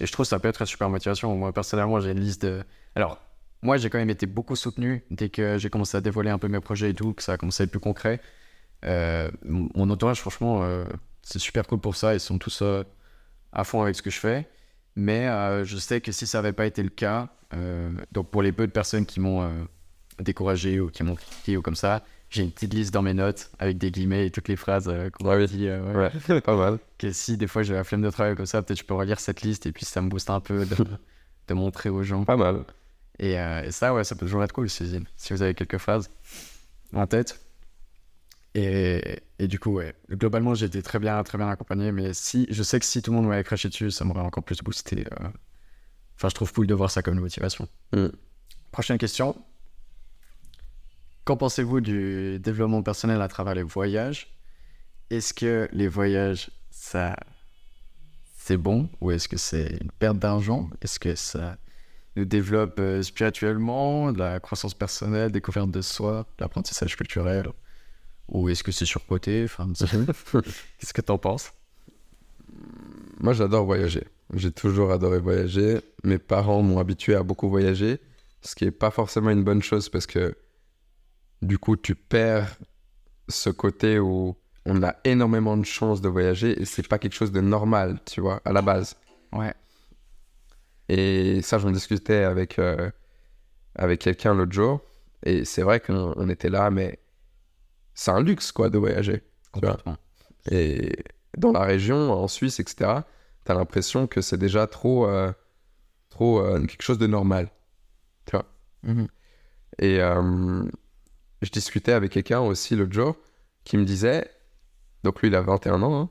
Et 0.00 0.06
je 0.06 0.12
trouve 0.12 0.24
que 0.24 0.30
ça 0.30 0.38
peut 0.38 0.48
être 0.48 0.62
une 0.62 0.66
super 0.66 0.88
motivation. 0.88 1.36
Moi, 1.36 1.52
personnellement, 1.52 2.00
j'ai 2.00 2.12
une 2.12 2.20
liste 2.20 2.42
de. 2.42 2.64
Alors, 2.94 3.18
moi, 3.62 3.76
j'ai 3.76 3.90
quand 3.90 3.98
même 3.98 4.10
été 4.10 4.26
beaucoup 4.26 4.56
soutenu 4.56 5.04
dès 5.10 5.28
que 5.28 5.58
j'ai 5.58 5.68
commencé 5.68 5.96
à 5.96 6.00
dévoiler 6.00 6.30
un 6.30 6.38
peu 6.38 6.48
mes 6.48 6.60
projets 6.60 6.90
et 6.90 6.94
tout, 6.94 7.12
que 7.12 7.22
ça 7.22 7.32
a 7.32 7.36
commencé 7.36 7.62
à 7.62 7.64
être 7.64 7.70
plus 7.70 7.80
concret. 7.80 8.20
Euh, 8.84 9.30
mon 9.44 9.90
entourage, 9.90 10.20
franchement, 10.20 10.62
euh, 10.62 10.84
c'est 11.22 11.38
super 11.38 11.66
cool 11.66 11.80
pour 11.80 11.96
ça. 11.96 12.14
Ils 12.14 12.20
sont 12.20 12.38
tous 12.38 12.62
euh, 12.62 12.82
à 13.52 13.64
fond 13.64 13.82
avec 13.82 13.96
ce 13.96 14.02
que 14.02 14.10
je 14.10 14.18
fais. 14.18 14.48
Mais 14.96 15.26
je 15.64 15.76
sais 15.76 16.00
que 16.00 16.10
si 16.10 16.26
ça 16.26 16.38
n'avait 16.38 16.52
pas 16.52 16.66
été 16.66 16.82
le 16.82 16.88
cas, 16.88 17.28
donc 18.12 18.28
pour 18.30 18.42
les 18.42 18.52
peu 18.52 18.66
de 18.66 18.72
personnes 18.72 19.06
qui 19.06 19.20
m'ont 19.20 19.48
découragé 20.18 20.80
ou 20.80 20.90
qui 20.90 21.04
m'ont 21.04 21.14
critiqué 21.14 21.56
ou 21.56 21.62
comme 21.62 21.76
ça, 21.76 22.02
j'ai 22.28 22.42
une 22.42 22.50
petite 22.50 22.74
liste 22.74 22.92
dans 22.92 23.00
mes 23.00 23.14
notes 23.14 23.50
avec 23.60 23.78
des 23.78 23.92
guillemets 23.92 24.26
et 24.26 24.30
toutes 24.30 24.48
les 24.48 24.56
phrases 24.56 24.92
qu'on 25.12 25.32
oui. 25.32 25.46
dit. 25.46 25.68
ouais. 25.68 26.40
Pas 26.40 26.56
mal. 26.56 26.78
Que 26.98 27.12
si 27.12 27.36
des 27.36 27.46
fois 27.46 27.62
j'ai 27.62 27.74
la 27.74 27.84
flemme 27.84 28.02
de 28.02 28.10
travailler 28.10 28.34
comme 28.34 28.46
ça, 28.46 28.62
peut-être 28.62 28.80
je 28.80 28.84
peux 28.84 28.94
relire 28.94 29.20
cette 29.20 29.42
liste 29.42 29.64
et 29.64 29.72
puis 29.72 29.84
ça 29.84 30.02
me 30.02 30.08
booste 30.08 30.28
un 30.28 30.40
peu 30.40 30.66
de, 30.66 30.76
de 31.48 31.54
montrer 31.54 31.88
aux 31.88 32.02
gens. 32.02 32.24
Pas 32.24 32.36
mal. 32.36 32.64
Et, 33.20 33.38
euh, 33.38 33.62
et 33.64 33.70
ça, 33.70 33.92
ouais, 33.94 34.02
ça 34.02 34.16
peut 34.16 34.24
toujours 34.24 34.42
être 34.42 34.52
cool 34.52 34.68
si, 34.70 34.98
si 35.16 35.32
vous 35.32 35.42
avez 35.42 35.54
quelques 35.54 35.76
phrases 35.76 36.10
en 36.94 37.06
tête. 37.06 37.38
Et, 38.54 39.20
et 39.38 39.46
du 39.46 39.60
coup, 39.60 39.72
ouais, 39.72 39.94
globalement, 40.10 40.54
j'ai 40.54 40.66
été 40.66 40.82
très 40.82 40.98
bien, 40.98 41.22
très 41.22 41.36
bien 41.36 41.48
accompagné. 41.48 41.92
Mais 41.92 42.14
si, 42.14 42.46
je 42.50 42.62
sais 42.62 42.80
que 42.80 42.86
si 42.86 43.02
tout 43.02 43.10
le 43.12 43.18
monde 43.18 43.28
m'avait 43.28 43.44
craché 43.44 43.68
dessus, 43.68 43.90
ça 43.90 44.04
m'aurait 44.04 44.22
encore 44.22 44.42
plus 44.42 44.58
boosté. 44.62 45.04
euh. 45.20 45.28
Enfin, 46.16 46.30
je 46.30 46.34
trouve 46.34 46.52
cool 46.52 46.66
de 46.66 46.74
voir 46.74 46.90
ça 46.90 47.02
comme 47.02 47.14
une 47.14 47.20
motivation. 47.20 47.68
Mm. 47.92 48.06
Prochaine 48.72 48.98
question. 48.98 49.36
Qu'en 51.24 51.36
pensez-vous 51.36 51.80
du 51.80 52.38
développement 52.40 52.82
personnel 52.82 53.20
à 53.20 53.28
travers 53.28 53.54
les 53.54 53.62
voyages? 53.62 54.34
Est-ce 55.10 55.34
que 55.34 55.68
les 55.72 55.88
voyages, 55.88 56.50
ça, 56.70 57.16
c'est 58.38 58.56
bon 58.56 58.88
ou 59.02 59.10
est-ce 59.10 59.28
que 59.28 59.36
c'est 59.36 59.78
une 59.82 59.90
perte 59.90 60.18
d'argent? 60.18 60.70
Est-ce 60.80 60.98
que 60.98 61.14
ça 61.14 61.58
nous 62.16 62.24
développe 62.24 62.78
euh, 62.80 63.02
spirituellement, 63.02 64.12
de 64.12 64.18
la 64.18 64.40
croissance 64.40 64.74
personnelle, 64.74 65.30
découverte 65.30 65.70
de 65.70 65.80
soi, 65.80 66.26
de 66.38 66.44
l'apprentissage 66.44 66.96
culturel 66.96 67.48
Ou 68.28 68.48
est-ce 68.48 68.62
que 68.62 68.72
c'est 68.72 68.86
surcoté 68.86 69.44
enfin, 69.44 69.68
Qu'est-ce 70.78 70.92
que 70.92 71.00
t'en 71.00 71.18
penses? 71.18 71.52
Moi, 73.20 73.32
j'adore 73.32 73.64
voyager. 73.64 74.04
J'ai 74.34 74.50
toujours 74.50 74.92
adoré 74.92 75.18
voyager. 75.18 75.80
Mes 76.04 76.18
parents 76.18 76.62
m'ont 76.62 76.78
habitué 76.78 77.14
à 77.14 77.22
beaucoup 77.22 77.48
voyager, 77.48 78.00
ce 78.42 78.54
qui 78.54 78.64
est 78.64 78.70
pas 78.70 78.90
forcément 78.90 79.30
une 79.30 79.44
bonne 79.44 79.62
chose 79.62 79.88
parce 79.88 80.06
que 80.06 80.34
du 81.42 81.58
coup, 81.58 81.76
tu 81.76 81.94
perds 81.94 82.56
ce 83.28 83.50
côté 83.50 83.98
où 83.98 84.36
on 84.66 84.82
a 84.82 84.96
énormément 85.04 85.56
de 85.56 85.64
chances 85.64 86.00
de 86.00 86.08
voyager 86.08 86.60
et 86.60 86.64
c'est 86.64 86.86
pas 86.86 86.98
quelque 86.98 87.14
chose 87.14 87.32
de 87.32 87.40
normal, 87.40 87.98
tu 88.04 88.20
vois, 88.20 88.40
à 88.44 88.52
la 88.52 88.62
base. 88.62 88.96
Ouais. 89.32 89.54
Et 90.90 91.40
ça, 91.42 91.58
j'en 91.58 91.70
discutais 91.70 92.24
avec, 92.24 92.58
euh, 92.58 92.90
avec 93.76 94.00
quelqu'un 94.00 94.34
l'autre 94.34 94.52
jour. 94.52 94.80
Et 95.22 95.44
c'est 95.44 95.62
vrai 95.62 95.78
qu'on 95.78 96.14
on 96.16 96.28
était 96.28 96.50
là, 96.50 96.70
mais 96.70 96.98
c'est 97.94 98.10
un 98.10 98.20
luxe, 98.20 98.50
quoi, 98.50 98.70
de 98.70 98.78
voyager. 98.78 99.22
tu 99.54 99.60
vois. 99.60 99.76
Complètement. 99.76 99.96
Et 100.50 100.96
dans 101.38 101.52
la 101.52 101.60
région, 101.60 102.12
en 102.12 102.26
Suisse, 102.26 102.58
etc., 102.58 103.02
t'as 103.44 103.54
l'impression 103.54 104.08
que 104.08 104.20
c'est 104.20 104.36
déjà 104.36 104.66
trop, 104.66 105.06
euh, 105.06 105.32
trop 106.08 106.40
euh, 106.40 106.58
quelque 106.66 106.82
chose 106.82 106.98
de 106.98 107.06
normal. 107.06 107.50
Mhm. 108.82 109.08
Et 109.78 110.00
euh, 110.00 110.62
je 111.42 111.50
discutais 111.50 111.92
avec 111.92 112.12
quelqu'un 112.12 112.40
aussi 112.40 112.76
l'autre 112.76 112.92
jour 112.92 113.16
qui 113.64 113.76
me 113.76 113.84
disait, 113.84 114.30
donc 115.04 115.20
lui 115.20 115.28
il 115.28 115.34
a 115.34 115.42
21 115.42 115.82
ans, 115.82 116.00
hein, 116.00 116.10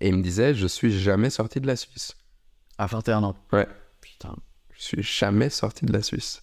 et 0.00 0.08
il 0.08 0.16
me 0.16 0.22
disait, 0.22 0.54
je 0.54 0.66
suis 0.66 0.96
jamais 0.96 1.30
sorti 1.30 1.60
de 1.60 1.66
la 1.66 1.76
Suisse. 1.76 2.14
À 2.78 2.86
21 2.86 3.22
ans. 3.22 3.36
Ouais. 3.52 3.66
Putain. 4.00 4.36
Je 4.72 4.82
suis 4.82 5.02
jamais 5.02 5.50
sorti 5.50 5.86
de 5.86 5.92
la 5.92 6.02
Suisse. 6.02 6.42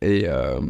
Et 0.00 0.24
euh, 0.26 0.60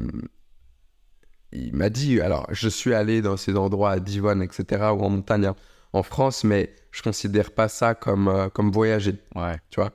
il 1.52 1.74
m'a 1.74 1.90
dit, 1.90 2.20
alors 2.20 2.46
je 2.50 2.68
suis 2.68 2.94
allé 2.94 3.22
dans 3.22 3.37
ces 3.37 3.56
endroits 3.56 3.92
à 3.92 4.00
Divonne, 4.00 4.42
etc., 4.42 4.82
ou 4.94 5.02
en 5.02 5.10
montagne 5.10 5.46
hein, 5.46 5.56
en 5.92 6.02
France, 6.02 6.44
mais 6.44 6.74
je 6.90 7.02
considère 7.02 7.52
pas 7.52 7.68
ça 7.68 7.94
comme, 7.94 8.28
euh, 8.28 8.48
comme 8.48 8.70
voyager. 8.70 9.16
Ouais. 9.34 9.56
tu 9.70 9.80
vois? 9.80 9.92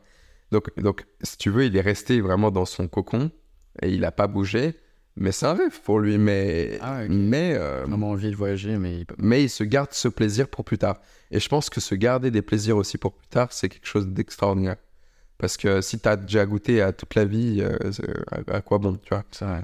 Donc, 0.52 0.78
donc, 0.80 1.06
si 1.22 1.38
tu 1.38 1.50
veux, 1.50 1.66
il 1.66 1.76
est 1.76 1.82
resté 1.82 2.22
vraiment 2.22 2.52
dans 2.52 2.66
son 2.66 2.88
cocon 2.88 3.32
et 3.82 3.90
il 3.90 4.02
n'a 4.02 4.12
pas 4.12 4.28
bougé. 4.28 4.76
Mais 5.20 5.32
c'est 5.34 5.46
un 5.46 5.54
rêve 5.54 5.80
pour 5.84 6.00
lui. 6.00 6.18
Mais, 6.18 6.78
Ah 6.82 7.00
ouais, 7.00 7.04
ok. 7.06 7.10
mais, 7.12 7.54
euh, 7.56 7.84
Vraiment 7.86 8.12
envie 8.12 8.32
de 8.32 8.36
voyager, 8.36 8.78
mais 8.78 9.00
il 9.00 9.06
peut- 9.06 9.16
mais 9.20 9.44
il 9.44 9.50
se 9.50 9.64
garde 9.64 9.92
ce 9.92 10.08
plaisir 10.08 10.48
pour 10.48 10.64
plus 10.64 10.78
tard. 10.78 11.00
Et 11.30 11.40
je 11.40 11.50
pense 11.50 11.70
que 11.70 11.80
se 11.82 11.94
garder 11.94 12.32
des 12.32 12.42
plaisirs 12.42 12.78
aussi 12.78 12.98
pour 12.98 13.14
plus 13.14 13.28
tard, 13.28 13.52
c'est 13.52 13.70
quelque 13.70 13.86
chose 13.88 14.08
d'extraordinaire. 14.08 14.78
Parce 15.38 15.58
que 15.58 15.82
si 15.82 16.00
tu 16.00 16.08
as 16.10 16.16
déjà 16.16 16.46
goûté 16.46 16.82
à 16.82 16.92
toute 16.94 17.16
la 17.16 17.26
vie, 17.26 17.62
euh, 17.62 17.78
c'est- 17.92 18.10
à, 18.32 18.56
à 18.58 18.62
quoi 18.62 18.78
bon, 18.78 18.96
tu 18.98 19.10
vois? 19.10 19.24
C'est 19.32 19.46
vrai. 19.46 19.64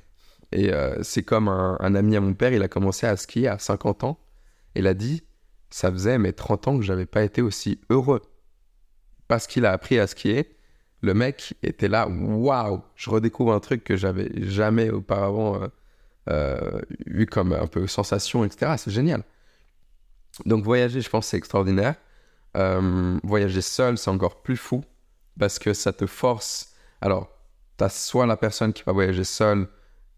Et 0.51 0.71
euh, 0.73 1.01
c'est 1.03 1.23
comme 1.23 1.47
un, 1.47 1.77
un 1.79 1.95
ami 1.95 2.15
à 2.15 2.21
mon 2.21 2.33
père, 2.33 2.53
il 2.53 2.61
a 2.61 2.67
commencé 2.67 3.07
à 3.07 3.15
skier 3.17 3.47
à 3.47 3.57
50 3.57 4.03
ans. 4.03 4.19
Il 4.75 4.87
a 4.87 4.93
dit, 4.93 5.23
ça 5.69 5.91
faisait 5.91 6.17
mes 6.17 6.33
30 6.33 6.67
ans 6.67 6.77
que 6.77 6.83
j'avais 6.83 7.05
pas 7.05 7.23
été 7.23 7.41
aussi 7.41 7.79
heureux. 7.89 8.21
Parce 9.27 9.47
qu'il 9.47 9.65
a 9.65 9.71
appris 9.71 9.99
à 9.99 10.07
skier. 10.07 10.54
Le 11.05 11.13
mec 11.13 11.53
était 11.61 11.87
là, 11.87 12.07
waouh, 12.07 12.81
je 12.95 13.11
redécouvre 13.11 13.53
un 13.53 13.59
truc 13.59 13.83
que 13.83 13.95
j'avais 13.95 14.31
jamais 14.41 14.89
auparavant 14.89 15.61
euh, 15.61 15.67
euh, 16.31 16.81
eu 17.05 17.27
comme 17.27 17.53
un 17.53 17.67
peu 17.67 17.85
sensation, 17.85 18.43
etc. 18.43 18.73
C'est 18.77 18.89
génial. 18.89 19.21
Donc 20.47 20.63
voyager, 20.63 21.01
je 21.01 21.09
pense, 21.11 21.27
c'est 21.27 21.37
extraordinaire. 21.37 21.93
Euh, 22.57 23.19
voyager 23.21 23.61
seul, 23.61 23.99
c'est 23.99 24.09
encore 24.09 24.41
plus 24.41 24.57
fou 24.57 24.83
parce 25.37 25.59
que 25.59 25.75
ça 25.75 25.93
te 25.93 26.07
force. 26.07 26.73
Alors, 27.01 27.29
tu 27.77 27.83
as 27.83 27.89
soit 27.89 28.25
la 28.25 28.35
personne 28.35 28.73
qui 28.73 28.81
va 28.81 28.91
voyager 28.91 29.25
seule 29.25 29.67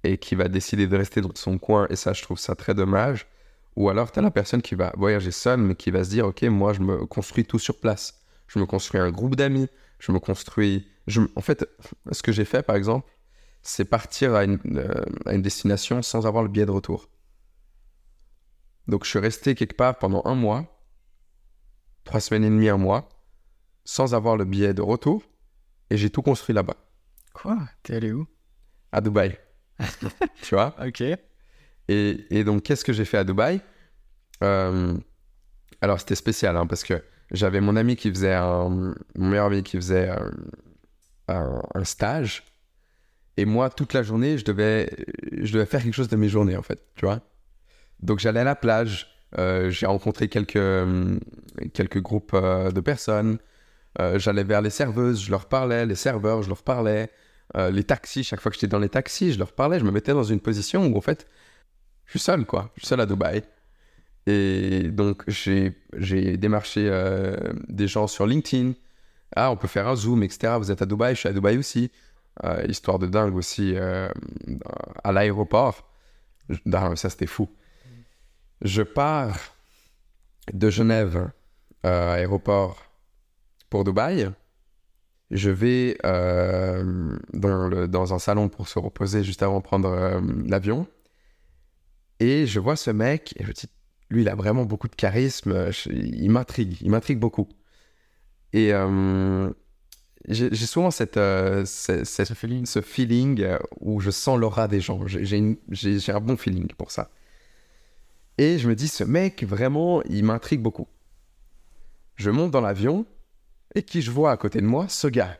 et 0.05 0.17
qui 0.17 0.35
va 0.35 0.47
décider 0.47 0.87
de 0.87 0.95
rester 0.95 1.19
dans 1.19 1.35
son 1.35 1.57
coin, 1.57 1.87
et 1.89 1.97
ça, 1.97 2.13
je 2.13 2.21
trouve 2.21 2.39
ça 2.39 2.55
très 2.55 2.73
dommage. 2.73 3.27
Ou 3.75 3.89
alors, 3.89 4.09
tu 4.09 4.19
as 4.19 4.21
la 4.21 4.31
personne 4.31 4.61
qui 4.61 4.75
va 4.75 4.93
voyager 4.95 5.31
seule, 5.31 5.59
mais 5.59 5.75
qui 5.75 5.91
va 5.91 6.05
se 6.05 6.11
dire, 6.11 6.27
OK, 6.27 6.43
moi, 6.43 6.71
je 6.71 6.79
me 6.79 7.05
construis 7.05 7.43
tout 7.43 7.59
sur 7.59 7.77
place. 7.77 8.21
Je 8.47 8.57
me 8.59 8.65
construis 8.65 9.01
un 9.01 9.11
groupe 9.11 9.35
d'amis, 9.35 9.67
je 9.99 10.11
me 10.11 10.19
construis... 10.19 10.87
Je... 11.07 11.21
En 11.35 11.41
fait, 11.41 11.67
ce 12.11 12.21
que 12.23 12.31
j'ai 12.31 12.45
fait, 12.45 12.63
par 12.63 12.75
exemple, 12.75 13.09
c'est 13.61 13.85
partir 13.85 14.35
à 14.35 14.43
une, 14.45 14.59
euh, 14.77 15.03
à 15.25 15.33
une 15.33 15.41
destination 15.41 16.01
sans 16.01 16.25
avoir 16.27 16.43
le 16.43 16.49
billet 16.49 16.65
de 16.65 16.71
retour. 16.71 17.09
Donc, 18.87 19.03
je 19.03 19.09
suis 19.09 19.19
resté 19.19 19.55
quelque 19.55 19.75
part 19.75 19.97
pendant 19.99 20.21
un 20.25 20.35
mois, 20.35 20.81
trois 22.03 22.19
semaines 22.19 22.43
et 22.43 22.49
demie, 22.49 22.69
un 22.69 22.77
mois, 22.77 23.09
sans 23.85 24.15
avoir 24.15 24.37
le 24.37 24.45
billet 24.45 24.73
de 24.73 24.81
retour, 24.81 25.23
et 25.89 25.97
j'ai 25.97 26.09
tout 26.09 26.21
construit 26.21 26.53
là-bas, 26.55 26.77
Quoi? 27.33 27.57
T'es 27.83 27.95
allé 27.95 28.11
où? 28.11 28.27
À 28.91 29.01
Dubaï. 29.01 29.37
tu 30.41 30.55
vois? 30.55 30.75
Ok. 30.85 31.01
Et, 31.01 31.17
et 31.89 32.43
donc, 32.43 32.63
qu'est-ce 32.63 32.83
que 32.85 32.93
j'ai 32.93 33.05
fait 33.05 33.17
à 33.17 33.23
Dubaï? 33.23 33.61
Euh, 34.43 34.97
Alors, 35.81 35.99
c'était 35.99 36.15
spécial, 36.15 36.57
hein, 36.57 36.67
parce 36.67 36.83
que 36.83 37.03
j'avais 37.31 37.61
mon 37.61 37.75
ami 37.75 37.95
qui 37.95 38.09
faisait 38.09 38.33
un... 38.33 38.69
Mon 39.15 39.27
meilleur 39.29 39.47
ami 39.47 39.63
qui 39.63 39.77
faisait 39.77 40.09
un, 41.27 41.61
un- 41.75 41.83
stage. 41.83 42.43
Et 43.37 43.45
moi, 43.45 43.69
toute 43.69 43.93
la 43.93 44.01
journée, 44.03 44.37
je 44.37 44.45
devais, 44.45 44.89
je 45.31 45.53
devais 45.53 45.65
faire 45.65 45.83
quelque 45.83 45.93
chose 45.93 46.07
de 46.09 46.15
mes 46.15 46.29
journées, 46.29 46.57
en 46.57 46.63
fait, 46.63 46.81
tu 46.95 47.05
vois 47.05 47.19
Donc, 48.01 48.19
j'allais 48.19 48.39
à 48.39 48.43
la 48.45 48.55
plage. 48.55 49.07
euh, 49.37 49.69
j'ai 49.69 49.85
rencontré 49.85 50.27
quelques, 50.29 50.57
quelques 51.73 52.01
groupes 52.01 52.31
euh, 52.33 52.71
de 52.71 52.79
personnes. 52.81 53.37
Euh, 53.99 54.17
j'allais 54.19 54.43
vers 54.43 54.61
les 54.61 54.69
serveuses, 54.69 55.21
je 55.23 55.31
leur 55.31 55.45
parlais. 55.47 55.85
Les 55.85 55.95
serveurs, 55.95 56.43
je 56.43 56.49
leur 56.49 56.63
parlais. 56.63 57.09
Euh, 57.55 57.71
les 57.71 57.83
taxis, 57.83 58.23
chaque 58.23 58.41
fois 58.41 58.49
que 58.51 58.55
j'étais 58.55 58.67
dans 58.67 58.79
les 58.79 58.89
taxis, 58.89 59.33
je 59.33 59.39
leur 59.39 59.51
parlais. 59.53 59.79
Je 59.79 59.85
me 59.85 59.91
mettais 59.91 60.13
dans 60.13 60.23
une 60.23 60.39
position 60.39 60.85
où, 60.87 60.97
en 60.97 61.01
fait, 61.01 61.27
je 62.05 62.11
suis 62.11 62.19
seul, 62.19 62.45
quoi. 62.45 62.71
Je 62.75 62.81
suis 62.81 62.87
seul 62.87 63.01
à 63.01 63.05
Dubaï. 63.05 63.43
Et 64.27 64.89
donc, 64.89 65.23
j'ai 65.27 65.71
démarché 66.37 66.89
euh, 66.91 67.37
des 67.69 67.87
gens 67.87 68.07
sur 68.07 68.27
LinkedIn. 68.27 68.73
Ah, 69.33 69.51
on 69.51 69.55
peut 69.55 69.69
faire 69.69 69.87
un 69.87 69.95
Zoom, 69.95 70.21
etc. 70.21 70.55
Vous 70.57 70.69
êtes 70.69 70.81
à 70.81 70.85
Dubaï, 70.85 71.15
je 71.15 71.21
suis 71.21 71.29
à 71.29 71.33
Dubaï 71.33 71.57
aussi. 71.57 71.91
Euh, 72.43 72.61
histoire 72.67 72.99
de 72.99 73.07
dingue 73.07 73.35
aussi 73.35 73.73
euh, 73.75 74.09
à 75.03 75.13
l'aéroport. 75.13 75.89
Ça, 76.69 77.09
c'était 77.09 77.25
fou. 77.25 77.49
Je 78.61 78.81
pars 78.81 79.37
de 80.53 80.69
Genève, 80.69 81.31
aéroport, 81.83 82.83
pour 83.69 83.85
Dubaï. 83.85 84.29
Je 85.31 85.49
vais 85.49 85.97
dans, 86.03 87.87
dans 87.87 88.13
un 88.13 88.19
salon 88.19 88.49
pour 88.49 88.67
se 88.67 88.77
reposer 88.77 89.23
juste 89.23 89.41
avant 89.41 89.59
de 89.59 89.63
prendre 89.63 90.21
l'avion. 90.45 90.85
Et 92.19 92.45
je 92.45 92.59
vois 92.59 92.75
ce 92.75 92.91
mec, 92.91 93.33
et 93.37 93.43
je 93.43 93.47
me 93.49 93.53
dis, 93.53 93.67
lui, 94.09 94.21
il 94.21 94.29
a 94.29 94.35
vraiment 94.35 94.65
beaucoup 94.65 94.87
de 94.87 94.95
charisme, 94.95 95.71
je- 95.71 95.89
il 95.89 96.29
m'intrigue, 96.29 96.77
il 96.81 96.89
m'intrigue 96.89 97.19
beaucoup. 97.19 97.47
Et 98.53 98.73
euh, 98.73 99.49
j'ai 100.27 100.55
souvent 100.55 100.91
cette, 100.91 101.17
euh, 101.17 101.65
ce- 101.65 102.03
cette- 102.03 102.27
Ce 102.27 102.33
feeling. 102.33 102.65
ce 102.65 102.81
feeling 102.81 103.41
euh, 103.41 103.59
où 103.79 103.99
je 103.99 104.11
sens 104.11 104.39
l'aura 104.39 104.67
des 104.67 104.79
gens. 104.79 105.05
J'ai- 105.07 105.57
un 106.09 106.19
bon 106.19 106.37
feeling 106.37 106.67
pour 106.77 106.91
ça. 106.91 107.09
Et 108.37 108.59
je 108.59 108.69
me 108.69 108.75
dis, 108.75 108.87
ce 108.87 109.03
mec, 109.03 109.43
vraiment, 109.43 110.01
il 110.03 110.23
m'intrigue 110.23 110.61
beaucoup. 110.61 110.87
Je 112.15 112.29
monte 112.29 112.51
dans 112.51 112.61
l'avion, 112.61 113.05
et 113.75 113.83
qui 113.83 114.01
je 114.01 114.11
vois 114.11 114.31
à 114.31 114.37
côté 114.37 114.61
de 114.61 114.65
moi 114.65 114.87
Ce 114.89 115.07
gars. 115.07 115.37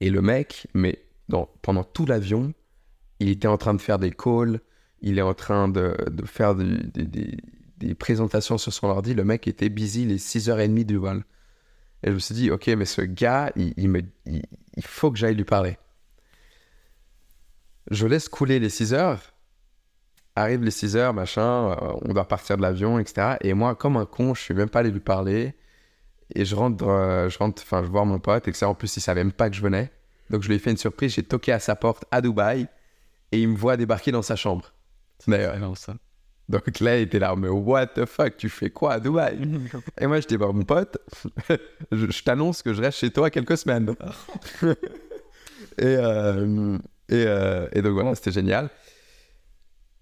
Et 0.00 0.10
le 0.10 0.20
mec, 0.20 0.66
mais 0.74 1.04
dans- 1.28 1.48
pendant 1.62 1.84
tout 1.84 2.06
l'avion, 2.06 2.52
il 3.20 3.28
était 3.30 3.48
en 3.48 3.56
train 3.56 3.74
de 3.74 3.80
faire 3.80 3.98
des 3.98 4.10
calls, 4.10 4.60
il 5.04 5.18
est 5.18 5.22
en 5.22 5.34
train 5.34 5.68
de, 5.68 5.94
de 6.10 6.24
faire 6.26 6.54
des, 6.54 6.66
des- 7.78 7.94
présentations 7.98 8.56
sur 8.56 8.72
son 8.72 8.86
ordi. 8.88 9.12
Le 9.14 9.24
mec 9.24 9.46
était 9.46 9.68
busy 9.68 10.06
les 10.06 10.18
6h30 10.18 10.84
du 10.84 10.96
vol. 10.96 11.22
Et 12.02 12.08
je 12.08 12.12
me 12.14 12.18
suis 12.18 12.34
dit, 12.34 12.50
ok, 12.50 12.68
mais 12.68 12.86
ce 12.86 13.02
gars, 13.02 13.52
il, 13.56 13.88
me, 13.90 14.00
il 14.24 14.42
faut 14.84 15.12
que 15.12 15.18
j'aille 15.18 15.34
lui 15.34 15.44
parler. 15.44 15.76
Je 17.90 18.06
laisse 18.06 18.28
couler 18.30 18.58
les 18.58 18.70
6 18.70 18.94
heures. 18.94 19.20
Arrive 20.36 20.64
les 20.64 20.70
6 20.70 20.96
heures, 20.96 21.12
machin, 21.14 21.72
euh, 21.72 21.92
on 22.02 22.12
doit 22.14 22.26
partir 22.26 22.56
de 22.56 22.62
l'avion, 22.62 22.98
etc. 22.98 23.36
Et 23.42 23.52
moi, 23.54 23.74
comme 23.74 23.96
un 23.98 24.06
con, 24.06 24.34
je 24.34 24.40
suis 24.40 24.54
même 24.54 24.70
pas 24.70 24.80
allé 24.80 24.90
lui 24.90 25.00
parler. 25.00 25.54
Et 26.34 26.44
je 26.46 26.56
rentre, 26.56 26.88
euh, 26.88 27.28
je 27.28 27.38
rentre, 27.38 27.62
enfin, 27.62 27.84
je 27.84 27.88
vois 27.90 28.04
mon 28.06 28.18
pote, 28.18 28.48
etc. 28.48 28.66
En 28.66 28.74
plus, 28.74 28.96
il 28.96 29.00
savait 29.00 29.22
même 29.22 29.32
pas 29.32 29.50
que 29.50 29.56
je 29.56 29.62
venais. 29.62 29.92
Donc, 30.30 30.42
je 30.42 30.48
lui 30.48 30.56
ai 30.56 30.58
fait 30.58 30.70
une 30.70 30.78
surprise. 30.78 31.12
J'ai 31.14 31.22
toqué 31.22 31.52
à 31.52 31.60
sa 31.60 31.76
porte 31.76 32.04
à 32.10 32.22
Dubaï. 32.22 32.66
Et 33.32 33.40
il 33.42 33.48
me 33.48 33.56
voit 33.56 33.76
débarquer 33.76 34.10
dans 34.12 34.22
sa 34.22 34.36
chambre. 34.36 34.73
D'ailleurs. 35.26 35.52
Vraiment 35.52 35.74
ça. 35.74 35.94
Donc 36.48 36.78
là, 36.80 36.98
il 36.98 37.02
était 37.02 37.18
là, 37.18 37.34
mais 37.36 37.48
what 37.48 37.86
the 37.88 38.04
fuck, 38.04 38.36
tu 38.36 38.48
fais 38.48 38.70
quoi 38.70 38.94
à 38.94 39.00
Dubaï? 39.00 39.38
Et 40.00 40.06
moi, 40.06 40.20
j'étais 40.20 40.36
voir 40.36 40.52
mon 40.52 40.64
pote, 40.64 40.98
je, 41.92 42.10
je 42.10 42.22
t'annonce 42.22 42.62
que 42.62 42.74
je 42.74 42.82
reste 42.82 42.98
chez 42.98 43.10
toi 43.10 43.30
quelques 43.30 43.56
semaines. 43.56 43.94
et, 44.62 44.74
euh, 45.82 46.78
et, 47.08 47.24
euh, 47.26 47.66
et 47.72 47.80
donc 47.80 47.94
voilà, 47.94 48.14
c'était 48.14 48.32
génial. 48.32 48.68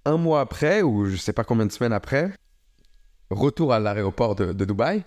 Un 0.04 0.16
mois 0.16 0.40
après, 0.40 0.82
ou 0.82 1.06
je 1.06 1.16
sais 1.16 1.32
pas 1.32 1.44
combien 1.44 1.66
de 1.66 1.70
semaines 1.70 1.92
après, 1.92 2.34
retour 3.30 3.72
à 3.72 3.78
l'aéroport 3.78 4.34
de, 4.34 4.52
de 4.52 4.64
Dubaï, 4.64 5.04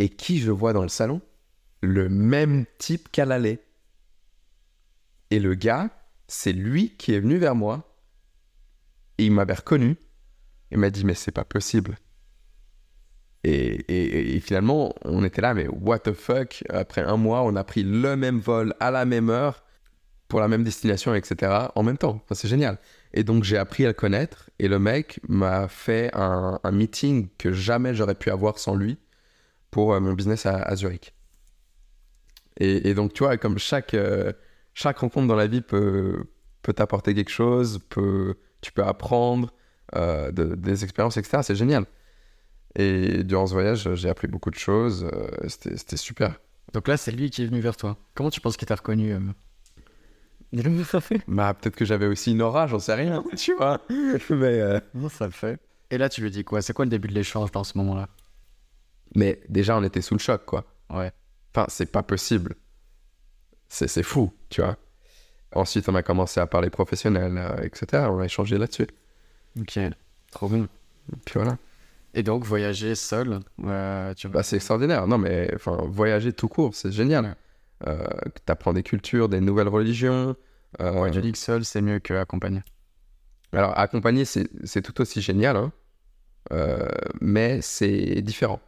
et 0.00 0.08
qui 0.08 0.40
je 0.40 0.50
vois 0.50 0.72
dans 0.72 0.82
le 0.82 0.88
salon? 0.88 1.20
Le 1.82 2.08
même 2.08 2.64
type 2.78 3.10
qu'à 3.12 3.26
l'aller. 3.26 3.60
Et 5.30 5.38
le 5.38 5.54
gars, 5.54 5.90
c'est 6.26 6.52
lui 6.52 6.96
qui 6.96 7.14
est 7.14 7.20
venu 7.20 7.38
vers 7.38 7.54
moi, 7.54 7.95
et 9.18 9.26
il 9.26 9.32
m'avait 9.32 9.54
reconnu. 9.54 9.96
Il 10.70 10.78
m'a 10.78 10.90
dit, 10.90 11.04
mais 11.04 11.14
c'est 11.14 11.32
pas 11.32 11.44
possible. 11.44 11.96
Et, 13.44 13.74
et- 13.88 14.36
et 14.36 14.40
finalement, 14.40 14.94
on 15.04 15.24
était 15.24 15.40
là, 15.40 15.54
mais 15.54 15.68
what 15.68 16.00
the 16.00 16.12
fuck? 16.12 16.64
Après 16.68 17.02
un 17.02 17.16
mois, 17.16 17.42
on 17.42 17.54
a 17.56 17.64
pris 17.64 17.82
le 17.84 18.16
même 18.16 18.38
vol 18.40 18.74
à 18.80 18.90
la 18.90 19.04
même 19.04 19.30
heure, 19.30 19.62
pour 20.28 20.40
la 20.40 20.48
même 20.48 20.64
destination, 20.64 21.14
etc. 21.14 21.70
en 21.76 21.82
même 21.84 21.98
temps. 21.98 22.20
C'est 22.32 22.48
génial. 22.48 22.78
Et 23.14 23.22
donc, 23.24 23.44
j'ai 23.44 23.56
appris 23.58 23.84
à 23.84 23.88
le 23.88 23.94
connaître. 23.94 24.50
Et 24.58 24.66
le 24.68 24.78
mec 24.80 25.20
m'a 25.28 25.68
fait 25.68 26.10
un, 26.14 26.58
un 26.64 26.70
meeting 26.72 27.28
que 27.38 27.52
jamais 27.52 27.94
j'aurais 27.94 28.16
pu 28.16 28.30
avoir 28.30 28.58
sans 28.58 28.74
lui 28.74 28.98
pour 29.70 29.94
euh, 29.94 30.00
mon 30.00 30.14
business 30.14 30.46
à, 30.46 30.74
Zurich. 30.76 31.14
Et, 32.58 32.88
et 32.90 32.94
donc, 32.94 33.12
tu 33.12 33.22
vois, 33.24 33.36
comme 33.36 33.58
chaque, 33.58 33.94
euh, 33.94 34.32
chaque 34.74 34.98
rencontre 34.98 35.26
dans 35.28 35.36
la 35.36 35.46
vie 35.46 35.60
peut, 35.60 36.24
peut 36.62 36.72
t'apporter 36.72 37.14
quelque 37.14 37.30
chose, 37.30 37.80
peut, 37.90 38.36
tu 38.66 38.72
peux 38.72 38.82
apprendre 38.84 39.52
euh, 39.94 40.30
de- 40.32 40.54
des 40.54 40.82
expériences, 40.84 41.16
etc. 41.16 41.42
C'est 41.42 41.54
génial. 41.56 41.86
Et 42.74 43.22
durant 43.24 43.46
ce 43.46 43.52
voyage, 43.54 43.94
j'ai 43.94 44.08
appris 44.08 44.26
beaucoup 44.28 44.50
de 44.50 44.56
choses. 44.56 45.08
euh, 45.12 45.48
C'était 45.48 45.96
super. 45.96 46.38
Donc 46.72 46.88
là, 46.88 46.96
c'est 46.96 47.12
lui 47.12 47.30
qui 47.30 47.42
est 47.42 47.46
venu 47.46 47.60
vers 47.60 47.76
toi. 47.76 47.96
Comment 48.14 48.30
tu 48.30 48.40
penses 48.40 48.56
qu'il 48.56 48.66
t'a 48.68 48.74
reconnu 48.74 49.12
euh 49.12 49.20
Il 50.52 50.66
a 50.66 50.84
ça 50.84 51.00
fait 51.00 51.22
Bah, 51.28 51.54
peut-être 51.54 51.76
que 51.76 51.84
j'avais 51.84 52.06
aussi 52.06 52.32
une 52.32 52.42
aura, 52.42 52.66
j'en 52.66 52.78
sais 52.78 52.94
rien, 52.94 53.22
tu 53.36 53.54
vois. 53.54 53.80
Mais, 53.88 54.60
euh, 54.60 54.80
Non, 54.94 55.08
ça 55.08 55.26
le 55.26 55.32
fait? 55.32 55.60
Et 55.90 55.98
là, 55.98 56.08
tu 56.08 56.20
lui 56.20 56.30
dis 56.30 56.44
quoi? 56.44 56.60
C'est 56.62 56.72
quoi 56.72 56.84
le 56.84 56.90
début 56.90 57.08
de 57.08 57.14
l'échange 57.14 57.52
dans 57.52 57.64
ce 57.64 57.78
moment-là? 57.78 58.08
Mais 59.14 59.40
déjà, 59.48 59.76
on 59.78 59.84
était 59.84 60.02
sous 60.02 60.14
le 60.14 60.18
choc, 60.20 60.44
quoi. 60.44 60.64
Ouais. 60.90 61.12
Enfin, 61.54 61.66
c'est 61.68 61.90
pas 61.90 62.02
possible. 62.02 62.56
C'est 63.68 64.02
fou, 64.02 64.32
tu 64.50 64.60
vois. 64.60 64.76
Ensuite, 65.56 65.88
on 65.88 65.94
a 65.94 66.02
commencé 66.02 66.38
à 66.40 66.46
parler 66.46 66.70
professionnel, 66.70 67.34
euh, 67.38 67.62
etc. 67.62 68.04
On 68.10 68.20
a 68.20 68.24
échangé 68.24 68.58
là-dessus. 68.58 68.86
Ok. 69.60 69.78
Trop 70.30 70.48
bien. 70.48 70.68
Puis 71.24 71.34
voilà. 71.34 71.56
Et 72.14 72.22
donc, 72.22 72.44
voyager 72.44 72.94
seul, 72.94 73.40
euh, 73.64 74.14
tu 74.14 74.28
Bah, 74.28 74.42
c'est 74.42 74.56
extraordinaire. 74.56 75.06
Non, 75.06 75.18
mais 75.18 75.50
enfin, 75.54 75.78
voyager 75.88 76.32
tout 76.32 76.48
court, 76.48 76.74
c'est 76.74 76.92
génial. 76.92 77.36
Euh, 77.86 78.06
T'apprends 78.44 78.72
des 78.72 78.82
cultures, 78.82 79.28
des 79.28 79.40
nouvelles 79.40 79.68
religions. 79.68 80.34
euh, 80.80 81.00
Ouais, 81.00 81.10
tu 81.10 81.20
dis 81.20 81.32
que 81.32 81.38
seul, 81.38 81.64
c'est 81.64 81.82
mieux 81.82 81.98
qu'accompagné. 82.00 82.62
Alors, 83.52 83.78
accompagner, 83.78 84.24
c'est 84.24 84.82
tout 84.82 85.00
aussi 85.00 85.20
génial, 85.20 85.56
hein. 85.56 85.72
Euh, 86.52 86.88
mais 87.20 87.60
c'est 87.60 88.20
différent. 88.22 88.60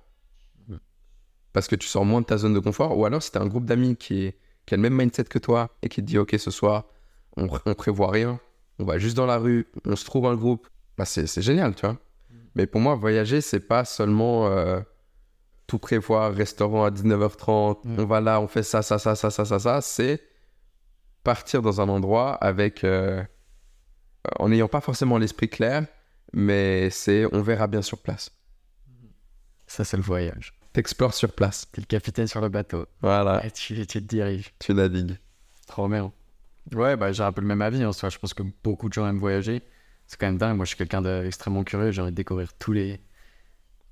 Parce 1.52 1.68
que 1.68 1.76
tu 1.76 1.86
sors 1.86 2.04
moins 2.04 2.20
de 2.20 2.26
ta 2.26 2.36
zone 2.36 2.54
de 2.54 2.60
confort, 2.60 2.96
ou 2.98 3.04
alors 3.06 3.22
si 3.22 3.32
t'as 3.32 3.40
un 3.40 3.46
groupe 3.46 3.64
d'amis 3.64 3.96
qui, 3.96 4.26
est- 4.26 4.38
qui 4.68 4.74
a 4.74 4.76
le 4.76 4.82
même 4.82 4.94
mindset 4.94 5.24
que 5.24 5.38
toi 5.38 5.70
et 5.82 5.88
qui 5.88 6.00
te 6.02 6.06
dit 6.06 6.18
Ok, 6.18 6.36
ce 6.38 6.50
soir, 6.50 6.84
on, 7.36 7.46
pr- 7.46 7.62
on 7.66 7.74
prévoit 7.74 8.10
rien, 8.10 8.38
on 8.78 8.84
va 8.84 8.98
juste 8.98 9.16
dans 9.16 9.26
la 9.26 9.38
rue, 9.38 9.66
on 9.84 9.96
se 9.96 10.04
trouve 10.04 10.26
un 10.26 10.34
groupe, 10.36 10.68
bah, 10.96 11.04
c'est 11.04 11.26
c'est 11.26 11.42
génial, 11.42 11.74
tu 11.74 11.86
vois. 11.86 11.96
Mais 12.54 12.66
pour 12.66 12.80
moi, 12.80 12.94
voyager, 12.94 13.40
c'est 13.40 13.60
pas 13.60 13.84
seulement 13.84 14.46
euh, 14.48 14.80
tout 15.66 15.78
prévoir, 15.78 16.32
restaurant 16.34 16.84
à 16.84 16.90
19h30, 16.90 17.78
Mm. 17.84 17.98
on 18.00 18.04
va 18.06 18.20
là, 18.20 18.40
on 18.40 18.48
fait 18.48 18.62
ça, 18.62 18.82
ça, 18.82 18.98
ça, 18.98 19.14
ça, 19.14 19.30
ça, 19.30 19.44
ça, 19.44 19.58
ça. 19.58 19.80
C'est 19.80 20.22
partir 21.24 21.62
dans 21.62 21.80
un 21.80 21.88
endroit 21.88 22.32
avec. 22.34 22.84
euh, 22.84 23.22
en 24.38 24.48
n'ayant 24.48 24.68
pas 24.68 24.80
forcément 24.80 25.16
l'esprit 25.18 25.48
clair, 25.48 25.86
mais 26.34 26.90
c'est 26.90 27.24
on 27.32 27.40
verra 27.42 27.66
bien 27.66 27.80
sur 27.82 27.98
place. 27.98 28.30
Ça, 29.66 29.84
c'est 29.84 29.96
le 29.96 30.02
voyage. 30.02 30.57
T'explores 30.72 31.14
sur 31.14 31.32
place. 31.32 31.66
T'es 31.72 31.80
le 31.80 31.86
capitaine 31.86 32.26
sur 32.26 32.40
le 32.40 32.48
bateau. 32.48 32.86
Voilà, 33.00 33.44
Et 33.46 33.50
tu, 33.50 33.74
tu 33.86 33.86
te 33.86 33.98
diriges. 33.98 34.52
tu 34.58 34.74
navigues. 34.74 35.16
Trop 35.66 35.88
bien. 35.88 36.12
Ouais, 36.74 36.96
bah, 36.96 37.12
j'ai 37.12 37.22
un 37.22 37.32
peu 37.32 37.40
le 37.40 37.46
même 37.46 37.62
avis 37.62 37.84
en 37.84 37.92
soi. 37.92 38.08
Je 38.10 38.18
pense 38.18 38.34
que 38.34 38.42
beaucoup 38.62 38.88
de 38.88 38.92
gens 38.94 39.06
aiment 39.08 39.18
voyager. 39.18 39.62
C'est 40.06 40.18
quand 40.18 40.26
même 40.26 40.38
dingue. 40.38 40.56
Moi, 40.56 40.64
je 40.64 40.68
suis 40.70 40.76
quelqu'un 40.78 41.02
d'extrêmement 41.02 41.64
curieux. 41.64 41.90
J'ai 41.90 42.02
envie 42.02 42.10
de 42.10 42.16
découvrir 42.16 42.52
tous 42.54 42.72
les. 42.72 43.00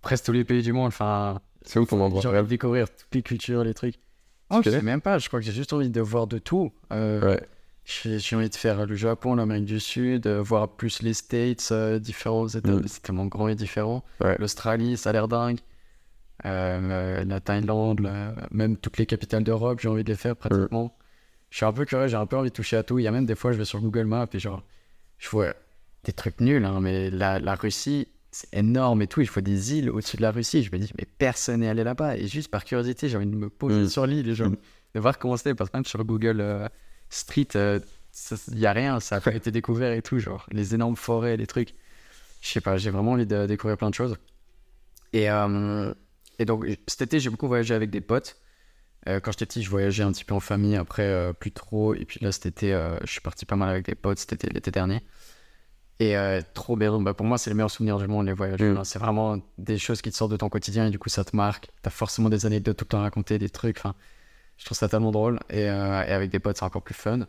presque 0.03 0.25
tous 0.27 0.33
les 0.33 0.45
pays 0.45 0.62
du 0.62 0.73
monde. 0.73 0.89
Enfin, 0.89 1.41
C'est 1.62 1.79
où 1.79 1.87
ton 1.87 2.01
endroit 2.01 2.21
j'ai 2.23 2.29
envie 2.29 2.43
de 2.43 2.47
découvrir 2.47 2.89
toutes 2.89 3.15
les 3.15 3.23
cultures, 3.23 3.65
les 3.65 3.75
trucs. 3.75 3.97
Oh, 4.51 4.61
je 4.65 4.71
sais 4.71 4.83
même 4.83 5.01
pas. 5.01 5.19
Je 5.19 5.27
crois 5.29 5.41
que 5.41 5.47
j'ai 5.47 5.53
juste 5.53 5.73
envie 5.73 5.91
de 5.91 6.01
voir 6.01 6.27
de 6.27 6.39
tout. 6.39 6.73
Euh, 6.93 7.21
Ouais. 7.35 7.43
J'ai 7.85 8.35
envie 8.35 8.51
de 8.51 8.55
faire 8.57 8.85
le 8.85 8.97
Japon, 8.97 9.37
l'Amérique 9.37 9.65
du 9.65 9.79
Sud, 9.79 10.27
euh, 10.27 10.43
voir 10.43 10.69
plus 10.71 11.03
les 11.03 11.15
States, 11.15 11.69
euh, 11.71 12.01
différents 12.01 12.49
États. 12.49 12.73
Mm. 12.73 12.83
C'est 12.89 13.01
tellement 13.03 13.27
grand 13.27 13.47
et 13.47 13.55
différent. 13.55 14.05
Ouais. 14.21 14.35
L'Australie, 14.41 14.97
ça 14.97 15.11
a 15.11 15.12
l'air 15.12 15.29
dingue. 15.29 15.61
Euh, 16.44 16.49
euh, 17.20 17.25
la 17.25 17.40
Thaïlande, 17.40 18.01
la- 18.01 18.35
même 18.51 18.77
toutes 18.77 18.99
les 18.99 19.07
capitales 19.07 19.42
d'Europe, 19.44 19.81
j'ai 19.81 19.88
envie 19.88 20.05
de 20.05 20.11
les 20.11 20.16
faire 20.16 20.37
pratiquement. 20.37 20.96
Je 21.51 21.57
suis 21.59 21.64
un 21.66 21.72
peu 21.72 21.85
curieux, 21.85 22.09
j'ai 22.09 22.16
un 22.16 22.27
peu 22.27 22.37
envie 22.37 22.51
de 22.51 22.55
toucher 22.55 22.77
à 22.77 22.83
tout. 22.83 22.99
Il 22.99 23.03
y 23.03 23.09
a 23.09 23.11
même 23.11 23.25
des 23.27 23.35
fois, 23.35 23.53
je 23.53 23.59
vais 23.59 23.64
sur 23.64 23.81
Google 23.81 24.05
Maps 24.05 24.27
et 24.33 24.38
genre, 24.38 24.62
je 25.18 25.29
vois 25.31 25.55
des 26.05 26.12
trucs 26.12 26.40
nuls, 26.40 26.64
hein, 26.64 26.81
mais 26.81 27.11
la, 27.11 27.38
la 27.38 27.55
Russie, 27.55 28.09
c'est 28.31 28.53
énorme 28.55 29.01
et 29.03 29.07
tout. 29.07 29.22
Il 29.22 29.27
faut 29.29 29.40
des 29.40 29.75
îles 29.75 29.88
au-dessus 29.90 30.18
de 30.18 30.22
la 30.22 30.31
Russie. 30.31 30.62
Je 30.62 30.70
me 30.70 30.79
dis, 30.79 30.92
mais 30.99 31.07
personne 31.18 31.61
n'est 31.61 31.68
allé 31.68 31.85
là-bas. 31.85 32.16
Et 32.18 32.27
juste 32.29 32.51
par 32.51 32.64
curiosité, 32.64 33.09
j'ai 33.09 33.16
envie 33.16 33.27
de 33.27 33.35
me 33.35 33.49
poser 33.49 33.81
Mm. 33.85 33.88
sur 33.88 34.07
l'île 34.07 34.29
et 34.29 34.35
genre, 34.35 34.51
Mm. 34.51 34.57
de 34.94 35.01
voir 35.01 35.18
comment 35.18 35.37
c'était. 35.38 35.55
Parce 35.55 35.70
que 35.70 35.77
même 35.79 35.85
sur 35.87 36.05
Google 36.05 36.40
euh, 36.40 36.68
Street, 37.09 37.49
euh, 37.57 37.81
il 38.49 38.57
n'y 38.59 38.66
a 38.66 38.72
rien, 38.72 39.01
ça 39.01 39.16
a 39.16 39.20
pas 39.20 39.33
été 39.35 39.51
découvert 39.51 39.92
et 39.92 40.03
tout. 40.03 40.18
Genre, 40.18 40.44
les 40.53 40.75
énormes 40.75 40.96
forêts, 40.96 41.37
les 41.38 41.46
trucs. 41.46 41.75
Je 42.42 42.49
sais 42.51 42.61
pas, 42.61 42.77
j'ai 42.77 42.90
vraiment 42.90 43.12
envie 43.12 43.27
de 43.27 43.46
découvrir 43.46 43.79
plein 43.79 43.88
de 43.90 43.94
choses. 43.94 44.16
Et, 45.14 45.31
euh, 45.31 45.94
et 46.38 46.44
donc, 46.44 46.66
cet 46.87 47.03
été, 47.03 47.20
j'ai 47.20 47.31
beaucoup 47.31 47.49
voyagé 47.49 47.75
avec 47.75 47.90
des 47.90 48.01
potes. 48.01 48.37
Euh, 49.09 49.20
quand 49.20 49.31
j'étais 49.33 49.46
petit, 49.46 49.62
je 49.62 49.70
voyageais 49.70 50.03
un 50.03 50.12
petit 50.12 50.25
peu 50.25 50.35
en 50.35 50.40
famille, 50.40 50.77
après, 50.77 51.05
euh, 51.05 51.33
plus 51.33 51.53
trop. 51.53 51.94
Et 51.94 52.05
puis 52.05 52.18
là, 52.22 52.33
cet 52.33 52.46
été, 52.46 52.75
euh, 52.75 52.99
je 53.05 53.12
suis 53.12 53.20
parti 53.20 53.46
pas 53.46 53.57
mal 53.57 53.68
avec 53.68 53.87
des 53.87 53.94
potes, 53.94 54.18
c'était 54.18 54.49
l'été 54.49 54.70
dernier. 54.70 55.03
Et 55.99 56.14
trop 56.53 56.77
bien. 56.77 57.01
Bah, 57.01 57.14
pour 57.14 57.25
moi, 57.25 57.38
c'est 57.38 57.49
les 57.49 57.55
meilleurs 57.55 57.70
souvenirs 57.70 57.99
du 57.99 58.07
monde, 58.07 58.27
les 58.27 58.35
voyages. 58.35 58.61
Mm. 58.61 58.85
C'est 58.85 58.99
vraiment 58.99 59.38
des 59.57 59.79
choses 59.79 60.03
qui 60.03 60.11
te 60.11 60.16
sortent 60.16 60.33
de 60.33 60.37
ton 60.37 60.51
quotidien 60.51 60.87
et 60.87 60.90
du 60.90 60.99
coup, 60.99 61.09
ça 61.09 61.25
te 61.25 61.35
marque. 61.35 61.68
T'as 61.81 61.88
forcément 61.90 62.29
des 62.29 62.44
anecdotes 62.44 62.77
tout 62.77 62.85
le 62.85 62.88
temps 62.88 62.99
à 62.99 63.03
raconter, 63.03 63.38
des 63.38 63.49
trucs. 63.49 63.79
Enfin, 63.79 63.94
je 64.59 64.66
trouve 64.66 64.77
ça 64.77 64.88
tellement 64.90 65.11
drôle. 65.11 65.40
Et, 65.49 65.62
et 65.62 65.68
avec 65.68 66.31
des 66.31 66.38
potes, 66.38 66.59
c'est 66.59 66.64
encore 66.64 66.83
plus 66.83 66.94
fun. 66.94 67.27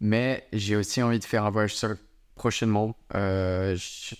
Mais 0.00 0.46
j'ai 0.54 0.76
aussi 0.76 1.02
envie 1.02 1.18
de 1.18 1.24
faire 1.24 1.44
un 1.44 1.50
voyage 1.50 1.74
seul 1.74 1.98
prochainement. 2.34 2.96
Je- 3.12 4.14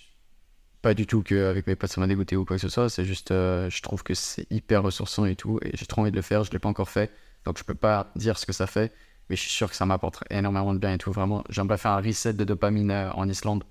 Pas 0.83 0.93
du 0.93 1.07
tout 1.07 1.23
qu'avec 1.23 1.65
mes 1.65 1.77
potes, 1.77 1.91
ça 1.91 2.01
m'a 2.01 2.07
dégoûté 2.07 2.35
ou 2.35 2.43
quoi 2.43 2.57
que 2.57 2.61
ce 2.61 2.67
soit. 2.67 2.89
C'est 2.89 3.05
juste, 3.05 3.31
euh, 3.31 3.69
je 3.69 3.81
trouve 3.81 4.03
que 4.03 4.13
c'est 4.13 4.45
hyper 4.51 4.83
ressourçant 4.83 5.23
et 5.23 5.37
tout. 5.37 5.57
Et 5.63 5.71
j'ai 5.77 5.85
trop 5.85 6.01
envie 6.01 6.11
de 6.11 6.15
le 6.17 6.21
faire. 6.21 6.43
Je 6.43 6.51
l'ai 6.51 6.59
pas 6.59 6.67
encore 6.67 6.89
fait. 6.89 7.09
Donc, 7.45 7.57
je 7.57 7.63
peux 7.63 7.73
pas 7.73 8.11
dire 8.17 8.37
ce 8.37 8.45
que 8.45 8.51
ça 8.51 8.67
fait. 8.67 8.91
Mais 9.29 9.37
je 9.37 9.41
suis 9.43 9.49
sûr 9.49 9.69
que 9.69 9.77
ça 9.77 9.85
m'apporte 9.85 10.25
énormément 10.29 10.73
de 10.73 10.79
bien 10.79 10.91
et 10.91 10.97
tout. 10.97 11.13
Vraiment, 11.13 11.45
j'aimerais 11.49 11.77
faire 11.77 11.91
un 11.91 12.01
reset 12.01 12.33
de 12.33 12.43
dopamine 12.43 12.91
euh, 12.91 13.09
en 13.13 13.29
Islande. 13.29 13.63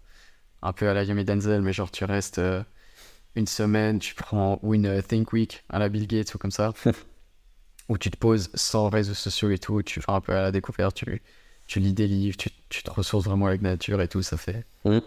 Un 0.63 0.73
peu 0.73 0.89
à 0.89 0.95
la 0.95 1.05
Yumi 1.05 1.27
Denzel, 1.27 1.61
mais 1.61 1.75
genre, 1.75 1.91
tu 1.91 2.07
restes 2.07 2.39
euh, 2.39 2.63
une 3.35 3.47
semaine, 3.47 3.99
tu 3.99 4.15
prends 4.15 4.59
ou 4.63 4.73
une 4.73 5.03
Think 5.03 5.35
Week 5.35 5.65
à 5.69 5.79
la 5.79 5.91
Bill 5.91 6.07
Gates 6.07 6.35
ou 6.35 6.39
comme 6.39 6.51
ça. 6.51 6.73
où 7.91 7.99
tu 7.99 8.11
te 8.11 8.17
poses 8.17 8.49
sans 8.55 8.89
réseaux 8.89 9.13
sociaux 9.13 9.51
et 9.51 9.59
tout. 9.59 9.83
Tu 9.83 10.01
vas 10.01 10.15
un 10.15 10.23
peu 10.23 10.33
à 10.33 10.41
la 10.41 10.51
découverte. 10.51 10.97
Tu, 10.97 11.21
tu 11.67 11.79
lis 11.79 11.93
des 11.93 12.07
livres, 12.07 12.39
tu, 12.39 12.49
tu 12.71 12.83
te 12.83 12.91
ressources 12.91 13.27
vraiment 13.27 13.49
avec 13.49 13.61
la 13.61 13.73
nature 13.73 14.01
et 14.01 14.09
tout. 14.09 14.23
Ça 14.23 14.39
fait. 14.39 14.65
Mm. 14.87 15.01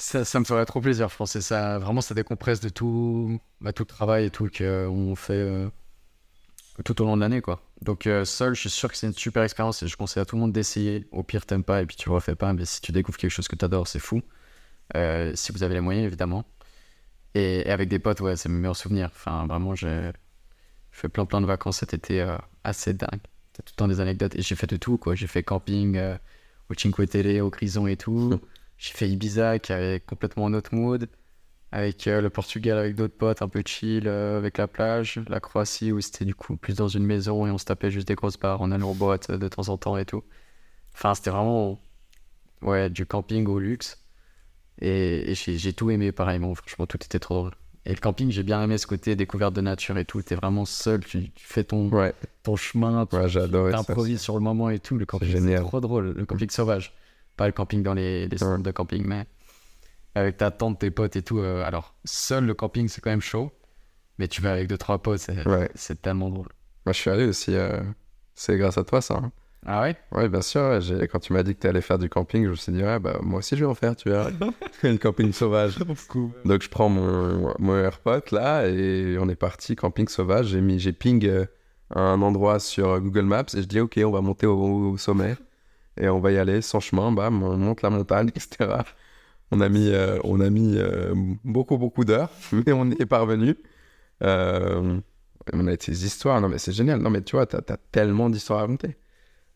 Ça, 0.00 0.40
me 0.40 0.44
ferait 0.44 0.64
trop 0.64 0.80
plaisir, 0.80 1.10
je 1.10 1.16
pense. 1.16 1.36
Vraiment, 1.36 2.00
ça 2.00 2.14
décompresse 2.14 2.60
de 2.60 2.70
tout, 2.70 3.38
bah, 3.60 3.74
tout 3.74 3.82
le 3.82 3.86
travail 3.88 4.24
et 4.24 4.30
tout 4.30 4.48
qu'on 4.48 5.14
fait 5.14 5.34
euh, 5.34 5.68
tout 6.84 7.02
au 7.02 7.04
long 7.04 7.16
de 7.16 7.20
l'année. 7.20 7.42
Donc, 7.82 8.06
euh, 8.06 8.24
seul, 8.24 8.54
je 8.54 8.60
suis 8.60 8.70
sûr 8.70 8.90
que 8.90 8.96
c'est 8.96 9.08
une 9.08 9.12
super 9.12 9.42
expérience 9.42 9.82
et 9.82 9.88
je 9.88 9.96
conseille 9.98 10.22
à 10.22 10.24
tout 10.24 10.36
le 10.36 10.40
monde 10.40 10.52
d'essayer. 10.52 11.06
Au 11.12 11.22
pire, 11.22 11.44
t'aimes 11.44 11.64
pas 11.64 11.82
et 11.82 11.86
puis 11.86 11.96
tu 11.96 12.08
le 12.08 12.14
refais 12.14 12.34
pas, 12.34 12.54
mais 12.54 12.64
si 12.64 12.80
tu 12.80 12.92
découvres 12.92 13.18
quelque 13.18 13.30
chose 13.30 13.46
que 13.46 13.56
t'adores, 13.56 13.88
c'est 13.88 13.98
fou. 13.98 14.22
Euh, 14.96 15.32
si 15.34 15.52
vous 15.52 15.62
avez 15.62 15.74
les 15.74 15.80
moyens, 15.80 16.06
évidemment. 16.06 16.46
Et, 17.34 17.68
avec 17.70 17.90
des 17.90 17.98
potes, 17.98 18.20
ouais, 18.20 18.36
c'est 18.36 18.48
mes 18.48 18.58
meilleurs 18.58 18.76
souvenirs. 18.76 19.10
Enfin, 19.12 19.46
vraiment, 19.46 19.74
j'ai 19.74 20.12
fait 20.92 21.10
plein 21.10 21.26
plein 21.26 21.42
de 21.42 21.46
vacances 21.46 21.78
cet 21.78 21.92
été 21.92 22.22
euh, 22.22 22.38
assez 22.64 22.94
dingue. 22.94 23.20
T'as 23.52 23.62
tout 23.64 23.72
le 23.72 23.76
temps 23.76 23.88
des 23.88 24.00
anecdotes 24.00 24.34
et 24.34 24.40
j'ai 24.40 24.56
fait 24.56 24.66
de 24.66 24.76
tout. 24.78 24.98
J'ai 25.12 25.26
fait 25.26 25.42
camping 25.42 25.96
euh, 25.98 26.16
au 26.70 26.74
Cinque 26.74 27.06
Terre, 27.08 27.44
au 27.44 27.50
Grison 27.50 27.86
et 27.86 27.98
tout. 27.98 28.40
J'ai 28.80 28.94
fait 28.94 29.10
Ibiza 29.10 29.58
qui 29.58 29.74
avait 29.74 30.00
complètement 30.00 30.46
un 30.46 30.54
autre 30.54 30.74
mood. 30.74 31.08
Avec 31.70 32.08
euh, 32.08 32.20
le 32.20 32.30
Portugal 32.30 32.78
avec 32.78 32.96
d'autres 32.96 33.16
potes 33.16 33.42
un 33.42 33.48
peu 33.48 33.62
chill 33.64 34.08
euh, 34.08 34.38
avec 34.38 34.56
la 34.56 34.66
plage. 34.66 35.20
La 35.28 35.38
Croatie 35.38 35.92
où 35.92 36.00
c'était 36.00 36.24
du 36.24 36.34
coup 36.34 36.56
plus 36.56 36.74
dans 36.76 36.88
une 36.88 37.04
maison 37.04 37.46
et 37.46 37.50
on 37.50 37.58
se 37.58 37.66
tapait 37.66 37.90
juste 37.90 38.08
des 38.08 38.14
grosses 38.14 38.38
barres 38.38 38.62
en 38.62 38.72
allant 38.72 38.90
aux 38.90 38.94
boîtes 38.94 39.30
euh, 39.30 39.38
de 39.38 39.48
temps 39.48 39.68
en 39.68 39.76
temps 39.76 39.98
et 39.98 40.06
tout. 40.06 40.24
Enfin, 40.94 41.14
c'était 41.14 41.30
vraiment 41.30 41.78
ouais, 42.62 42.88
du 42.88 43.04
camping 43.04 43.46
au 43.46 43.58
luxe. 43.58 44.02
Et, 44.80 45.30
et 45.30 45.34
j'ai 45.34 45.72
tout 45.74 45.90
aimé 45.90 46.10
pareillement. 46.10 46.54
Franchement, 46.54 46.86
tout 46.86 46.98
était 47.04 47.18
trop 47.18 47.34
drôle. 47.34 47.54
Et 47.84 47.90
le 47.90 48.00
camping, 48.00 48.30
j'ai 48.30 48.42
bien 48.42 48.62
aimé 48.62 48.78
ce 48.78 48.86
côté 48.86 49.14
découverte 49.14 49.54
de 49.54 49.60
nature 49.60 49.98
et 49.98 50.06
tout. 50.06 50.22
T'es 50.22 50.36
vraiment 50.36 50.64
seul, 50.64 51.04
tu, 51.04 51.30
tu 51.30 51.46
fais 51.46 51.64
ton, 51.64 51.88
Ouais, 51.90 52.14
ton 52.42 52.56
chemin, 52.56 53.04
tu 53.06 53.16
ouais 53.16 53.70
t'improvises 53.70 54.20
sur 54.22 54.34
le 54.34 54.40
moment 54.40 54.70
et 54.70 54.78
tout. 54.78 54.96
Le 54.96 55.04
camping, 55.04 55.38
c'est 55.38 55.60
trop 55.60 55.80
drôle. 55.80 56.14
Le 56.16 56.24
camping 56.24 56.48
sauvage. 56.48 56.94
Pas 57.40 57.46
le 57.46 57.52
camping 57.54 57.82
dans 57.82 57.94
les, 57.94 58.28
les 58.28 58.36
centres 58.36 58.62
de 58.62 58.70
camping, 58.70 59.02
mais 59.06 59.24
avec 60.14 60.36
ta 60.36 60.50
tante, 60.50 60.78
tes 60.78 60.90
potes 60.90 61.16
et 61.16 61.22
tout. 61.22 61.38
euh, 61.38 61.64
alors, 61.64 61.94
seul 62.04 62.44
le 62.44 62.52
camping, 62.52 62.86
c'est 62.86 63.00
quand 63.00 63.08
même 63.08 63.22
chaud. 63.22 63.50
Mais 64.18 64.28
tu 64.28 64.42
vas 64.42 64.52
avec 64.52 64.68
deux, 64.68 64.76
trois 64.76 64.98
potes, 64.98 65.20
c'est 65.20 65.46
Ouais. 65.48 65.70
tellement 66.02 66.28
drôle. 66.28 66.48
Moi, 66.84 66.92
je 66.92 66.98
suis 66.98 67.08
allé 67.08 67.24
aussi. 67.24 67.54
euh, 67.54 67.80
C'est 68.34 68.58
grâce 68.58 68.76
à 68.76 68.84
toi, 68.84 69.00
ça. 69.00 69.14
hein. 69.14 69.32
Ah 69.64 69.80
ouais? 69.80 69.96
Ouais, 70.12 70.28
bien 70.28 70.42
sûr. 70.42 70.80
Quand 71.10 71.18
tu 71.18 71.32
m'as 71.32 71.42
dit 71.42 71.54
que 71.54 71.60
tu 71.60 71.66
allais 71.66 71.80
faire 71.80 71.98
du 71.98 72.10
camping, 72.10 72.44
je 72.44 72.50
me 72.50 72.54
suis 72.56 72.72
dit, 72.72 72.82
ouais, 72.82 72.98
bah, 72.98 73.18
moi 73.22 73.38
aussi, 73.38 73.56
je 73.56 73.64
vais 73.64 73.70
en 73.70 73.74
faire, 73.74 73.96
tu 73.96 74.10
vois. 74.10 74.30
le 74.82 74.98
camping 74.98 75.32
sauvage. 75.32 75.78
Donc, 76.44 76.60
je 76.62 76.68
prends 76.68 76.90
mon, 76.90 77.54
mon 77.58 77.74
AirPod 77.78 78.22
là 78.32 78.66
et 78.68 79.16
on 79.18 79.30
est 79.30 79.34
parti 79.34 79.76
camping 79.76 80.08
sauvage. 80.08 80.48
J'ai 80.48 80.60
mis, 80.60 80.78
j'ai 80.78 80.92
ping 80.92 81.24
euh, 81.24 81.46
un 81.94 82.20
endroit 82.20 82.58
sur 82.60 83.00
Google 83.00 83.22
Maps 83.24 83.44
et 83.54 83.62
je 83.62 83.66
dis, 83.66 83.80
ok, 83.80 83.98
on 84.04 84.10
va 84.10 84.20
monter 84.20 84.44
au, 84.46 84.90
au 84.90 84.98
sommet 84.98 85.36
et 86.00 86.08
on 86.08 86.18
va 86.18 86.32
y 86.32 86.38
aller 86.38 86.62
sans 86.62 86.80
chemin. 86.80 87.12
Bam, 87.12 87.42
on 87.42 87.56
monte 87.56 87.82
la 87.82 87.90
montagne, 87.90 88.30
etc. 88.34 88.82
On 89.52 89.60
a 89.60 89.68
mis, 89.68 89.88
euh, 89.90 90.18
on 90.24 90.40
a 90.40 90.50
mis 90.50 90.76
euh, 90.78 91.14
beaucoup, 91.44 91.78
beaucoup 91.78 92.04
d'heures, 92.04 92.30
mais 92.52 92.72
on 92.72 92.90
y 92.90 92.96
est 93.00 93.06
parvenu. 93.06 93.56
Euh, 94.22 94.98
on 95.52 95.66
a 95.66 95.76
ces 95.78 96.04
histoires. 96.04 96.40
Non, 96.40 96.48
mais 96.48 96.58
c'est 96.58 96.72
génial. 96.72 97.00
Non, 97.00 97.10
mais 97.10 97.22
tu 97.22 97.36
vois, 97.36 97.46
t'as 97.46 97.58
as 97.58 97.76
tellement 97.92 98.30
d'histoires 98.30 98.60
à 98.60 98.62
raconter. 98.62 98.96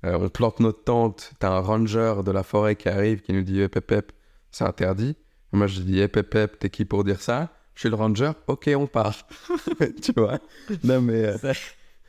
On 0.03 0.29
plante 0.29 0.61
notre 0.61 0.85
tente. 0.85 1.33
T'as 1.39 1.51
un 1.51 1.61
ranger 1.61 2.17
de 2.25 2.31
la 2.31 2.43
forêt 2.43 2.77
qui 2.77 2.91
arrive 2.91 3.23
qui 3.23 3.33
nous 3.33 3.43
dit 3.43 3.63
Hep, 3.63 3.77
hep, 3.77 3.91
hep, 3.91 4.13
c'est 4.51 4.65
interdit. 4.65 5.17
Moi, 5.53 5.67
je 5.67 5.81
dis 5.81 5.99
Hep, 5.99 6.17
hep, 6.17 6.35
hep, 6.35 6.59
t'es 6.59 6.69
qui 6.69 6.85
pour 6.85 7.05
dire 7.05 7.23
ça? 7.23 7.49
Je 7.75 7.81
suis 7.81 7.89
le 7.89 7.95
ranger. 7.95 8.33
Ok, 8.47 8.69
on 8.77 8.87
part. 8.87 9.27
tu 10.03 10.13
vois? 10.15 10.39
Non, 10.83 11.01
mais. 11.01 11.35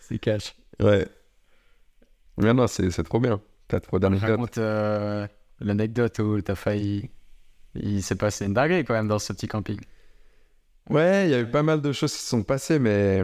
C'est 0.01 0.19
cash. 0.19 0.55
ouais. 0.81 1.07
Mais 2.38 2.53
non, 2.53 2.67
c'est 2.67 2.91
trop 3.03 3.21
bien. 3.21 3.39
T'as 3.68 3.80
trop 3.80 3.99
d'anecdotes. 3.99 4.30
Raconte 4.30 4.57
euh, 4.57 5.28
l'anecdote 5.59 6.20
où 6.20 6.41
t'as 6.41 6.55
failli. 6.55 7.09
Il 7.76 8.03
s'est 8.03 8.16
passé 8.16 8.45
une 8.45 8.53
dinguerie 8.53 8.86
quand 8.86 8.93
même 8.93 9.07
dans 9.07 9.20
ce 9.20 9.34
petit 9.34 9.47
camping. 9.47 9.80
Ouais, 10.89 11.28
il 11.28 11.32
y 11.32 11.34
a 11.34 11.39
eu 11.39 11.49
pas 11.49 11.63
mal 11.63 11.82
de 11.82 11.91
choses 11.91 12.13
qui 12.13 12.20
se 12.20 12.30
sont 12.30 12.43
passées, 12.43 12.80
mais. 12.80 13.22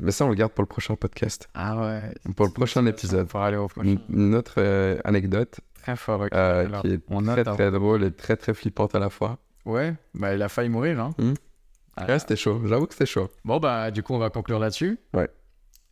Mais 0.00 0.12
ça, 0.12 0.24
on 0.24 0.28
le 0.28 0.34
garde 0.36 0.52
pour 0.52 0.62
le 0.62 0.68
prochain 0.68 0.94
podcast. 0.94 1.48
Ah 1.54 1.76
ouais. 1.76 2.02
Pour 2.36 2.46
le 2.46 2.52
prochain 2.52 2.86
épisode. 2.86 3.26
Pour 3.28 3.40
aller 3.40 3.56
au 3.56 3.66
prochain. 3.68 3.96
Une, 4.08 4.34
autre 4.36 4.54
euh, 4.58 4.98
anecdote 5.04 5.60
Très 5.82 5.96
fort. 5.96 6.20
ok. 6.22 6.28
euh, 6.32 6.66
Alors, 6.66 6.82
qui 6.82 6.92
est 6.92 7.00
on 7.08 7.20
très 7.22 7.36
note, 7.36 7.48
hein. 7.48 7.54
très 7.54 7.70
drôle 7.72 8.04
et 8.04 8.12
très 8.12 8.36
très 8.36 8.54
flippante 8.54 8.94
à 8.94 9.00
la 9.00 9.10
fois. 9.10 9.38
Ouais, 9.64 9.94
bah 10.14 10.34
il 10.34 10.42
a 10.42 10.48
failli 10.48 10.68
mourir. 10.68 11.00
Hein. 11.00 11.10
Hmm. 11.18 11.34
Ah. 11.96 12.06
Ouais, 12.06 12.18
c'était 12.20 12.36
chaud. 12.36 12.62
J'avoue 12.64 12.86
que 12.86 12.94
c'était 12.94 13.06
chaud. 13.06 13.28
Bon, 13.44 13.58
bah 13.58 13.90
du 13.90 14.02
coup, 14.04 14.14
on 14.14 14.18
va 14.18 14.30
conclure 14.30 14.60
là-dessus. 14.60 14.98
Ouais. 15.14 15.28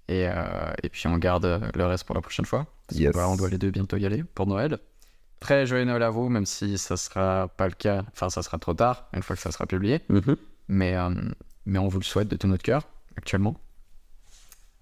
Et, 0.08 0.28
euh, 0.28 0.72
et 0.84 0.88
puis 0.88 1.08
on 1.08 1.18
garde 1.18 1.68
le 1.74 1.84
reste 1.84 2.04
pour 2.04 2.14
la 2.14 2.20
prochaine 2.20 2.46
fois. 2.46 2.66
Parce 2.88 3.00
Yes. 3.00 3.16
on 3.16 3.36
doit 3.36 3.48
les 3.48 3.58
deux 3.58 3.70
bientôt 3.70 3.96
y 3.96 4.06
aller 4.06 4.22
pour 4.22 4.46
Noël. 4.46 4.78
Très 5.40 5.66
joyeux 5.66 5.84
Noël 5.84 6.02
à 6.02 6.10
vous, 6.10 6.28
même 6.28 6.46
si 6.46 6.78
ça 6.78 6.96
sera 6.96 7.48
pas 7.48 7.66
le 7.68 7.74
cas. 7.74 8.04
Enfin, 8.12 8.30
ça 8.30 8.42
sera 8.42 8.58
trop 8.58 8.74
tard, 8.74 9.08
une 9.12 9.22
fois 9.22 9.36
que 9.36 9.42
ça 9.42 9.50
sera 9.52 9.66
publié. 9.66 10.00
Mhm. 10.08 10.36
Mais, 10.68 10.96
euh, 10.96 11.10
mais 11.66 11.78
on 11.78 11.88
vous 11.88 11.98
le 11.98 12.04
souhaite 12.04 12.28
de 12.28 12.36
tout 12.36 12.46
notre 12.46 12.62
cœur, 12.62 12.82
actuellement. 13.16 13.54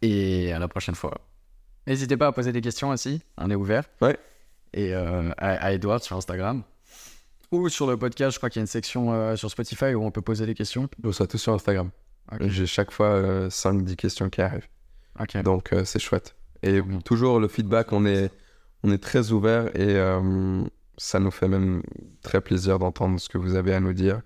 Et 0.03 0.53
à 0.53 0.59
la 0.59 0.69
prochaine 0.69 0.95
fois. 0.95 1.19
N'hésitez 1.87 2.17
pas 2.17 2.29
à 2.29 2.33
poser 2.33 2.53
des 2.53 2.61
questions 2.61 2.91
aussi, 2.91 3.21
on 3.37 3.51
est 3.51 3.55
ouvert. 3.55 3.85
Ouais. 4.01 4.19
Et 4.73 4.95
euh, 4.95 5.31
à, 5.39 5.51
à 5.67 5.73
Edward 5.73 6.03
sur 6.03 6.17
Instagram. 6.17 6.63
Ou 7.53 7.69
sur 7.69 7.87
le 7.87 7.97
podcast, 7.97 8.33
je 8.35 8.39
crois 8.39 8.51
qu'il 8.51 8.61
y 8.61 8.63
a 8.63 8.65
une 8.65 8.67
section 8.67 9.13
euh, 9.13 9.37
sur 9.37 9.51
Spotify 9.51 9.95
où 9.95 10.03
on 10.05 10.11
peut 10.11 10.23
poser 10.23 10.47
des 10.47 10.55
questions. 10.55 10.89
On 11.03 11.13
soit 11.13 11.27
tous 11.27 11.39
sur 11.39 11.53
Instagram. 11.53 11.91
J'ai 12.41 12.67
chaque 12.67 12.91
fois 12.91 13.49
5-10 13.49 13.97
questions 13.97 14.31
qui 14.31 14.41
arrivent. 14.41 14.67
Donc 15.45 15.75
c'est 15.85 15.99
chouette. 15.99 16.35
Et 16.65 16.81
toujours 17.05 17.41
le 17.41 17.49
feedback, 17.49 17.93
on 17.93 18.07
est, 18.07 18.31
on 18.83 18.91
est 18.91 19.03
très 19.03 19.33
ouvert 19.33 19.69
et 19.77 19.97
euh, 19.97 20.63
ça 20.97 21.21
nous 21.21 21.31
fait 21.31 21.47
même 21.47 21.83
très 22.23 22.41
plaisir 22.41 22.79
d'entendre 22.79 23.21
ce 23.21 23.29
que 23.29 23.37
vous 23.37 23.55
avez 23.55 23.75
à 23.75 23.81
nous 23.81 23.93
dire. 23.93 24.23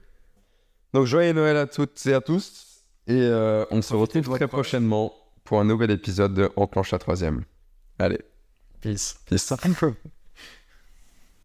Donc 0.95 1.07
joyeux 1.07 1.33
Noël 1.33 1.57
à 1.57 1.67
toutes 1.67 2.07
et 2.07 2.15
à 2.15 2.21
tous. 2.21 2.85
Et 3.09 3.21
euh, 3.21 3.65
on 3.73 3.83
se 3.83 3.95
retrouve 3.95 4.37
très 4.37 4.47
prochainement 4.47 5.13
pour 5.43 5.61
un 5.61 5.65
nouvel 5.65 5.91
épisode 5.91 6.35
de 6.35 6.49
Enclenche 6.55 6.93
la 6.93 6.99
troisième. 6.99 7.45
Allez, 7.99 8.21
Peace. 8.81 9.17
peace. 9.27 9.53